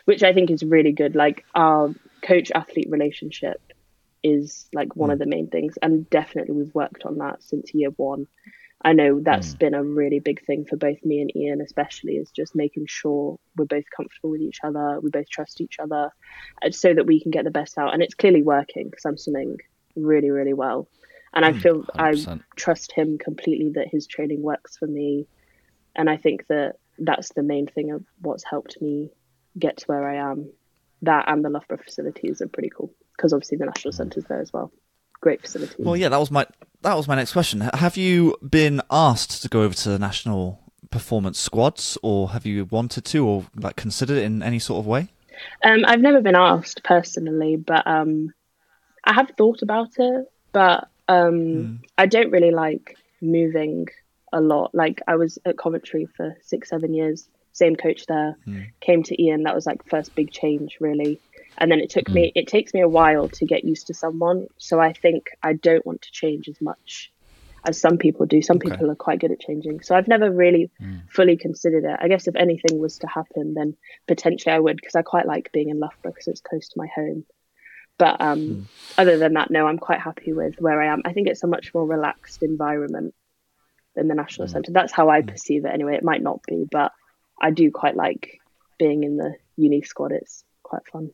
which 0.04 0.22
I 0.22 0.32
think 0.32 0.50
is 0.50 0.62
really 0.62 0.92
good. 0.92 1.14
Like 1.14 1.44
our 1.54 1.94
coach 2.22 2.50
athlete 2.54 2.88
relationship 2.90 3.60
is 4.22 4.68
like 4.72 4.96
one 4.96 5.10
mm. 5.10 5.14
of 5.14 5.18
the 5.18 5.26
main 5.26 5.48
things, 5.48 5.78
and 5.82 6.08
definitely 6.10 6.54
we've 6.54 6.74
worked 6.74 7.04
on 7.04 7.18
that 7.18 7.42
since 7.42 7.74
year 7.74 7.90
one. 7.90 8.26
I 8.82 8.92
know 8.92 9.20
that's 9.20 9.54
mm. 9.54 9.58
been 9.58 9.74
a 9.74 9.82
really 9.82 10.20
big 10.20 10.44
thing 10.44 10.66
for 10.66 10.76
both 10.76 11.04
me 11.04 11.20
and 11.20 11.34
Ian, 11.34 11.60
especially, 11.60 12.16
is 12.16 12.30
just 12.30 12.54
making 12.54 12.86
sure 12.88 13.38
we're 13.56 13.64
both 13.64 13.84
comfortable 13.94 14.30
with 14.30 14.42
each 14.42 14.60
other, 14.62 15.00
we 15.00 15.10
both 15.10 15.28
trust 15.28 15.60
each 15.60 15.78
other, 15.78 16.10
uh, 16.62 16.70
so 16.70 16.92
that 16.92 17.06
we 17.06 17.20
can 17.20 17.30
get 17.30 17.44
the 17.44 17.50
best 17.50 17.78
out. 17.78 17.94
And 17.94 18.02
it's 18.02 18.14
clearly 18.14 18.42
working 18.42 18.88
because 18.90 19.04
I'm 19.04 19.18
swimming 19.18 19.58
really, 19.94 20.30
really 20.30 20.52
well 20.52 20.88
and 21.36 21.44
I 21.44 21.52
hmm, 21.52 21.58
feel 21.58 21.82
100%. 21.82 22.28
I 22.28 22.40
trust 22.56 22.92
him 22.92 23.18
completely 23.18 23.72
that 23.74 23.88
his 23.88 24.06
training 24.06 24.42
works 24.42 24.76
for 24.76 24.86
me, 24.86 25.26
and 25.94 26.08
I 26.08 26.16
think 26.16 26.46
that 26.48 26.76
that's 26.98 27.32
the 27.34 27.42
main 27.42 27.66
thing 27.66 27.92
of 27.92 28.02
what's 28.20 28.42
helped 28.42 28.80
me 28.80 29.10
get 29.58 29.76
to 29.78 29.86
where 29.86 30.08
I 30.08 30.30
am. 30.30 30.50
That 31.02 31.24
and 31.28 31.44
the 31.44 31.50
Loughborough 31.50 31.78
facilities 31.84 32.40
are 32.40 32.48
pretty 32.48 32.70
cool 32.70 32.92
because 33.16 33.32
obviously 33.32 33.58
the 33.58 33.66
national 33.66 33.92
mm. 33.92 33.96
centre's 33.96 34.24
there 34.24 34.40
as 34.40 34.52
well. 34.52 34.72
Great 35.20 35.42
facility. 35.42 35.82
Well, 35.82 35.96
yeah, 35.96 36.08
that 36.08 36.20
was 36.20 36.30
my 36.30 36.46
that 36.82 36.96
was 36.96 37.08
my 37.08 37.14
next 37.14 37.32
question. 37.32 37.60
Have 37.60 37.96
you 37.96 38.36
been 38.48 38.80
asked 38.90 39.42
to 39.42 39.48
go 39.48 39.62
over 39.62 39.74
to 39.74 39.88
the 39.90 39.98
national 39.98 40.60
performance 40.90 41.38
squads, 41.38 41.98
or 42.02 42.30
have 42.30 42.46
you 42.46 42.64
wanted 42.66 43.04
to, 43.06 43.26
or 43.26 43.46
like 43.56 43.76
considered 43.76 44.18
it 44.18 44.24
in 44.24 44.42
any 44.42 44.58
sort 44.58 44.80
of 44.80 44.86
way? 44.86 45.08
Um, 45.62 45.84
I've 45.86 46.00
never 46.00 46.20
been 46.20 46.36
asked 46.36 46.82
personally, 46.84 47.56
but 47.56 47.86
um, 47.86 48.32
I 49.04 49.12
have 49.12 49.30
thought 49.36 49.62
about 49.62 49.90
it. 49.98 50.26
But 50.52 50.88
um, 51.08 51.34
mm. 51.34 51.78
I 51.98 52.06
don't 52.06 52.30
really 52.30 52.50
like 52.50 52.96
moving 53.20 53.88
a 54.32 54.40
lot. 54.40 54.74
Like 54.74 55.02
I 55.06 55.16
was 55.16 55.38
at 55.44 55.58
Coventry 55.58 56.06
for 56.16 56.36
six, 56.42 56.70
seven 56.70 56.94
years, 56.94 57.28
same 57.56 57.74
coach 57.74 58.06
there. 58.06 58.36
Hmm. 58.44 58.62
Came 58.80 59.02
to 59.04 59.22
Ian, 59.22 59.44
that 59.44 59.54
was 59.54 59.66
like 59.66 59.88
first 59.88 60.14
big 60.14 60.30
change 60.30 60.76
really. 60.80 61.20
And 61.58 61.70
then 61.70 61.80
it 61.80 61.90
took 61.90 62.08
hmm. 62.08 62.14
me 62.14 62.32
it 62.34 62.46
takes 62.46 62.74
me 62.74 62.80
a 62.80 62.88
while 62.88 63.28
to 63.30 63.46
get 63.46 63.64
used 63.64 63.86
to 63.88 63.94
someone. 63.94 64.46
So 64.58 64.78
I 64.78 64.92
think 64.92 65.30
I 65.42 65.54
don't 65.54 65.84
want 65.86 66.02
to 66.02 66.12
change 66.12 66.48
as 66.48 66.60
much 66.60 67.12
as 67.64 67.80
some 67.80 67.96
people 67.96 68.26
do. 68.26 68.42
Some 68.42 68.58
Okay. 68.58 68.70
people 68.70 68.90
are 68.90 68.94
quite 68.94 69.20
good 69.20 69.32
at 69.32 69.40
changing. 69.40 69.80
So 69.80 69.96
I've 69.96 70.06
never 70.06 70.30
really 70.30 70.70
hmm. 70.78 70.98
fully 71.10 71.36
considered 71.36 71.84
it. 71.84 71.98
I 71.98 72.08
guess 72.08 72.28
if 72.28 72.36
anything 72.36 72.78
was 72.78 72.98
to 72.98 73.06
happen, 73.06 73.54
then 73.54 73.76
potentially 74.06 74.54
I 74.54 74.60
would 74.60 74.76
because 74.76 74.94
I 74.94 75.02
quite 75.02 75.26
like 75.26 75.50
being 75.52 75.70
in 75.70 75.80
Loughborough 75.80 76.12
because 76.12 76.28
it's 76.28 76.42
close 76.42 76.68
to 76.68 76.78
my 76.78 76.88
home. 76.94 77.24
But 77.98 78.20
um, 78.20 78.68
other 78.98 79.16
than 79.16 79.32
that, 79.34 79.50
no, 79.50 79.66
I'm 79.66 79.78
quite 79.78 80.00
happy 80.00 80.34
with 80.34 80.60
where 80.60 80.82
I 80.82 80.92
am. 80.92 81.00
I 81.06 81.14
think 81.14 81.28
it's 81.28 81.42
a 81.42 81.46
much 81.46 81.72
more 81.72 81.86
relaxed 81.86 82.42
environment 82.42 83.14
than 83.94 84.08
the 84.08 84.14
National 84.14 84.48
Centre. 84.48 84.70
That's 84.70 84.92
how 84.92 85.08
I 85.08 85.22
perceive 85.22 85.64
it 85.64 85.72
anyway. 85.72 85.96
It 85.96 86.04
might 86.04 86.22
not 86.22 86.42
be, 86.46 86.66
but 86.70 86.92
I 87.40 87.50
do 87.50 87.70
quite 87.70 87.96
like 87.96 88.40
being 88.78 89.04
in 89.04 89.16
the 89.16 89.34
uni 89.56 89.82
squad. 89.82 90.12
It's 90.12 90.44
quite 90.62 90.86
fun. 90.86 91.10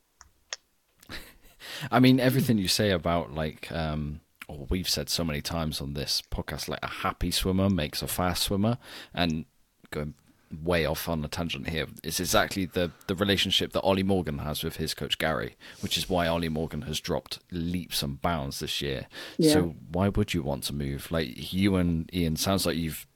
I 1.91 2.01
mean, 2.01 2.21
everything 2.21 2.59
you 2.59 2.69
say 2.69 2.91
about 2.91 3.33
like, 3.33 3.71
um, 3.73 4.21
or 4.49 4.67
we've 4.69 4.89
said 4.89 5.09
so 5.09 5.25
many 5.25 5.41
times 5.41 5.81
on 5.81 5.95
this 5.95 6.23
podcast, 6.31 6.69
like 6.69 6.83
a 6.83 6.89
happy 6.89 7.31
swimmer 7.31 7.71
makes 7.71 8.03
a 8.03 8.07
fast 8.07 8.43
swimmer, 8.43 8.79
and 9.15 9.45
going 9.91 10.15
way 10.63 10.85
off 10.85 11.09
on 11.09 11.25
a 11.25 11.29
tangent 11.29 11.69
here, 11.69 11.87
it's 12.05 12.21
exactly 12.21 12.67
the 12.67 12.91
the 13.07 13.15
relationship 13.15 13.73
that 13.73 13.81
Ollie 13.81 14.03
Morgan 14.03 14.39
has 14.39 14.63
with 14.63 14.77
his 14.77 14.95
coach 14.95 15.19
Gary, 15.19 15.57
which 15.81 15.97
is 15.97 16.09
why 16.09 16.27
Ollie 16.27 16.49
Morgan 16.49 16.83
has 16.83 17.01
dropped 17.01 17.39
leaps 17.51 18.03
and 18.03 18.21
bounds 18.21 18.61
this 18.61 18.81
year. 18.83 19.07
Yeah. 19.39 19.53
So 19.53 19.75
why 19.91 20.09
would 20.09 20.35
you 20.35 20.43
want 20.43 20.65
to 20.65 20.75
move? 20.75 21.11
Like 21.11 21.53
you 21.53 21.77
and 21.77 22.13
Ian, 22.15 22.37
sounds 22.37 22.67
like 22.67 22.77
you've 22.77 23.07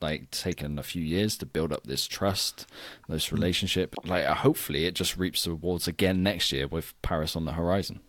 like 0.00 0.30
taken 0.30 0.78
a 0.78 0.82
few 0.82 1.02
years 1.02 1.36
to 1.38 1.46
build 1.46 1.72
up 1.72 1.84
this 1.84 2.06
trust, 2.06 2.66
this 3.08 3.28
hmm. 3.28 3.36
relationship. 3.36 3.94
Like 4.04 4.24
uh, 4.24 4.34
hopefully 4.34 4.86
it 4.86 4.94
just 4.94 5.16
reaps 5.16 5.44
the 5.44 5.50
rewards 5.50 5.88
again 5.88 6.22
next 6.22 6.52
year 6.52 6.66
with 6.66 6.94
Paris 7.02 7.36
on 7.36 7.44
the 7.44 7.52
horizon. 7.52 8.00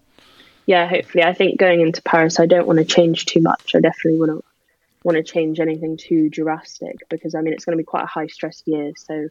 Yeah, 0.66 0.88
hopefully. 0.88 1.24
I 1.24 1.34
think 1.34 1.60
going 1.60 1.82
into 1.82 2.02
Paris, 2.02 2.40
I 2.40 2.46
don't 2.46 2.68
want 2.68 2.80
to 2.80 2.86
change 2.86 3.26
too 3.26 3.42
much. 3.42 3.74
I 3.76 3.80
definitely 3.80 4.20
want 4.20 4.32
to 4.32 4.44
want 5.04 5.16
to 5.16 5.24
change 5.24 5.60
anything 5.60 5.98
too 5.98 6.30
drastic 6.30 6.98
because 7.10 7.34
I 7.34 7.42
mean 7.42 7.54
it's 7.54 7.66
going 7.66 7.76
to 7.76 7.82
be 7.82 7.86
quite 7.86 8.04
a 8.04 8.08
high 8.08 8.28
stress 8.28 8.62
year. 8.66 8.92
So 8.96 9.30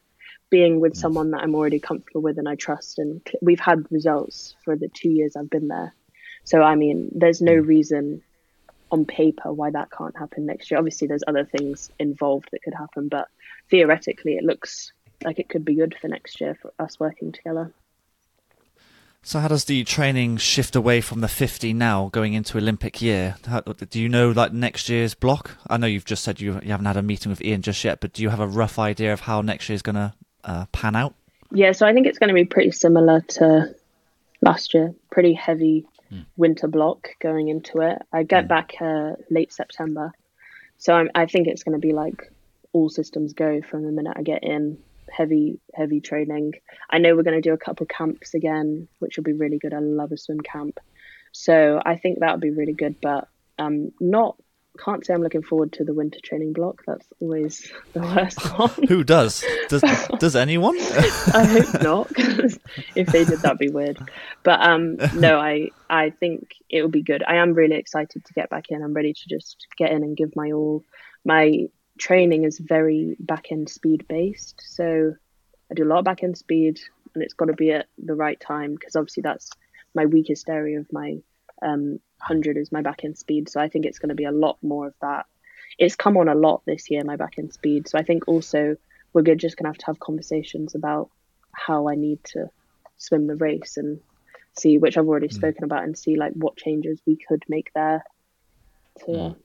being 0.50 0.80
with 0.80 0.94
hmm. 0.94 0.98
someone 0.98 1.30
that 1.30 1.42
I'm 1.42 1.54
already 1.54 1.78
comfortable 1.78 2.22
with 2.22 2.38
and 2.38 2.48
I 2.48 2.56
trust, 2.56 2.98
and 2.98 3.20
we've 3.40 3.60
had 3.60 3.86
results 3.90 4.54
for 4.64 4.76
the 4.76 4.88
two 4.88 5.10
years 5.10 5.36
I've 5.36 5.50
been 5.50 5.68
there. 5.68 5.94
So 6.44 6.62
I 6.62 6.74
mean, 6.74 7.10
there's 7.14 7.40
no 7.40 7.56
hmm. 7.56 7.66
reason 7.66 8.22
on 8.90 9.04
paper 9.04 9.52
why 9.52 9.70
that 9.70 9.90
can't 9.90 10.16
happen 10.16 10.46
next 10.46 10.70
year. 10.70 10.78
Obviously, 10.78 11.06
there's 11.06 11.24
other 11.26 11.44
things 11.44 11.90
involved 11.98 12.48
that 12.52 12.62
could 12.62 12.74
happen, 12.74 13.08
but 13.08 13.28
theoretically, 13.68 14.36
it 14.36 14.44
looks 14.44 14.92
like 15.24 15.38
it 15.38 15.48
could 15.48 15.64
be 15.64 15.74
good 15.74 15.96
for 16.00 16.08
next 16.08 16.40
year 16.40 16.54
for 16.54 16.72
us 16.78 16.98
working 16.98 17.32
together. 17.32 17.72
So 19.22 19.38
how 19.38 19.48
does 19.48 19.64
the 19.64 19.84
training 19.84 20.38
shift 20.38 20.74
away 20.74 21.02
from 21.02 21.20
the 21.20 21.28
50 21.28 21.74
now 21.74 22.08
going 22.10 22.32
into 22.32 22.56
Olympic 22.56 23.02
year? 23.02 23.36
How, 23.46 23.60
do 23.60 24.00
you 24.00 24.08
know 24.08 24.30
like 24.30 24.52
next 24.52 24.88
year's 24.88 25.12
block? 25.12 25.56
I 25.68 25.76
know 25.76 25.86
you've 25.86 26.06
just 26.06 26.24
said 26.24 26.40
you, 26.40 26.54
you 26.62 26.70
haven't 26.70 26.86
had 26.86 26.96
a 26.96 27.02
meeting 27.02 27.28
with 27.28 27.42
Ian 27.42 27.60
just 27.60 27.84
yet, 27.84 28.00
but 28.00 28.14
do 28.14 28.22
you 28.22 28.30
have 28.30 28.40
a 28.40 28.46
rough 28.46 28.78
idea 28.78 29.12
of 29.12 29.20
how 29.20 29.42
next 29.42 29.68
year 29.68 29.74
is 29.74 29.82
going 29.82 29.96
to 29.96 30.14
uh, 30.44 30.64
pan 30.72 30.96
out? 30.96 31.14
Yeah, 31.52 31.72
so 31.72 31.86
I 31.86 31.92
think 31.92 32.06
it's 32.06 32.18
going 32.18 32.28
to 32.28 32.34
be 32.34 32.46
pretty 32.46 32.70
similar 32.70 33.20
to 33.20 33.74
last 34.40 34.72
year. 34.72 34.94
Pretty 35.10 35.34
heavy 35.34 35.86
winter 36.36 36.68
block 36.68 37.10
going 37.20 37.48
into 37.48 37.80
it. 37.80 37.98
I 38.12 38.22
get 38.22 38.48
back 38.48 38.74
uh, 38.80 39.12
late 39.30 39.52
September, 39.52 40.12
so 40.78 40.94
I'm, 40.94 41.10
I 41.14 41.26
think 41.26 41.46
it's 41.46 41.62
going 41.62 41.80
to 41.80 41.86
be 41.86 41.92
like 41.92 42.32
all 42.72 42.88
systems 42.88 43.32
go 43.32 43.60
from 43.62 43.84
the 43.84 43.92
minute 43.92 44.14
I 44.16 44.22
get 44.22 44.44
in. 44.44 44.78
Heavy, 45.10 45.58
heavy 45.74 46.00
training. 46.00 46.52
I 46.88 46.98
know 46.98 47.16
we're 47.16 47.24
going 47.24 47.40
to 47.40 47.48
do 47.48 47.52
a 47.52 47.58
couple 47.58 47.84
camps 47.86 48.34
again, 48.34 48.86
which 49.00 49.16
will 49.16 49.24
be 49.24 49.32
really 49.32 49.58
good. 49.58 49.74
I 49.74 49.80
love 49.80 50.12
a 50.12 50.16
swim 50.16 50.40
camp, 50.40 50.78
so 51.32 51.80
I 51.84 51.96
think 51.96 52.20
that 52.20 52.32
would 52.32 52.40
be 52.40 52.50
really 52.50 52.74
good. 52.74 52.96
But 53.00 53.28
um, 53.58 53.90
not 54.00 54.36
can't 54.78 55.04
say 55.04 55.12
I'm 55.14 55.22
looking 55.22 55.42
forward 55.42 55.72
to 55.74 55.84
the 55.84 55.92
winter 55.94 56.18
training 56.22 56.52
block. 56.52 56.82
That's 56.86 57.06
always 57.20 57.70
the 57.92 58.00
worst 58.00 58.58
one. 58.58 58.70
Who 58.88 59.04
does? 59.04 59.44
Does 59.68 59.82
does 60.18 60.36
anyone? 60.36 60.76
I 60.78 61.44
hope 61.44 61.82
not. 61.82 62.14
'cause 62.14 62.58
if 62.94 63.08
they 63.08 63.24
did, 63.24 63.40
that'd 63.40 63.58
be 63.58 63.68
weird. 63.68 63.98
But 64.42 64.60
um, 64.62 64.96
no, 65.16 65.38
I 65.38 65.70
I 65.88 66.10
think 66.10 66.48
it 66.68 66.82
will 66.82 66.90
be 66.90 67.02
good. 67.02 67.22
I 67.26 67.36
am 67.36 67.54
really 67.54 67.76
excited 67.76 68.24
to 68.24 68.32
get 68.34 68.50
back 68.50 68.66
in. 68.70 68.82
I'm 68.82 68.94
ready 68.94 69.12
to 69.12 69.28
just 69.28 69.66
get 69.76 69.90
in 69.92 70.02
and 70.02 70.16
give 70.16 70.34
my 70.36 70.52
all. 70.52 70.84
My 71.24 71.66
training 71.98 72.44
is 72.44 72.58
very 72.58 73.16
back 73.20 73.52
end 73.52 73.68
speed 73.68 74.06
based, 74.08 74.62
so 74.64 75.14
I 75.70 75.74
do 75.74 75.84
a 75.84 75.88
lot 75.90 75.98
of 75.98 76.04
back 76.04 76.22
end 76.22 76.38
speed, 76.38 76.80
and 77.14 77.22
it's 77.22 77.34
got 77.34 77.46
to 77.46 77.52
be 77.54 77.72
at 77.72 77.86
the 77.98 78.14
right 78.14 78.40
time 78.40 78.74
because 78.74 78.96
obviously 78.96 79.22
that's 79.22 79.50
my 79.94 80.06
weakest 80.06 80.48
area 80.48 80.78
of 80.78 80.86
my 80.92 81.16
um, 81.62 81.98
hundred 82.20 82.56
is 82.56 82.72
my 82.72 82.82
back 82.82 83.04
end 83.04 83.18
speed. 83.18 83.48
So 83.48 83.60
I 83.60 83.68
think 83.68 83.86
it's 83.86 83.98
going 83.98 84.10
to 84.10 84.14
be 84.14 84.24
a 84.24 84.32
lot 84.32 84.58
more 84.62 84.86
of 84.86 84.94
that. 85.00 85.26
It's 85.78 85.96
come 85.96 86.16
on 86.16 86.28
a 86.28 86.34
lot 86.34 86.62
this 86.66 86.90
year, 86.90 87.04
my 87.04 87.16
back 87.16 87.38
end 87.38 87.52
speed. 87.52 87.88
So 87.88 87.98
I 87.98 88.02
think 88.02 88.28
also 88.28 88.76
we're 89.12 89.22
just 89.34 89.56
going 89.56 89.64
to 89.64 89.70
have 89.70 89.78
to 89.78 89.86
have 89.86 90.00
conversations 90.00 90.74
about 90.74 91.10
how 91.52 91.88
I 91.88 91.94
need 91.94 92.22
to 92.32 92.50
swim 92.98 93.26
the 93.26 93.36
race 93.36 93.76
and 93.76 94.00
see, 94.58 94.78
which 94.78 94.96
I've 94.96 95.08
already 95.08 95.28
mm. 95.28 95.34
spoken 95.34 95.64
about, 95.64 95.84
and 95.84 95.96
see 95.96 96.16
like 96.16 96.32
what 96.34 96.56
changes 96.56 97.00
we 97.06 97.16
could 97.16 97.44
make 97.48 97.70
there. 97.74 98.04
So 99.04 99.12
yeah. 99.12 99.18
Mm. 99.18 99.36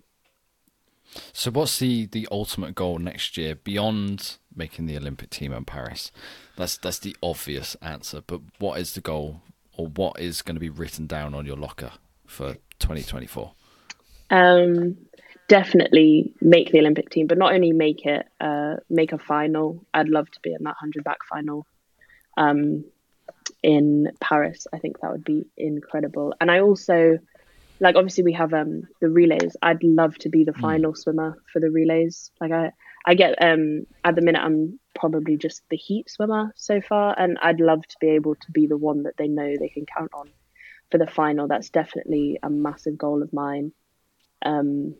So, 1.33 1.51
what's 1.51 1.79
the 1.79 2.07
the 2.07 2.27
ultimate 2.31 2.75
goal 2.75 2.97
next 2.97 3.37
year 3.37 3.55
beyond 3.55 4.37
making 4.55 4.87
the 4.87 4.97
Olympic 4.97 5.29
team 5.29 5.53
in 5.53 5.65
Paris? 5.65 6.11
That's 6.57 6.77
that's 6.77 6.99
the 6.99 7.15
obvious 7.21 7.75
answer. 7.75 8.21
But 8.25 8.41
what 8.59 8.79
is 8.79 8.93
the 8.93 9.01
goal, 9.01 9.41
or 9.77 9.87
what 9.87 10.19
is 10.19 10.41
going 10.41 10.55
to 10.55 10.59
be 10.59 10.69
written 10.69 11.07
down 11.07 11.33
on 11.33 11.45
your 11.45 11.57
locker 11.57 11.91
for 12.25 12.57
2024? 12.79 13.51
Um, 14.29 14.97
definitely 15.47 16.33
make 16.41 16.71
the 16.71 16.79
Olympic 16.79 17.09
team, 17.09 17.27
but 17.27 17.37
not 17.37 17.53
only 17.53 17.71
make 17.71 18.05
it, 18.05 18.25
uh, 18.39 18.75
make 18.89 19.11
a 19.11 19.17
final. 19.17 19.85
I'd 19.93 20.09
love 20.09 20.29
to 20.31 20.39
be 20.41 20.53
in 20.53 20.63
that 20.63 20.75
hundred 20.79 21.03
back 21.03 21.19
final, 21.29 21.65
um, 22.37 22.83
in 23.61 24.11
Paris. 24.19 24.67
I 24.73 24.79
think 24.79 24.99
that 24.99 25.11
would 25.11 25.23
be 25.23 25.45
incredible. 25.57 26.33
And 26.39 26.49
I 26.49 26.59
also, 26.59 27.19
like, 27.79 27.95
obviously 27.95 28.23
we 28.23 28.33
have 28.33 28.53
um 28.53 28.83
the 29.01 29.09
relays. 29.09 29.55
I'd 29.61 29.83
love 29.83 30.17
to 30.19 30.29
be 30.29 30.43
the 30.43 30.53
final 30.53 30.95
swimmer 30.95 31.37
for 31.51 31.59
the 31.59 31.69
relays. 31.69 32.31
Like 32.41 32.51
I, 32.51 32.71
I 33.05 33.13
get 33.13 33.41
um 33.41 33.85
at 34.03 34.15
the 34.15 34.21
minute 34.21 34.41
I'm 34.41 34.79
probably 34.95 35.37
just 35.37 35.61
the 35.69 35.77
heat 35.77 36.09
swimmer 36.09 36.53
so 36.55 36.81
far, 36.81 37.15
and 37.17 37.37
I'd 37.41 37.59
love 37.59 37.81
to 37.87 37.95
be 37.99 38.09
able 38.09 38.35
to 38.35 38.51
be 38.51 38.65
the 38.67 38.77
one 38.77 39.03
that 39.03 39.17
they 39.17 39.27
know 39.27 39.55
they 39.59 39.69
can 39.69 39.85
count 39.85 40.11
on 40.13 40.29
for 40.91 40.97
the 40.97 41.07
final. 41.07 41.47
That's 41.47 41.69
definitely 41.69 42.39
a 42.41 42.49
massive 42.49 42.97
goal 42.97 43.21
of 43.21 43.33
mine. 43.33 43.71
Um, 44.43 44.95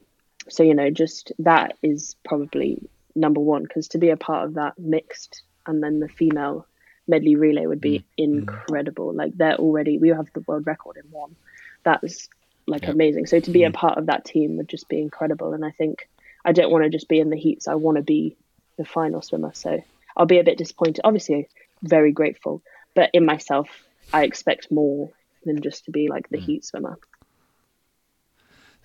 so 0.49 0.63
you 0.63 0.73
know, 0.73 0.89
just 0.89 1.31
that 1.39 1.77
is 1.81 2.15
probably 2.25 2.89
number 3.15 3.39
one 3.39 3.63
because 3.63 3.87
to 3.89 3.97
be 3.97 4.09
a 4.09 4.17
part 4.17 4.45
of 4.45 4.55
that 4.55 4.77
mixed 4.77 5.43
and 5.65 5.81
then 5.81 5.99
the 5.99 6.09
female 6.09 6.67
medley 7.07 7.35
relay 7.35 7.65
would 7.65 7.81
be 7.81 7.99
mm. 7.99 8.03
Mm. 8.03 8.39
incredible. 8.39 9.13
Like 9.13 9.33
they're 9.35 9.55
already 9.55 9.97
we 9.97 10.09
have 10.09 10.27
the 10.33 10.41
world 10.41 10.67
record 10.67 10.97
in 10.97 11.09
one. 11.11 11.35
That's 11.83 12.29
like 12.67 12.83
Yeah. 12.83 12.91
amazing. 12.91 13.27
So 13.27 13.39
to 13.39 13.51
be 13.51 13.63
a 13.63 13.69
mm. 13.69 13.73
part 13.73 13.97
of 13.97 14.07
that 14.07 14.25
team 14.25 14.57
would 14.57 14.69
just 14.69 14.89
be 14.89 14.99
incredible. 14.99 15.53
And 15.53 15.63
I 15.65 15.71
think 15.71 16.07
I 16.43 16.51
don't 16.51 16.71
want 16.71 16.83
to 16.83 16.89
just 16.89 17.07
be 17.07 17.19
in 17.19 17.29
the 17.29 17.37
heats. 17.37 17.67
I 17.67 17.75
want 17.75 17.97
to 17.97 18.03
be 18.03 18.35
the 18.77 18.85
final 18.85 19.21
swimmer. 19.21 19.51
So 19.53 19.83
I'll 20.17 20.25
be 20.25 20.39
a 20.39 20.43
bit 20.43 20.57
disappointed. 20.57 21.01
Obviously, 21.03 21.47
very 21.81 22.11
grateful, 22.11 22.61
but 22.93 23.09
in 23.13 23.25
myself, 23.25 23.67
I 24.13 24.23
expect 24.23 24.71
more 24.71 25.11
than 25.45 25.61
just 25.61 25.85
to 25.85 25.91
be 25.91 26.07
like 26.07 26.29
the 26.29 26.37
hmm. 26.37 26.45
heat 26.45 26.65
swimmer. 26.65 26.97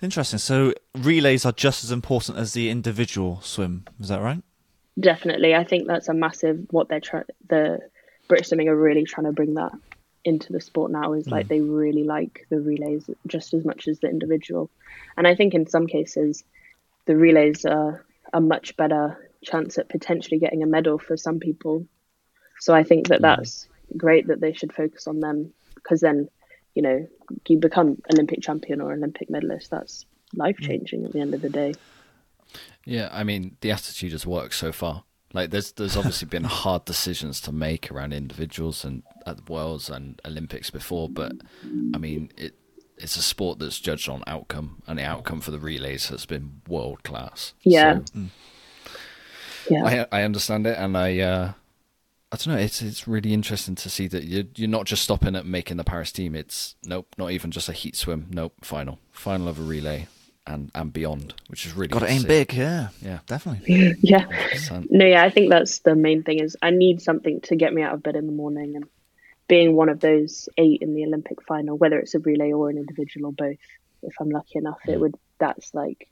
Interesting. 0.02 0.38
So 0.38 0.72
relays 0.96 1.44
are 1.44 1.52
just 1.52 1.84
as 1.84 1.92
important 1.92 2.38
as 2.38 2.54
the 2.54 2.70
individual 2.70 3.40
swim. 3.42 3.84
Is 4.00 4.08
that 4.08 4.22
right? 4.22 4.42
Definitely, 4.98 5.54
I 5.54 5.64
think 5.64 5.86
that's 5.86 6.08
a 6.08 6.14
massive 6.14 6.66
what 6.70 6.88
they're 6.88 7.00
trying. 7.00 7.24
The 7.48 7.80
British 8.28 8.48
swimming 8.48 8.68
are 8.68 8.76
really 8.76 9.04
trying 9.04 9.26
to 9.26 9.32
bring 9.32 9.54
that 9.54 9.72
into 10.24 10.52
the 10.52 10.60
sport 10.60 10.90
now. 10.90 11.12
Is 11.12 11.28
like 11.28 11.46
hmm. 11.46 11.48
they 11.48 11.60
really 11.60 12.04
like 12.04 12.46
the 12.50 12.60
relays 12.60 13.08
just 13.26 13.54
as 13.54 13.64
much 13.64 13.88
as 13.88 14.00
the 14.00 14.08
individual, 14.08 14.70
and 15.16 15.26
I 15.26 15.34
think 15.34 15.54
in 15.54 15.66
some 15.66 15.86
cases, 15.86 16.44
the 17.06 17.16
relays 17.16 17.64
are 17.64 18.04
a 18.32 18.40
much 18.40 18.76
better 18.76 19.30
chance 19.42 19.78
at 19.78 19.88
potentially 19.88 20.38
getting 20.38 20.62
a 20.62 20.66
medal 20.66 20.98
for 20.98 21.16
some 21.16 21.40
people. 21.40 21.86
So 22.58 22.74
I 22.74 22.84
think 22.84 23.08
that 23.08 23.18
hmm. 23.18 23.22
that's 23.22 23.68
great 23.96 24.26
that 24.28 24.40
they 24.40 24.52
should 24.52 24.72
focus 24.72 25.06
on 25.06 25.20
them 25.20 25.52
because 25.74 26.00
then, 26.00 26.28
you 26.74 26.82
know, 26.82 27.06
you 27.48 27.58
become 27.58 28.00
Olympic 28.12 28.40
champion 28.42 28.80
or 28.80 28.92
Olympic 28.92 29.30
medalist. 29.30 29.70
That's 29.70 30.06
life 30.34 30.58
changing 30.58 31.04
at 31.04 31.12
the 31.12 31.20
end 31.20 31.34
of 31.34 31.42
the 31.42 31.50
day. 31.50 31.74
Yeah, 32.84 33.08
I 33.12 33.24
mean 33.24 33.56
the 33.60 33.70
attitude 33.70 34.12
has 34.12 34.26
worked 34.26 34.54
so 34.54 34.72
far. 34.72 35.04
Like 35.32 35.50
there's 35.50 35.72
there's 35.72 35.96
obviously 35.96 36.28
been 36.28 36.44
hard 36.64 36.84
decisions 36.84 37.40
to 37.42 37.52
make 37.52 37.90
around 37.90 38.12
individuals 38.12 38.84
and 38.84 39.02
at 39.26 39.36
the 39.36 39.52
Worlds 39.52 39.88
and 39.88 40.20
Olympics 40.24 40.70
before, 40.70 41.08
but 41.08 41.32
I 41.94 41.98
mean 41.98 42.32
it 42.36 42.54
it's 42.96 43.16
a 43.16 43.22
sport 43.22 43.58
that's 43.58 43.80
judged 43.80 44.08
on 44.08 44.22
outcome, 44.26 44.82
and 44.86 44.98
the 44.98 45.04
outcome 45.04 45.40
for 45.40 45.50
the 45.50 45.58
relays 45.58 46.08
has 46.08 46.26
been 46.26 46.60
world 46.68 47.02
class. 47.02 47.54
Yeah. 47.62 48.00
So 48.12 48.20
Yeah. 49.70 50.06
I 50.12 50.20
I 50.20 50.22
understand 50.22 50.66
it, 50.66 50.76
and 50.78 50.96
I 50.96 51.18
uh, 51.18 51.52
I 52.32 52.36
don't 52.36 52.54
know. 52.54 52.60
It's 52.60 52.80
it's 52.80 53.08
really 53.08 53.32
interesting 53.32 53.74
to 53.74 53.90
see 53.90 54.06
that 54.06 54.24
you're 54.24 54.44
you're 54.54 54.68
not 54.68 54.86
just 54.86 55.02
stopping 55.02 55.34
at 55.34 55.46
making 55.46 55.78
the 55.78 55.84
Paris 55.84 56.12
team. 56.12 56.34
It's 56.34 56.76
nope, 56.84 57.08
not 57.18 57.32
even 57.32 57.50
just 57.50 57.68
a 57.68 57.72
heat 57.72 57.96
swim. 57.96 58.26
Nope, 58.30 58.54
final, 58.62 59.00
final 59.10 59.48
of 59.48 59.58
a 59.58 59.62
relay, 59.62 60.06
and 60.46 60.70
and 60.74 60.92
beyond, 60.92 61.34
which 61.48 61.66
is 61.66 61.74
really 61.74 61.88
Got 61.88 62.00
to 62.00 62.10
aim 62.10 62.22
big, 62.22 62.52
yeah, 62.52 62.88
Yeah, 63.02 63.18
definitely. 63.26 63.96
yeah. 64.00 64.26
100%. 64.26 64.86
No, 64.90 65.06
yeah, 65.06 65.24
I 65.24 65.30
think 65.30 65.50
that's 65.50 65.80
the 65.80 65.94
main 65.94 66.22
thing 66.22 66.40
is 66.40 66.56
I 66.62 66.70
need 66.70 67.02
something 67.02 67.40
to 67.42 67.56
get 67.56 67.72
me 67.72 67.82
out 67.82 67.94
of 67.94 68.02
bed 68.02 68.16
in 68.16 68.26
the 68.26 68.32
morning 68.32 68.76
and 68.76 68.86
being 69.48 69.74
one 69.74 69.88
of 69.88 69.98
those 69.98 70.48
eight 70.56 70.82
in 70.82 70.94
the 70.94 71.04
Olympic 71.04 71.42
final, 71.42 71.76
whether 71.76 71.98
it's 71.98 72.14
a 72.14 72.20
relay 72.20 72.52
or 72.52 72.70
an 72.70 72.78
individual 72.78 73.26
or 73.26 73.32
both, 73.32 73.58
if 74.02 74.14
I'm 74.20 74.30
lucky 74.30 74.58
enough, 74.58 74.78
it 74.86 74.92
mm. 74.92 75.00
would 75.00 75.16
that's 75.38 75.74
like 75.74 76.08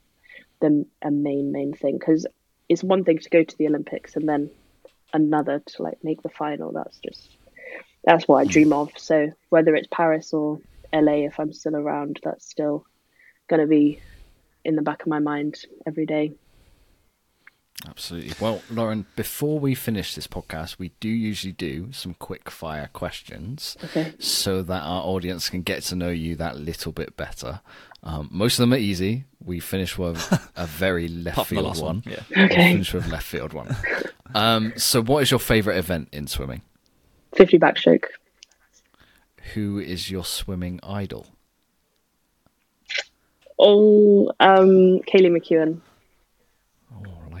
the 0.59 0.85
a 1.01 1.11
main 1.11 1.51
main 1.51 1.73
thing 1.73 1.97
because 1.97 2.25
it's 2.67 2.83
one 2.83 3.03
thing 3.05 3.19
to 3.19 3.29
go 3.29 3.43
to 3.43 3.57
the 3.57 3.67
Olympics 3.67 4.15
and 4.15 4.27
then 4.27 4.49
another 5.13 5.61
to 5.65 5.83
like 5.83 5.97
make 6.03 6.21
the 6.21 6.29
final. 6.29 6.71
That's 6.71 6.99
just 6.99 7.29
that's 8.03 8.27
what 8.27 8.37
I 8.37 8.43
hmm. 8.43 8.49
dream 8.49 8.73
of. 8.73 8.91
So 8.97 9.31
whether 9.49 9.75
it's 9.75 9.87
Paris 9.91 10.33
or 10.33 10.59
LA, 10.93 11.25
if 11.25 11.39
I'm 11.39 11.53
still 11.53 11.75
around, 11.75 12.19
that's 12.23 12.49
still 12.49 12.85
gonna 13.49 13.67
be 13.67 14.01
in 14.65 14.75
the 14.75 14.81
back 14.81 15.01
of 15.01 15.07
my 15.07 15.19
mind 15.19 15.55
every 15.87 16.05
day. 16.05 16.33
Absolutely. 17.87 18.33
Well, 18.41 18.61
Lauren, 18.69 19.05
before 19.15 19.57
we 19.57 19.73
finish 19.73 20.13
this 20.13 20.27
podcast, 20.27 20.77
we 20.79 20.91
do 20.99 21.07
usually 21.07 21.53
do 21.53 21.93
some 21.93 22.13
quick 22.13 22.49
fire 22.51 22.89
questions 22.91 23.77
Okay. 23.85 24.13
so 24.19 24.61
that 24.63 24.81
our 24.81 25.01
audience 25.03 25.49
can 25.49 25.61
get 25.61 25.83
to 25.83 25.95
know 25.95 26.09
you 26.09 26.35
that 26.35 26.57
little 26.57 26.91
bit 26.91 27.15
better. 27.15 27.61
Um, 28.03 28.27
most 28.31 28.59
of 28.59 28.63
them 28.63 28.73
are 28.73 28.77
easy. 28.77 29.23
We 29.43 29.61
finish 29.61 29.97
with 29.97 30.17
a 30.57 30.65
very 30.67 31.07
left 31.07 31.47
field 31.47 31.77
one. 31.79 32.01
one, 32.01 32.03
yeah. 32.05 32.21
Okay. 32.31 32.47
We 32.67 32.71
finish 32.73 32.93
with 32.93 33.07
left 33.07 33.25
field 33.25 33.53
one. 33.53 33.73
Um, 34.35 34.73
so, 34.75 35.01
what 35.01 35.23
is 35.23 35.31
your 35.31 35.39
favourite 35.39 35.77
event 35.77 36.09
in 36.11 36.27
swimming? 36.27 36.61
50 37.35 37.59
backstroke. 37.59 38.03
Who 39.53 39.79
is 39.79 40.11
your 40.11 40.25
swimming 40.25 40.79
idol? 40.83 41.27
Oh, 43.57 44.31
um, 44.39 44.99
Kaylee 45.07 45.31
McKeown. 45.37 45.79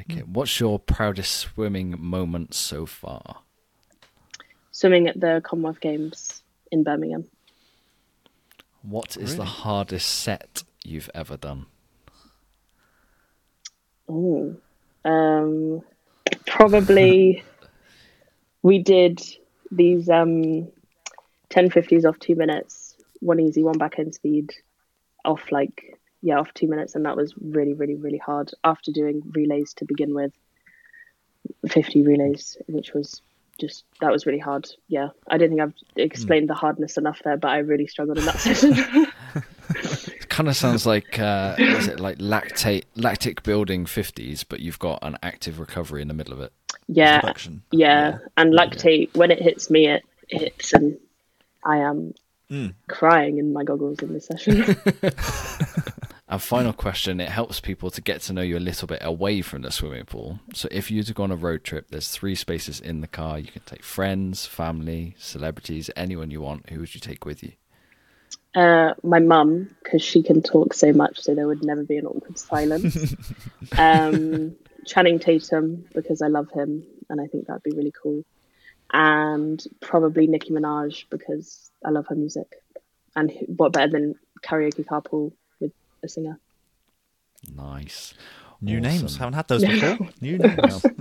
I 0.09 0.13
like 0.13 0.21
it. 0.21 0.27
What's 0.29 0.59
your 0.59 0.79
proudest 0.79 1.35
swimming 1.35 1.95
moment 1.99 2.53
so 2.53 2.85
far? 2.85 3.41
Swimming 4.71 5.07
at 5.07 5.19
the 5.19 5.41
Commonwealth 5.43 5.81
Games 5.81 6.43
in 6.71 6.83
Birmingham. 6.83 7.25
What 8.81 9.17
is 9.17 9.35
the 9.35 9.45
hardest 9.45 10.07
set 10.07 10.63
you've 10.85 11.09
ever 11.13 11.35
done? 11.35 11.65
Oh, 14.07 14.55
um, 15.03 15.81
probably 16.47 17.43
we 18.63 18.79
did 18.79 19.21
these 19.69 20.09
um, 20.09 20.69
1050s 21.49 22.05
off 22.05 22.17
two 22.19 22.35
minutes, 22.35 22.95
one 23.19 23.39
easy, 23.39 23.63
one 23.63 23.77
back 23.77 23.99
end 23.99 24.15
speed, 24.15 24.51
off 25.25 25.51
like 25.51 25.98
yeah, 26.21 26.39
off 26.39 26.53
two 26.53 26.67
minutes, 26.67 26.95
and 26.95 27.05
that 27.05 27.15
was 27.17 27.33
really, 27.39 27.73
really, 27.73 27.95
really 27.95 28.17
hard. 28.17 28.51
After 28.63 28.91
doing 28.91 29.21
relays 29.33 29.73
to 29.75 29.85
begin 29.85 30.13
with, 30.13 30.31
50 31.69 32.03
relays, 32.03 32.57
which 32.67 32.93
was 32.93 33.21
just 33.59 33.83
that 34.01 34.11
was 34.11 34.25
really 34.25 34.39
hard. 34.39 34.69
Yeah, 34.87 35.09
I 35.29 35.37
don't 35.37 35.49
think 35.49 35.61
I've 35.61 35.73
explained 35.95 36.49
the 36.49 36.53
hardness 36.53 36.97
enough 36.97 37.19
there, 37.23 37.37
but 37.37 37.49
I 37.49 37.57
really 37.59 37.87
struggled 37.87 38.17
in 38.17 38.25
that 38.25 38.39
session. 38.39 38.73
It 40.15 40.29
kind 40.29 40.47
of 40.49 40.55
sounds 40.55 40.85
like 40.85 41.19
uh, 41.19 41.55
is 41.57 41.87
it 41.87 41.99
like 41.99 42.17
lactate 42.19 42.85
lactic 42.95 43.43
building 43.43 43.85
50s, 43.85 44.45
but 44.47 44.59
you've 44.61 44.79
got 44.79 44.99
an 45.01 45.17
active 45.23 45.59
recovery 45.59 46.01
in 46.01 46.07
the 46.07 46.13
middle 46.13 46.33
of 46.33 46.39
it. 46.41 46.51
yeah, 46.87 47.19
Production. 47.19 47.63
yeah, 47.71 48.17
and 48.37 48.53
lactate 48.53 49.13
when 49.15 49.31
it 49.31 49.41
hits 49.41 49.69
me, 49.69 49.87
it 49.87 50.03
hits, 50.29 50.73
and 50.73 50.97
I 51.63 51.77
am 51.77 52.13
Mm. 52.51 52.73
crying 52.87 53.37
in 53.37 53.53
my 53.53 53.63
goggles 53.63 53.99
in 53.99 54.11
this 54.11 54.25
session. 54.25 54.55
And 56.29 56.41
final 56.41 56.73
question: 56.73 57.19
It 57.19 57.29
helps 57.29 57.59
people 57.59 57.89
to 57.91 58.01
get 58.01 58.21
to 58.21 58.33
know 58.33 58.41
you 58.41 58.57
a 58.57 58.59
little 58.59 58.87
bit 58.87 58.99
away 59.01 59.41
from 59.41 59.63
the 59.63 59.71
swimming 59.71 60.05
pool. 60.05 60.39
So, 60.53 60.67
if 60.71 60.91
you 60.91 60.97
were 60.97 61.03
to 61.03 61.13
go 61.13 61.23
on 61.23 61.31
a 61.31 61.35
road 61.35 61.63
trip, 61.63 61.87
there's 61.89 62.09
three 62.09 62.35
spaces 62.35 62.79
in 62.79 63.01
the 63.01 63.07
car. 63.07 63.39
You 63.39 63.47
can 63.47 63.63
take 63.65 63.83
friends, 63.83 64.45
family, 64.45 65.15
celebrities, 65.17 65.89
anyone 65.95 66.29
you 66.29 66.41
want. 66.41 66.69
Who 66.69 66.81
would 66.81 66.93
you 66.93 67.01
take 67.01 67.25
with 67.25 67.41
you? 67.41 67.53
uh, 68.55 68.93
my 69.03 69.19
mum, 69.19 69.69
because 69.83 70.01
she 70.01 70.23
can 70.23 70.41
talk 70.41 70.73
so 70.73 70.91
much, 70.91 71.19
so 71.19 71.35
there 71.35 71.47
would 71.47 71.63
never 71.63 71.83
be 71.83 71.97
an 71.97 72.05
awkward 72.05 72.37
silence. 72.37 73.15
um, 73.77 74.55
Channing 74.85 75.19
Tatum, 75.19 75.85
because 75.93 76.21
I 76.21 76.27
love 76.27 76.49
him, 76.51 76.83
and 77.09 77.21
I 77.21 77.27
think 77.27 77.47
that'd 77.47 77.63
be 77.63 77.75
really 77.75 77.93
cool. 78.01 78.23
And 78.91 79.63
probably 79.81 80.25
Nicki 80.25 80.51
Minaj, 80.51 81.05
because 81.09 81.69
I 81.85 81.91
love 81.91 82.07
her 82.07 82.15
music. 82.15 82.63
And 83.15 83.31
what 83.47 83.73
better 83.73 83.91
than 83.91 84.15
karaoke 84.41 84.85
carpool 84.85 85.33
with 86.01 86.09
a 86.09 86.13
singer? 86.13 86.39
Nice. 87.55 88.13
New 88.61 88.79
Awesome. 88.79 88.81
names. 88.91 89.17
Haven't 89.17 89.33
had 89.35 89.47
those 89.47 89.63
before. 89.63 90.09
New 90.21 90.37
names. 90.37 90.85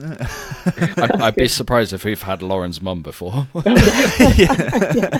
I'd, 0.96 1.12
I'd 1.20 1.34
be 1.34 1.48
surprised 1.48 1.92
if 1.92 2.04
we've 2.04 2.22
had 2.22 2.40
Lauren's 2.42 2.80
mum 2.80 3.02
before. 3.02 3.48
Yeah. 4.36 5.18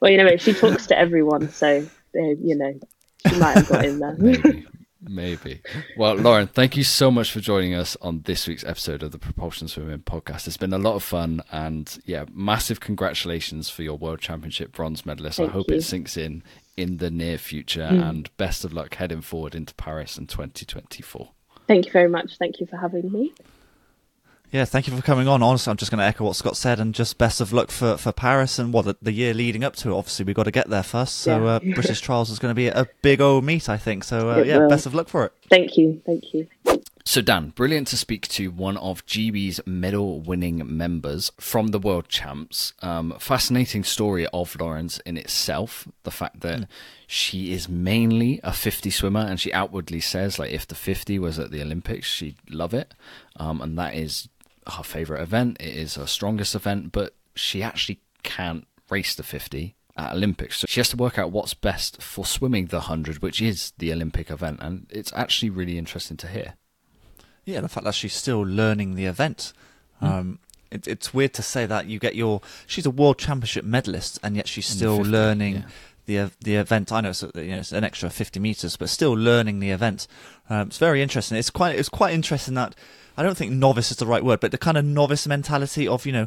Well, 0.00 0.10
you 0.10 0.18
know, 0.18 0.36
she 0.36 0.52
talks 0.52 0.86
to 0.88 0.98
everyone, 0.98 1.48
so 1.50 1.78
uh, 2.16 2.20
you 2.20 2.54
know, 2.56 2.78
she 3.26 3.36
might 3.38 3.52
have 3.56 3.68
got 3.68 3.84
in 3.86 3.98
there. 4.00 4.14
maybe, 4.18 4.66
maybe. 5.00 5.60
Well, 5.96 6.14
Lauren, 6.16 6.46
thank 6.48 6.76
you 6.76 6.84
so 6.84 7.10
much 7.10 7.30
for 7.32 7.40
joining 7.40 7.74
us 7.74 7.96
on 8.02 8.20
this 8.22 8.46
week's 8.46 8.64
episode 8.64 9.02
of 9.02 9.12
the 9.12 9.18
Propulsion 9.18 9.66
Swimming 9.66 10.00
podcast. 10.00 10.46
It's 10.46 10.58
been 10.58 10.74
a 10.74 10.78
lot 10.78 10.94
of 10.96 11.02
fun, 11.02 11.40
and 11.50 11.98
yeah, 12.04 12.24
massive 12.32 12.80
congratulations 12.80 13.70
for 13.70 13.82
your 13.82 13.96
World 13.96 14.20
Championship 14.20 14.72
bronze 14.72 15.06
medalist. 15.06 15.40
I 15.40 15.46
hope 15.46 15.70
you. 15.70 15.76
it 15.76 15.82
sinks 15.82 16.16
in 16.18 16.42
in 16.76 16.96
the 16.98 17.10
near 17.10 17.38
future, 17.38 17.82
and 17.82 18.34
best 18.36 18.64
of 18.64 18.72
luck 18.72 18.94
heading 18.96 19.20
forward 19.20 19.54
into 19.54 19.74
Paris 19.74 20.18
in 20.18 20.26
2024. 20.26 21.30
Thank 21.66 21.86
you 21.86 21.92
very 21.92 22.08
much. 22.08 22.36
Thank 22.38 22.60
you 22.60 22.66
for 22.66 22.76
having 22.76 23.10
me. 23.12 23.32
Yeah, 24.50 24.64
thank 24.64 24.86
you 24.86 24.94
for 24.94 25.02
coming 25.02 25.26
on. 25.26 25.42
Honestly, 25.42 25.70
I'm 25.70 25.76
just 25.76 25.90
going 25.90 25.98
to 25.98 26.04
echo 26.04 26.24
what 26.24 26.36
Scott 26.36 26.56
said, 26.56 26.78
and 26.78 26.94
just 26.94 27.18
best 27.18 27.40
of 27.40 27.52
luck 27.52 27.70
for, 27.72 27.96
for 27.96 28.12
Paris 28.12 28.58
and 28.58 28.72
what 28.72 28.84
the, 28.84 28.96
the 29.02 29.10
year 29.12 29.34
leading 29.34 29.64
up 29.64 29.74
to 29.76 29.90
it. 29.90 29.94
Obviously, 29.94 30.24
we've 30.24 30.36
got 30.36 30.44
to 30.44 30.52
get 30.52 30.68
there 30.70 30.82
first. 30.84 31.16
So 31.18 31.38
Yeah. 31.44 31.50
uh, 31.54 31.58
British 31.74 32.00
Trials 32.00 32.30
is 32.30 32.38
going 32.38 32.50
to 32.50 32.54
be 32.54 32.68
a 32.68 32.86
big 33.02 33.20
old 33.20 33.44
meet, 33.44 33.68
I 33.68 33.76
think. 33.78 34.04
So 34.04 34.30
uh, 34.30 34.42
yeah, 34.44 34.58
will. 34.58 34.68
best 34.68 34.86
of 34.86 34.94
luck 34.94 35.08
for 35.08 35.24
it. 35.24 35.32
Thank 35.50 35.76
you. 35.76 36.00
Thank 36.06 36.32
you. 36.34 36.46
So, 37.06 37.20
Dan, 37.20 37.50
brilliant 37.50 37.88
to 37.88 37.98
speak 37.98 38.26
to 38.28 38.48
one 38.48 38.78
of 38.78 39.04
GB's 39.04 39.60
medal 39.66 40.20
winning 40.22 40.62
members 40.64 41.30
from 41.38 41.68
the 41.68 41.78
World 41.78 42.08
Champs. 42.08 42.72
Um, 42.80 43.14
fascinating 43.18 43.84
story 43.84 44.26
of 44.28 44.56
Lauren's 44.58 45.00
in 45.00 45.18
itself. 45.18 45.86
The 46.04 46.10
fact 46.10 46.40
that 46.40 46.66
she 47.06 47.52
is 47.52 47.68
mainly 47.68 48.40
a 48.42 48.54
50 48.54 48.88
swimmer 48.88 49.20
and 49.20 49.38
she 49.38 49.52
outwardly 49.52 50.00
says, 50.00 50.38
like, 50.38 50.50
if 50.50 50.66
the 50.66 50.74
50 50.74 51.18
was 51.18 51.38
at 51.38 51.50
the 51.50 51.60
Olympics, 51.60 52.06
she'd 52.06 52.38
love 52.48 52.72
it. 52.72 52.94
Um, 53.36 53.60
and 53.60 53.78
that 53.78 53.94
is 53.94 54.30
her 54.66 54.82
favorite 54.82 55.20
event. 55.20 55.58
It 55.60 55.76
is 55.76 55.96
her 55.96 56.06
strongest 56.06 56.54
event, 56.54 56.90
but 56.90 57.14
she 57.34 57.62
actually 57.62 58.00
can't 58.22 58.66
race 58.88 59.14
the 59.14 59.22
50 59.22 59.76
at 59.98 60.14
Olympics. 60.14 60.56
So 60.56 60.66
she 60.70 60.80
has 60.80 60.88
to 60.88 60.96
work 60.96 61.18
out 61.18 61.32
what's 61.32 61.52
best 61.52 62.00
for 62.00 62.24
swimming 62.24 62.66
the 62.66 62.78
100, 62.78 63.20
which 63.20 63.42
is 63.42 63.74
the 63.76 63.92
Olympic 63.92 64.30
event. 64.30 64.60
And 64.62 64.86
it's 64.88 65.12
actually 65.12 65.50
really 65.50 65.76
interesting 65.76 66.16
to 66.16 66.28
hear. 66.28 66.54
Yeah, 67.44 67.60
the 67.60 67.68
fact 67.68 67.84
that 67.84 67.94
she's 67.94 68.14
still 68.14 68.40
learning 68.40 68.94
the 68.94 69.06
event. 69.06 69.52
Um, 70.00 70.38
it, 70.70 70.88
it's 70.88 71.14
weird 71.14 71.32
to 71.34 71.42
say 71.42 71.66
that 71.66 71.86
you 71.86 71.98
get 71.98 72.14
your. 72.14 72.40
She's 72.66 72.86
a 72.86 72.90
world 72.90 73.18
championship 73.18 73.64
medalist, 73.64 74.18
and 74.22 74.36
yet 74.36 74.48
she's 74.48 74.66
still 74.66 74.98
50, 74.98 75.10
learning 75.10 75.54
yeah. 75.54 75.62
the 76.06 76.32
the 76.42 76.56
event. 76.56 76.92
I 76.92 77.00
know 77.00 77.10
it's, 77.10 77.22
you 77.22 77.30
know 77.34 77.58
it's 77.58 77.72
an 77.72 77.84
extra 77.84 78.10
fifty 78.10 78.40
meters, 78.40 78.76
but 78.76 78.88
still 78.88 79.12
learning 79.12 79.60
the 79.60 79.70
event. 79.70 80.06
Um, 80.50 80.68
it's 80.68 80.78
very 80.78 81.00
interesting. 81.02 81.38
It's 81.38 81.50
quite 81.50 81.78
it's 81.78 81.88
quite 81.88 82.14
interesting 82.14 82.54
that. 82.54 82.74
I 83.16 83.22
don't 83.22 83.36
think 83.36 83.52
novice 83.52 83.92
is 83.92 83.98
the 83.98 84.06
right 84.06 84.24
word, 84.24 84.40
but 84.40 84.50
the 84.50 84.58
kind 84.58 84.76
of 84.76 84.84
novice 84.84 85.24
mentality 85.24 85.86
of 85.86 86.04
you 86.04 86.10
know 86.10 86.26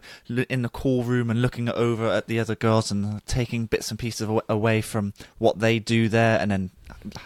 in 0.49 0.61
the 0.61 0.69
call 0.69 1.03
room 1.03 1.29
and 1.29 1.41
looking 1.41 1.67
over 1.67 2.07
at 2.07 2.27
the 2.27 2.39
other 2.39 2.55
girls 2.55 2.91
and 2.91 3.25
taking 3.25 3.65
bits 3.65 3.89
and 3.89 3.99
pieces 3.99 4.29
away 4.47 4.79
from 4.79 5.13
what 5.37 5.59
they 5.59 5.79
do 5.79 6.07
there, 6.07 6.39
and 6.39 6.49
then 6.49 6.69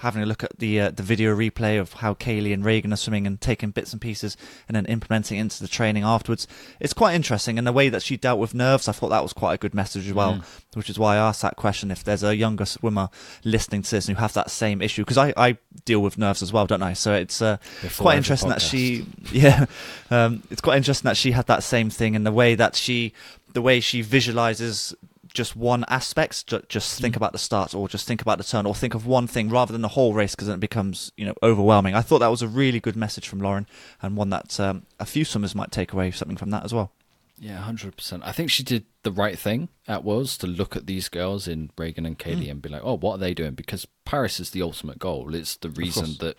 having 0.01 0.21
a 0.21 0.25
look 0.25 0.43
at 0.43 0.57
the 0.59 0.79
uh, 0.79 0.91
the 0.91 1.03
video 1.03 1.35
replay 1.35 1.79
of 1.79 1.93
how 1.93 2.13
Kaylee 2.13 2.53
and 2.53 2.63
Regan 2.63 2.93
are 2.93 2.97
swimming 2.97 3.27
and 3.27 3.39
taking 3.39 3.71
bits 3.71 3.91
and 3.93 4.01
pieces 4.01 4.37
and 4.67 4.75
then 4.75 4.85
implementing 4.85 5.37
it 5.37 5.41
into 5.41 5.61
the 5.61 5.67
training 5.67 6.03
afterwards. 6.03 6.47
It's 6.79 6.93
quite 6.93 7.15
interesting, 7.15 7.57
and 7.57 7.65
the 7.65 7.71
way 7.71 7.89
that 7.89 8.01
she 8.01 8.17
dealt 8.17 8.39
with 8.39 8.53
nerves, 8.53 8.87
I 8.87 8.91
thought 8.91 9.09
that 9.09 9.23
was 9.23 9.33
quite 9.33 9.53
a 9.53 9.57
good 9.57 9.73
message 9.73 10.07
as 10.07 10.13
well. 10.13 10.43
Which 10.73 10.89
is 10.89 10.97
why 10.97 11.15
I 11.15 11.17
asked 11.17 11.41
that 11.41 11.55
question: 11.55 11.91
if 11.91 12.03
there's 12.03 12.23
a 12.23 12.35
younger 12.35 12.65
swimmer 12.65 13.09
listening 13.43 13.81
to 13.83 13.91
this 13.91 14.07
and 14.07 14.17
who 14.17 14.21
have 14.21 14.33
that 14.33 14.49
same 14.49 14.81
issue, 14.81 15.03
because 15.03 15.17
I, 15.17 15.33
I 15.37 15.57
deal 15.85 16.01
with 16.01 16.17
nerves 16.17 16.41
as 16.41 16.53
well, 16.53 16.65
don't 16.65 16.83
I? 16.83 16.93
So 16.93 17.13
it's 17.13 17.41
uh, 17.41 17.57
quite 17.97 18.17
interesting 18.17 18.49
that 18.49 18.61
she, 18.61 19.05
yeah, 19.31 19.65
um, 20.09 20.43
it's 20.49 20.61
quite 20.61 20.77
interesting 20.77 21.07
that 21.07 21.17
she 21.17 21.31
had 21.31 21.47
that 21.47 21.63
same 21.63 21.89
thing 21.89 22.15
and 22.15 22.25
the 22.25 22.31
way 22.31 22.55
that 22.55 22.75
she, 22.75 23.13
the 23.53 23.61
way 23.61 23.79
she 23.79 24.01
visualizes 24.01 24.95
just 25.33 25.55
one 25.55 25.85
aspect, 25.87 26.47
ju- 26.47 26.61
just 26.69 26.99
think 26.99 27.15
about 27.15 27.31
the 27.31 27.37
start 27.37 27.73
or 27.73 27.87
just 27.87 28.05
think 28.07 28.21
about 28.21 28.37
the 28.37 28.43
turn 28.43 28.65
or 28.65 28.75
think 28.75 28.93
of 28.93 29.05
one 29.07 29.27
thing 29.27 29.49
rather 29.49 29.71
than 29.71 29.81
the 29.81 29.87
whole 29.89 30.13
race 30.13 30.35
because 30.35 30.47
then 30.47 30.55
it 30.57 30.59
becomes 30.61 31.11
you 31.17 31.25
know 31.25 31.33
overwhelming. 31.41 31.95
I 31.95 32.01
thought 32.01 32.19
that 32.19 32.27
was 32.27 32.41
a 32.41 32.47
really 32.47 32.79
good 32.79 32.95
message 32.95 33.27
from 33.27 33.39
Lauren 33.39 33.65
and 34.01 34.17
one 34.17 34.29
that 34.31 34.59
um, 34.59 34.83
a 34.99 35.05
few 35.05 35.23
swimmers 35.25 35.55
might 35.55 35.71
take 35.71 35.93
away 35.93 36.11
something 36.11 36.37
from 36.37 36.49
that 36.51 36.63
as 36.65 36.73
well. 36.73 36.91
Yeah, 37.39 37.57
hundred 37.57 37.95
percent. 37.95 38.21
I 38.23 38.31
think 38.33 38.51
she 38.51 38.61
did 38.61 38.85
the 39.01 39.11
right 39.11 39.39
thing 39.39 39.69
at 39.87 40.03
Worlds 40.03 40.37
to 40.39 40.47
look 40.47 40.75
at 40.75 40.85
these 40.85 41.09
girls 41.09 41.47
in 41.47 41.71
Regan 41.77 42.05
and 42.05 42.19
Kaylee 42.19 42.45
Mm. 42.47 42.51
and 42.51 42.61
be 42.61 42.69
like, 42.69 42.83
"Oh, 42.83 42.97
what 42.97 43.15
are 43.15 43.17
they 43.17 43.33
doing?" 43.33 43.53
Because 43.55 43.87
Paris 44.05 44.39
is 44.39 44.51
the 44.51 44.61
ultimate 44.61 44.99
goal. 44.99 45.33
It's 45.33 45.55
the 45.55 45.69
reason 45.71 46.17
that 46.19 46.37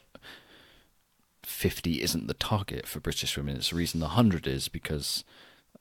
fifty 1.43 2.03
isn't 2.03 2.27
the 2.29 2.35
target 2.35 2.87
for 2.87 3.01
British 3.01 3.37
women. 3.37 3.57
It's 3.57 3.71
the 3.71 3.77
reason 3.77 4.01
the 4.01 4.09
hundred 4.09 4.47
is 4.47 4.69
because 4.69 5.25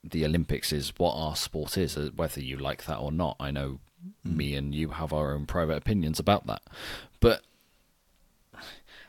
the 0.04 0.26
Olympics 0.26 0.72
is 0.74 0.94
what 0.98 1.14
our 1.14 1.36
sport 1.36 1.78
is, 1.78 1.96
uh, 1.98 2.10
whether 2.16 2.42
you 2.42 2.58
like 2.58 2.86
that 2.86 2.98
or 2.98 3.12
not. 3.12 3.36
I 3.40 3.52
know 3.52 3.80
Mm. 4.28 4.36
me 4.36 4.56
and 4.56 4.74
you 4.74 4.90
have 4.90 5.14
our 5.14 5.32
own 5.32 5.46
private 5.46 5.78
opinions 5.78 6.18
about 6.20 6.48
that, 6.48 6.64
but 7.20 7.44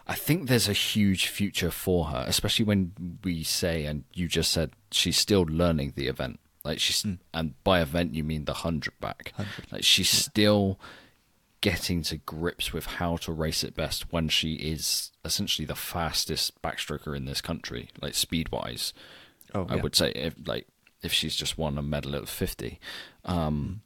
I 0.07 0.15
think 0.15 0.49
there's 0.49 0.69
a 0.69 0.73
huge 0.75 1.29
future 1.29 1.71
for 1.71 2.07
her, 2.07 2.25
especially 2.27 2.65
when 2.67 3.19
we 3.25 3.43
say, 3.43 3.87
and 3.87 4.05
you 4.13 4.29
just 4.29 4.51
said 4.51 4.73
she's 4.91 5.17
still 5.17 5.43
learning 5.49 5.95
the 5.97 6.09
event. 6.09 6.41
Like 6.65 6.79
she's, 6.79 7.07
and 7.33 7.55
by 7.65 7.81
event 7.81 8.15
you 8.15 8.23
mean 8.23 8.45
the 8.45 8.53
hundred 8.53 8.93
back. 9.01 9.33
Like 9.71 9.83
she's 9.85 10.11
still 10.11 10.79
getting 11.61 12.03
to 12.03 12.17
grips 12.19 12.73
with 12.73 12.87
how 12.87 13.17
to 13.19 13.33
race 13.33 13.63
it 13.65 13.75
best 13.75 14.13
when 14.13 14.29
she 14.29 14.55
is 14.57 15.11
essentially 15.25 15.65
the 15.65 15.75
fastest 15.77 16.61
backstroker 16.61 17.17
in 17.17 17.25
this 17.25 17.41
country, 17.41 17.89
like 18.01 18.15
speed 18.15 18.51
wise. 18.51 18.93
Oh, 19.55 19.67
I 19.71 19.77
yeah. 19.77 19.83
would 19.83 19.95
say 19.97 20.11
if 20.13 20.35
like 20.47 20.67
if 21.03 21.13
she's 21.13 21.37
just 21.37 21.59
won 21.59 21.79
a 21.79 21.83
medal 21.83 22.17
at 22.17 22.29
fifty. 22.29 22.79
Um, 23.25 23.83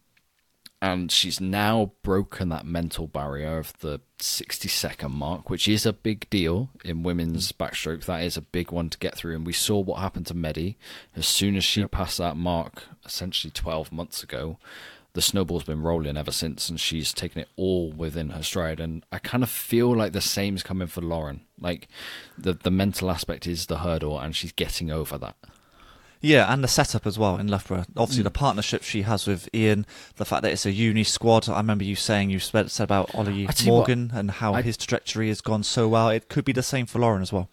and 0.82 1.10
she's 1.10 1.40
now 1.40 1.92
broken 2.02 2.50
that 2.50 2.66
mental 2.66 3.06
barrier 3.06 3.58
of 3.58 3.72
the 3.80 4.00
60 4.18 4.68
second 4.68 5.12
mark, 5.12 5.48
which 5.48 5.68
is 5.68 5.86
a 5.86 5.92
big 5.92 6.28
deal 6.28 6.68
in 6.84 7.02
women's 7.02 7.50
backstroke. 7.50 8.04
That 8.04 8.22
is 8.22 8.36
a 8.36 8.42
big 8.42 8.70
one 8.70 8.90
to 8.90 8.98
get 8.98 9.16
through. 9.16 9.36
And 9.36 9.46
we 9.46 9.54
saw 9.54 9.80
what 9.80 10.00
happened 10.00 10.26
to 10.26 10.34
Medi. 10.34 10.76
As 11.14 11.26
soon 11.26 11.56
as 11.56 11.64
she 11.64 11.84
passed 11.86 12.18
that 12.18 12.36
mark, 12.36 12.84
essentially 13.04 13.50
12 13.50 13.90
months 13.90 14.22
ago, 14.22 14.58
the 15.14 15.22
snowball's 15.22 15.64
been 15.64 15.82
rolling 15.82 16.18
ever 16.18 16.30
since, 16.30 16.68
and 16.68 16.78
she's 16.78 17.14
taken 17.14 17.40
it 17.40 17.48
all 17.56 17.90
within 17.90 18.30
her 18.30 18.42
stride. 18.42 18.78
And 18.78 19.02
I 19.10 19.18
kind 19.18 19.42
of 19.42 19.48
feel 19.48 19.96
like 19.96 20.12
the 20.12 20.20
same's 20.20 20.62
coming 20.62 20.88
for 20.88 21.00
Lauren. 21.00 21.40
Like 21.58 21.88
the, 22.36 22.52
the 22.52 22.70
mental 22.70 23.10
aspect 23.10 23.46
is 23.46 23.64
the 23.64 23.78
hurdle, 23.78 24.18
and 24.18 24.36
she's 24.36 24.52
getting 24.52 24.90
over 24.90 25.16
that. 25.16 25.36
Yeah, 26.20 26.52
and 26.52 26.64
the 26.64 26.68
setup 26.68 27.06
as 27.06 27.18
well 27.18 27.36
in 27.38 27.46
Loughborough. 27.48 27.84
Obviously, 27.96 28.22
the 28.24 28.30
partnership 28.30 28.82
she 28.82 29.02
has 29.02 29.26
with 29.26 29.48
Ian, 29.54 29.86
the 30.16 30.24
fact 30.24 30.42
that 30.42 30.52
it's 30.52 30.66
a 30.66 30.72
uni 30.72 31.04
squad. 31.04 31.48
I 31.48 31.56
remember 31.58 31.84
you 31.84 31.94
saying 31.96 32.30
you 32.30 32.38
said, 32.38 32.72
about 32.80 33.14
Ollie 33.14 33.34
you 33.34 33.46
what, 33.46 33.64
Morgan 33.66 34.10
and 34.14 34.30
how 34.30 34.54
I- 34.54 34.62
his 34.62 34.76
trajectory 34.76 35.28
has 35.28 35.40
gone 35.40 35.62
so 35.62 35.88
well. 35.88 36.08
It 36.08 36.28
could 36.28 36.44
be 36.44 36.52
the 36.52 36.62
same 36.62 36.86
for 36.86 36.98
Lauren 36.98 37.22
as 37.22 37.32
well. 37.32 37.48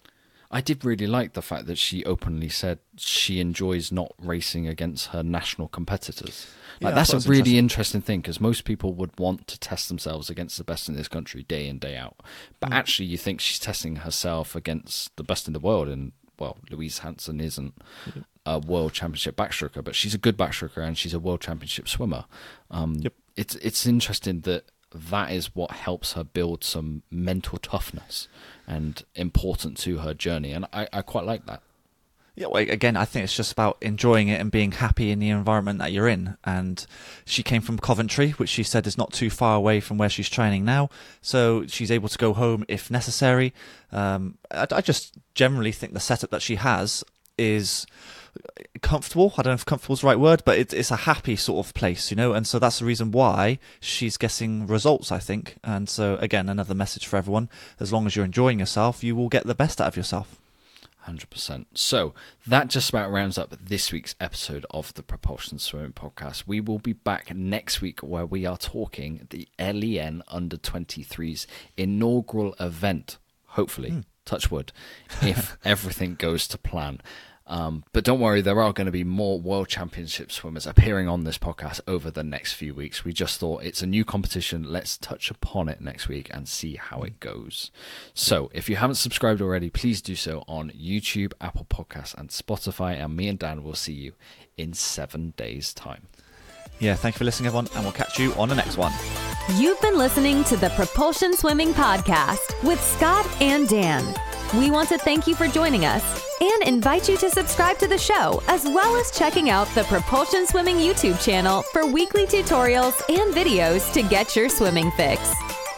I 0.49 0.61
did 0.61 0.86
really 0.86 1.07
like 1.07 1.34
the 1.34 1.41
fact 1.41 1.66
that 1.66 1.80
she 1.80 2.05
openly 2.05 2.47
said 2.47 2.78
she 2.95 3.39
enjoys 3.39 3.91
not 3.91 4.14
racing 4.20 4.68
against 4.68 5.07
her 5.07 5.24
national 5.24 5.68
competitors. 5.68 6.45
Like 6.80 6.93
I 6.93 6.95
that's 6.97 7.11
a 7.14 7.20
really 7.28 7.57
interesting. 7.57 7.57
interesting 7.57 8.01
thing 8.01 8.22
because 8.22 8.39
most 8.39 8.64
people 8.64 8.93
would 8.93 9.18
want 9.20 9.47
to 9.47 9.59
test 9.59 9.88
themselves 9.89 10.30
against 10.30 10.59
the 10.59 10.64
best 10.64 10.88
in 10.88 10.95
this 10.95 11.07
country 11.07 11.41
day 11.43 11.68
in 11.68 11.80
day 11.80 11.97
out. 11.97 12.18
But 12.59 12.70
Mm. 12.70 12.76
actually, 12.76 13.07
you 13.07 13.18
think 13.18 13.41
she's 13.41 13.57
testing 13.59 13.97
herself 13.97 14.55
against 14.55 15.16
the 15.16 15.24
best 15.24 15.47
in 15.47 15.53
the 15.53 15.59
world, 15.59 15.88
and 15.88 16.11
well, 16.38 16.57
Louise 16.70 16.99
Hansen 16.99 17.39
isn't 17.41 17.74
a 18.46 18.60
world 18.60 18.94
championship 18.94 19.36
backstroker, 19.36 19.84
but 19.84 19.96
she's 19.96 20.14
a 20.14 20.18
good 20.18 20.38
backstroker 20.38 20.86
and 20.86 20.98
she's 20.98 21.14
a 21.14 21.20
world 21.20 21.41
championship 21.41 21.88
swimmer. 21.88 22.26
Um, 22.70 22.96
Yep. 23.00 23.14
It's 23.36 23.56
it's 23.56 23.86
interesting 23.88 24.41
that 24.41 24.66
that 24.94 25.32
is 25.32 25.56
what 25.56 25.72
helps 25.72 26.14
her 26.14 26.24
build 26.24 26.64
some 26.64 27.02
mental 27.10 27.58
toughness 27.58 28.28
and 28.68 29.04
important 29.16 29.78
to 29.80 29.98
her 30.00 30.14
journey, 30.14 30.52
and 30.52 30.66
I, 30.72 30.88
I 30.94 31.02
quite 31.02 31.26
like 31.26 31.48
that. 31.48 31.64
Yeah, 32.36 32.48
well, 32.48 32.64
again, 32.64 32.98
I 32.98 33.06
think 33.06 33.24
it's 33.26 33.36
just 33.36 33.52
about 33.52 33.78
enjoying 33.80 34.28
it 34.28 34.41
and 34.41 34.50
being 34.50 34.72
happy 34.72 35.12
in 35.12 35.20
the 35.20 35.30
environment 35.30 35.78
that 35.80 35.91
you're 35.91 36.08
in. 36.08 36.36
And 36.44 36.84
she 37.26 37.44
came 37.44 37.62
from 37.62 37.78
Coventry, 37.78 38.32
which 38.32 38.50
she 38.50 38.64
said 38.64 38.88
is 38.88 38.98
not 38.98 39.14
too 39.14 39.30
far 39.30 39.56
away 39.56 39.80
from 39.80 40.00
where 40.00 40.10
she's 40.10 40.30
training 40.30 40.66
now. 40.66 40.89
So 41.22 41.68
she's 41.68 41.91
able 41.91 42.10
to 42.10 42.18
go 42.18 42.34
home 42.34 42.66
if 42.68 42.89
necessary. 42.89 43.54
Um, 43.91 44.39
I, 44.50 44.66
I 44.72 44.82
just 44.82 45.14
generally 45.36 45.72
think 45.72 45.94
the 45.94 46.00
setup 46.00 46.32
that 46.32 46.41
she 46.41 46.56
has 46.56 47.04
is 47.38 47.86
comfortable. 48.82 49.34
I 49.38 49.42
don't 49.42 49.52
know 49.52 49.56
if 49.56 49.66
comfortable 49.66 49.94
is 49.94 50.02
the 50.02 50.08
right 50.08 50.20
word, 50.20 50.44
but 50.46 50.58
it's 50.58 50.74
it's 50.74 50.92
a 50.92 50.98
happy 50.98 51.36
sort 51.36 51.66
of 51.66 51.74
place, 51.74 52.12
you 52.12 52.18
know. 52.18 52.34
And 52.34 52.46
so 52.46 52.60
that's 52.60 52.80
the 52.80 52.86
reason 52.86 53.12
why 53.12 53.60
she's 53.80 54.18
getting 54.18 54.68
results, 54.68 55.12
I 55.12 55.20
think. 55.20 55.58
And 55.64 55.90
so 55.90 56.16
again, 56.18 56.50
another 56.50 56.76
message 56.76 57.08
for 57.08 57.18
everyone: 57.18 57.50
as 57.80 57.92
long 57.92 58.06
as 58.06 58.16
you're 58.16 58.26
enjoying 58.26 58.60
yourself, 58.60 59.04
you 59.04 59.16
will 59.16 59.30
get 59.30 59.46
the 59.46 59.56
best 59.56 59.82
out 59.82 59.88
of 59.88 59.98
yourself. 59.98 60.40
Hundred 61.04 61.30
percent. 61.30 61.68
So 61.78 62.14
that 62.48 62.70
just 62.70 62.90
about 62.90 63.12
rounds 63.12 63.38
up 63.38 63.54
this 63.62 63.92
week's 63.92 64.16
episode 64.22 64.66
of 64.72 64.94
the 64.94 65.04
Propulsion 65.04 65.60
Swimming 65.60 65.92
Podcast. 65.92 66.44
We 66.48 66.62
will 66.62 66.80
be 66.80 66.94
back 66.94 67.36
next 67.36 67.82
week 67.82 68.00
where 68.00 68.26
we 68.26 68.46
are 68.46 68.58
talking 68.58 69.28
the 69.30 69.50
LEN 69.60 70.24
Under 70.30 70.56
23s 70.56 71.46
inaugural 71.76 72.56
event. 72.58 73.18
Hopefully, 73.48 73.90
hmm. 73.90 74.00
touch 74.24 74.50
wood, 74.50 74.72
if 75.22 75.58
everything 75.66 76.16
goes 76.16 76.48
to 76.48 76.58
plan. 76.58 77.02
Um, 77.46 77.84
but 77.91 78.06
don't 78.06 78.22
worry, 78.22 78.41
there 78.41 78.62
are 78.62 78.72
going 78.72 78.86
to 78.86 78.91
be 78.91 79.04
more 79.04 79.39
World 79.39 79.68
Championship 79.68 80.32
swimmers 80.32 80.66
appearing 80.66 81.10
on 81.10 81.24
this 81.24 81.38
podcast 81.38 81.82
over 81.88 82.10
the 82.10 82.24
next 82.24 82.54
few 82.54 82.74
weeks. 82.74 83.04
We 83.04 83.12
just 83.12 83.39
thought 83.39 83.64
it's 83.64 83.82
a 83.82 83.88
new 83.88 84.06
competition. 84.06 84.64
Let's 84.64 84.98
touch 84.98 85.30
upon 85.30 85.68
it 85.68 85.82
next 85.82 86.08
week 86.08 86.30
and 86.34 86.48
see 86.48 86.76
how 86.76 87.02
it 87.02 87.20
goes. 87.20 87.70
So, 88.14 88.50
if 88.54 88.70
you 88.70 88.78
haven't 88.78 88.96
subscribed 88.96 89.41
already, 89.41 89.70
please 89.70 90.02
do 90.02 90.16
so 90.16 90.44
on 90.48 90.72
YouTube, 90.72 91.34
Apple 91.41 91.66
Podcasts, 91.70 92.18
and 92.18 92.30
Spotify. 92.30 93.04
And 93.04 93.16
me 93.16 93.28
and 93.28 93.38
Dan 93.38 93.64
will 93.64 93.76
see 93.76 93.94
you 93.94 94.14
in 94.58 94.74
seven 94.74 95.34
days' 95.36 95.74
time. 95.74 96.08
Yeah, 96.80 96.96
thank 96.96 97.16
you 97.16 97.20
for 97.20 97.26
listening, 97.26 97.48
everyone, 97.48 97.68
and 97.76 97.84
we'll 97.84 97.94
catch 97.94 98.20
you 98.20 98.34
on 98.34 98.50
the 98.50 98.56
next 98.56 98.78
one. 98.78 98.94
You've 99.56 99.80
been 99.82 99.98
listening 99.98 100.44
to 100.46 100.58
the 100.58 100.70
Propulsion 100.72 101.36
Swimming 101.36 101.74
Podcast 101.74 102.64
with 102.64 102.82
Scott 102.82 103.28
and 103.41 103.68
Dan. 103.68 104.33
We 104.58 104.70
want 104.70 104.89
to 104.89 104.99
thank 104.99 105.26
you 105.26 105.34
for 105.34 105.47
joining 105.47 105.86
us 105.86 106.04
and 106.39 106.64
invite 106.64 107.10
you 107.10 107.18
to 107.18 107.30
subscribe 107.30 107.80
to 107.80 107.88
the 107.88 107.97
show, 107.97 108.43
as 108.47 108.66
well 108.66 108.95
as 108.97 109.10
checking 109.10 109.49
out 109.49 109.68
the 109.70 109.84
Propulsion 109.86 110.45
Swimming 110.45 110.78
YouTube 110.78 111.20
channel 111.24 111.64
for 111.74 111.88
weekly 111.88 112.28
tutorials 112.28 113.01
and 113.10 113.34
videos 113.34 113.91
to 113.93 114.04
get 114.04 114.36
your 114.36 114.49
swimming 114.49 114.91
fix. 114.91 115.34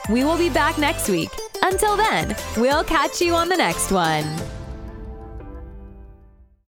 We 0.09 0.25
will 0.25 0.37
be 0.37 0.49
back 0.49 0.77
next 0.77 1.07
week. 1.07 1.29
Until 1.63 1.95
then, 1.95 2.35
we'll 2.57 2.83
catch 2.83 3.21
you 3.21 3.33
on 3.33 3.47
the 3.47 3.55
next 3.55 3.91
one. 3.91 4.25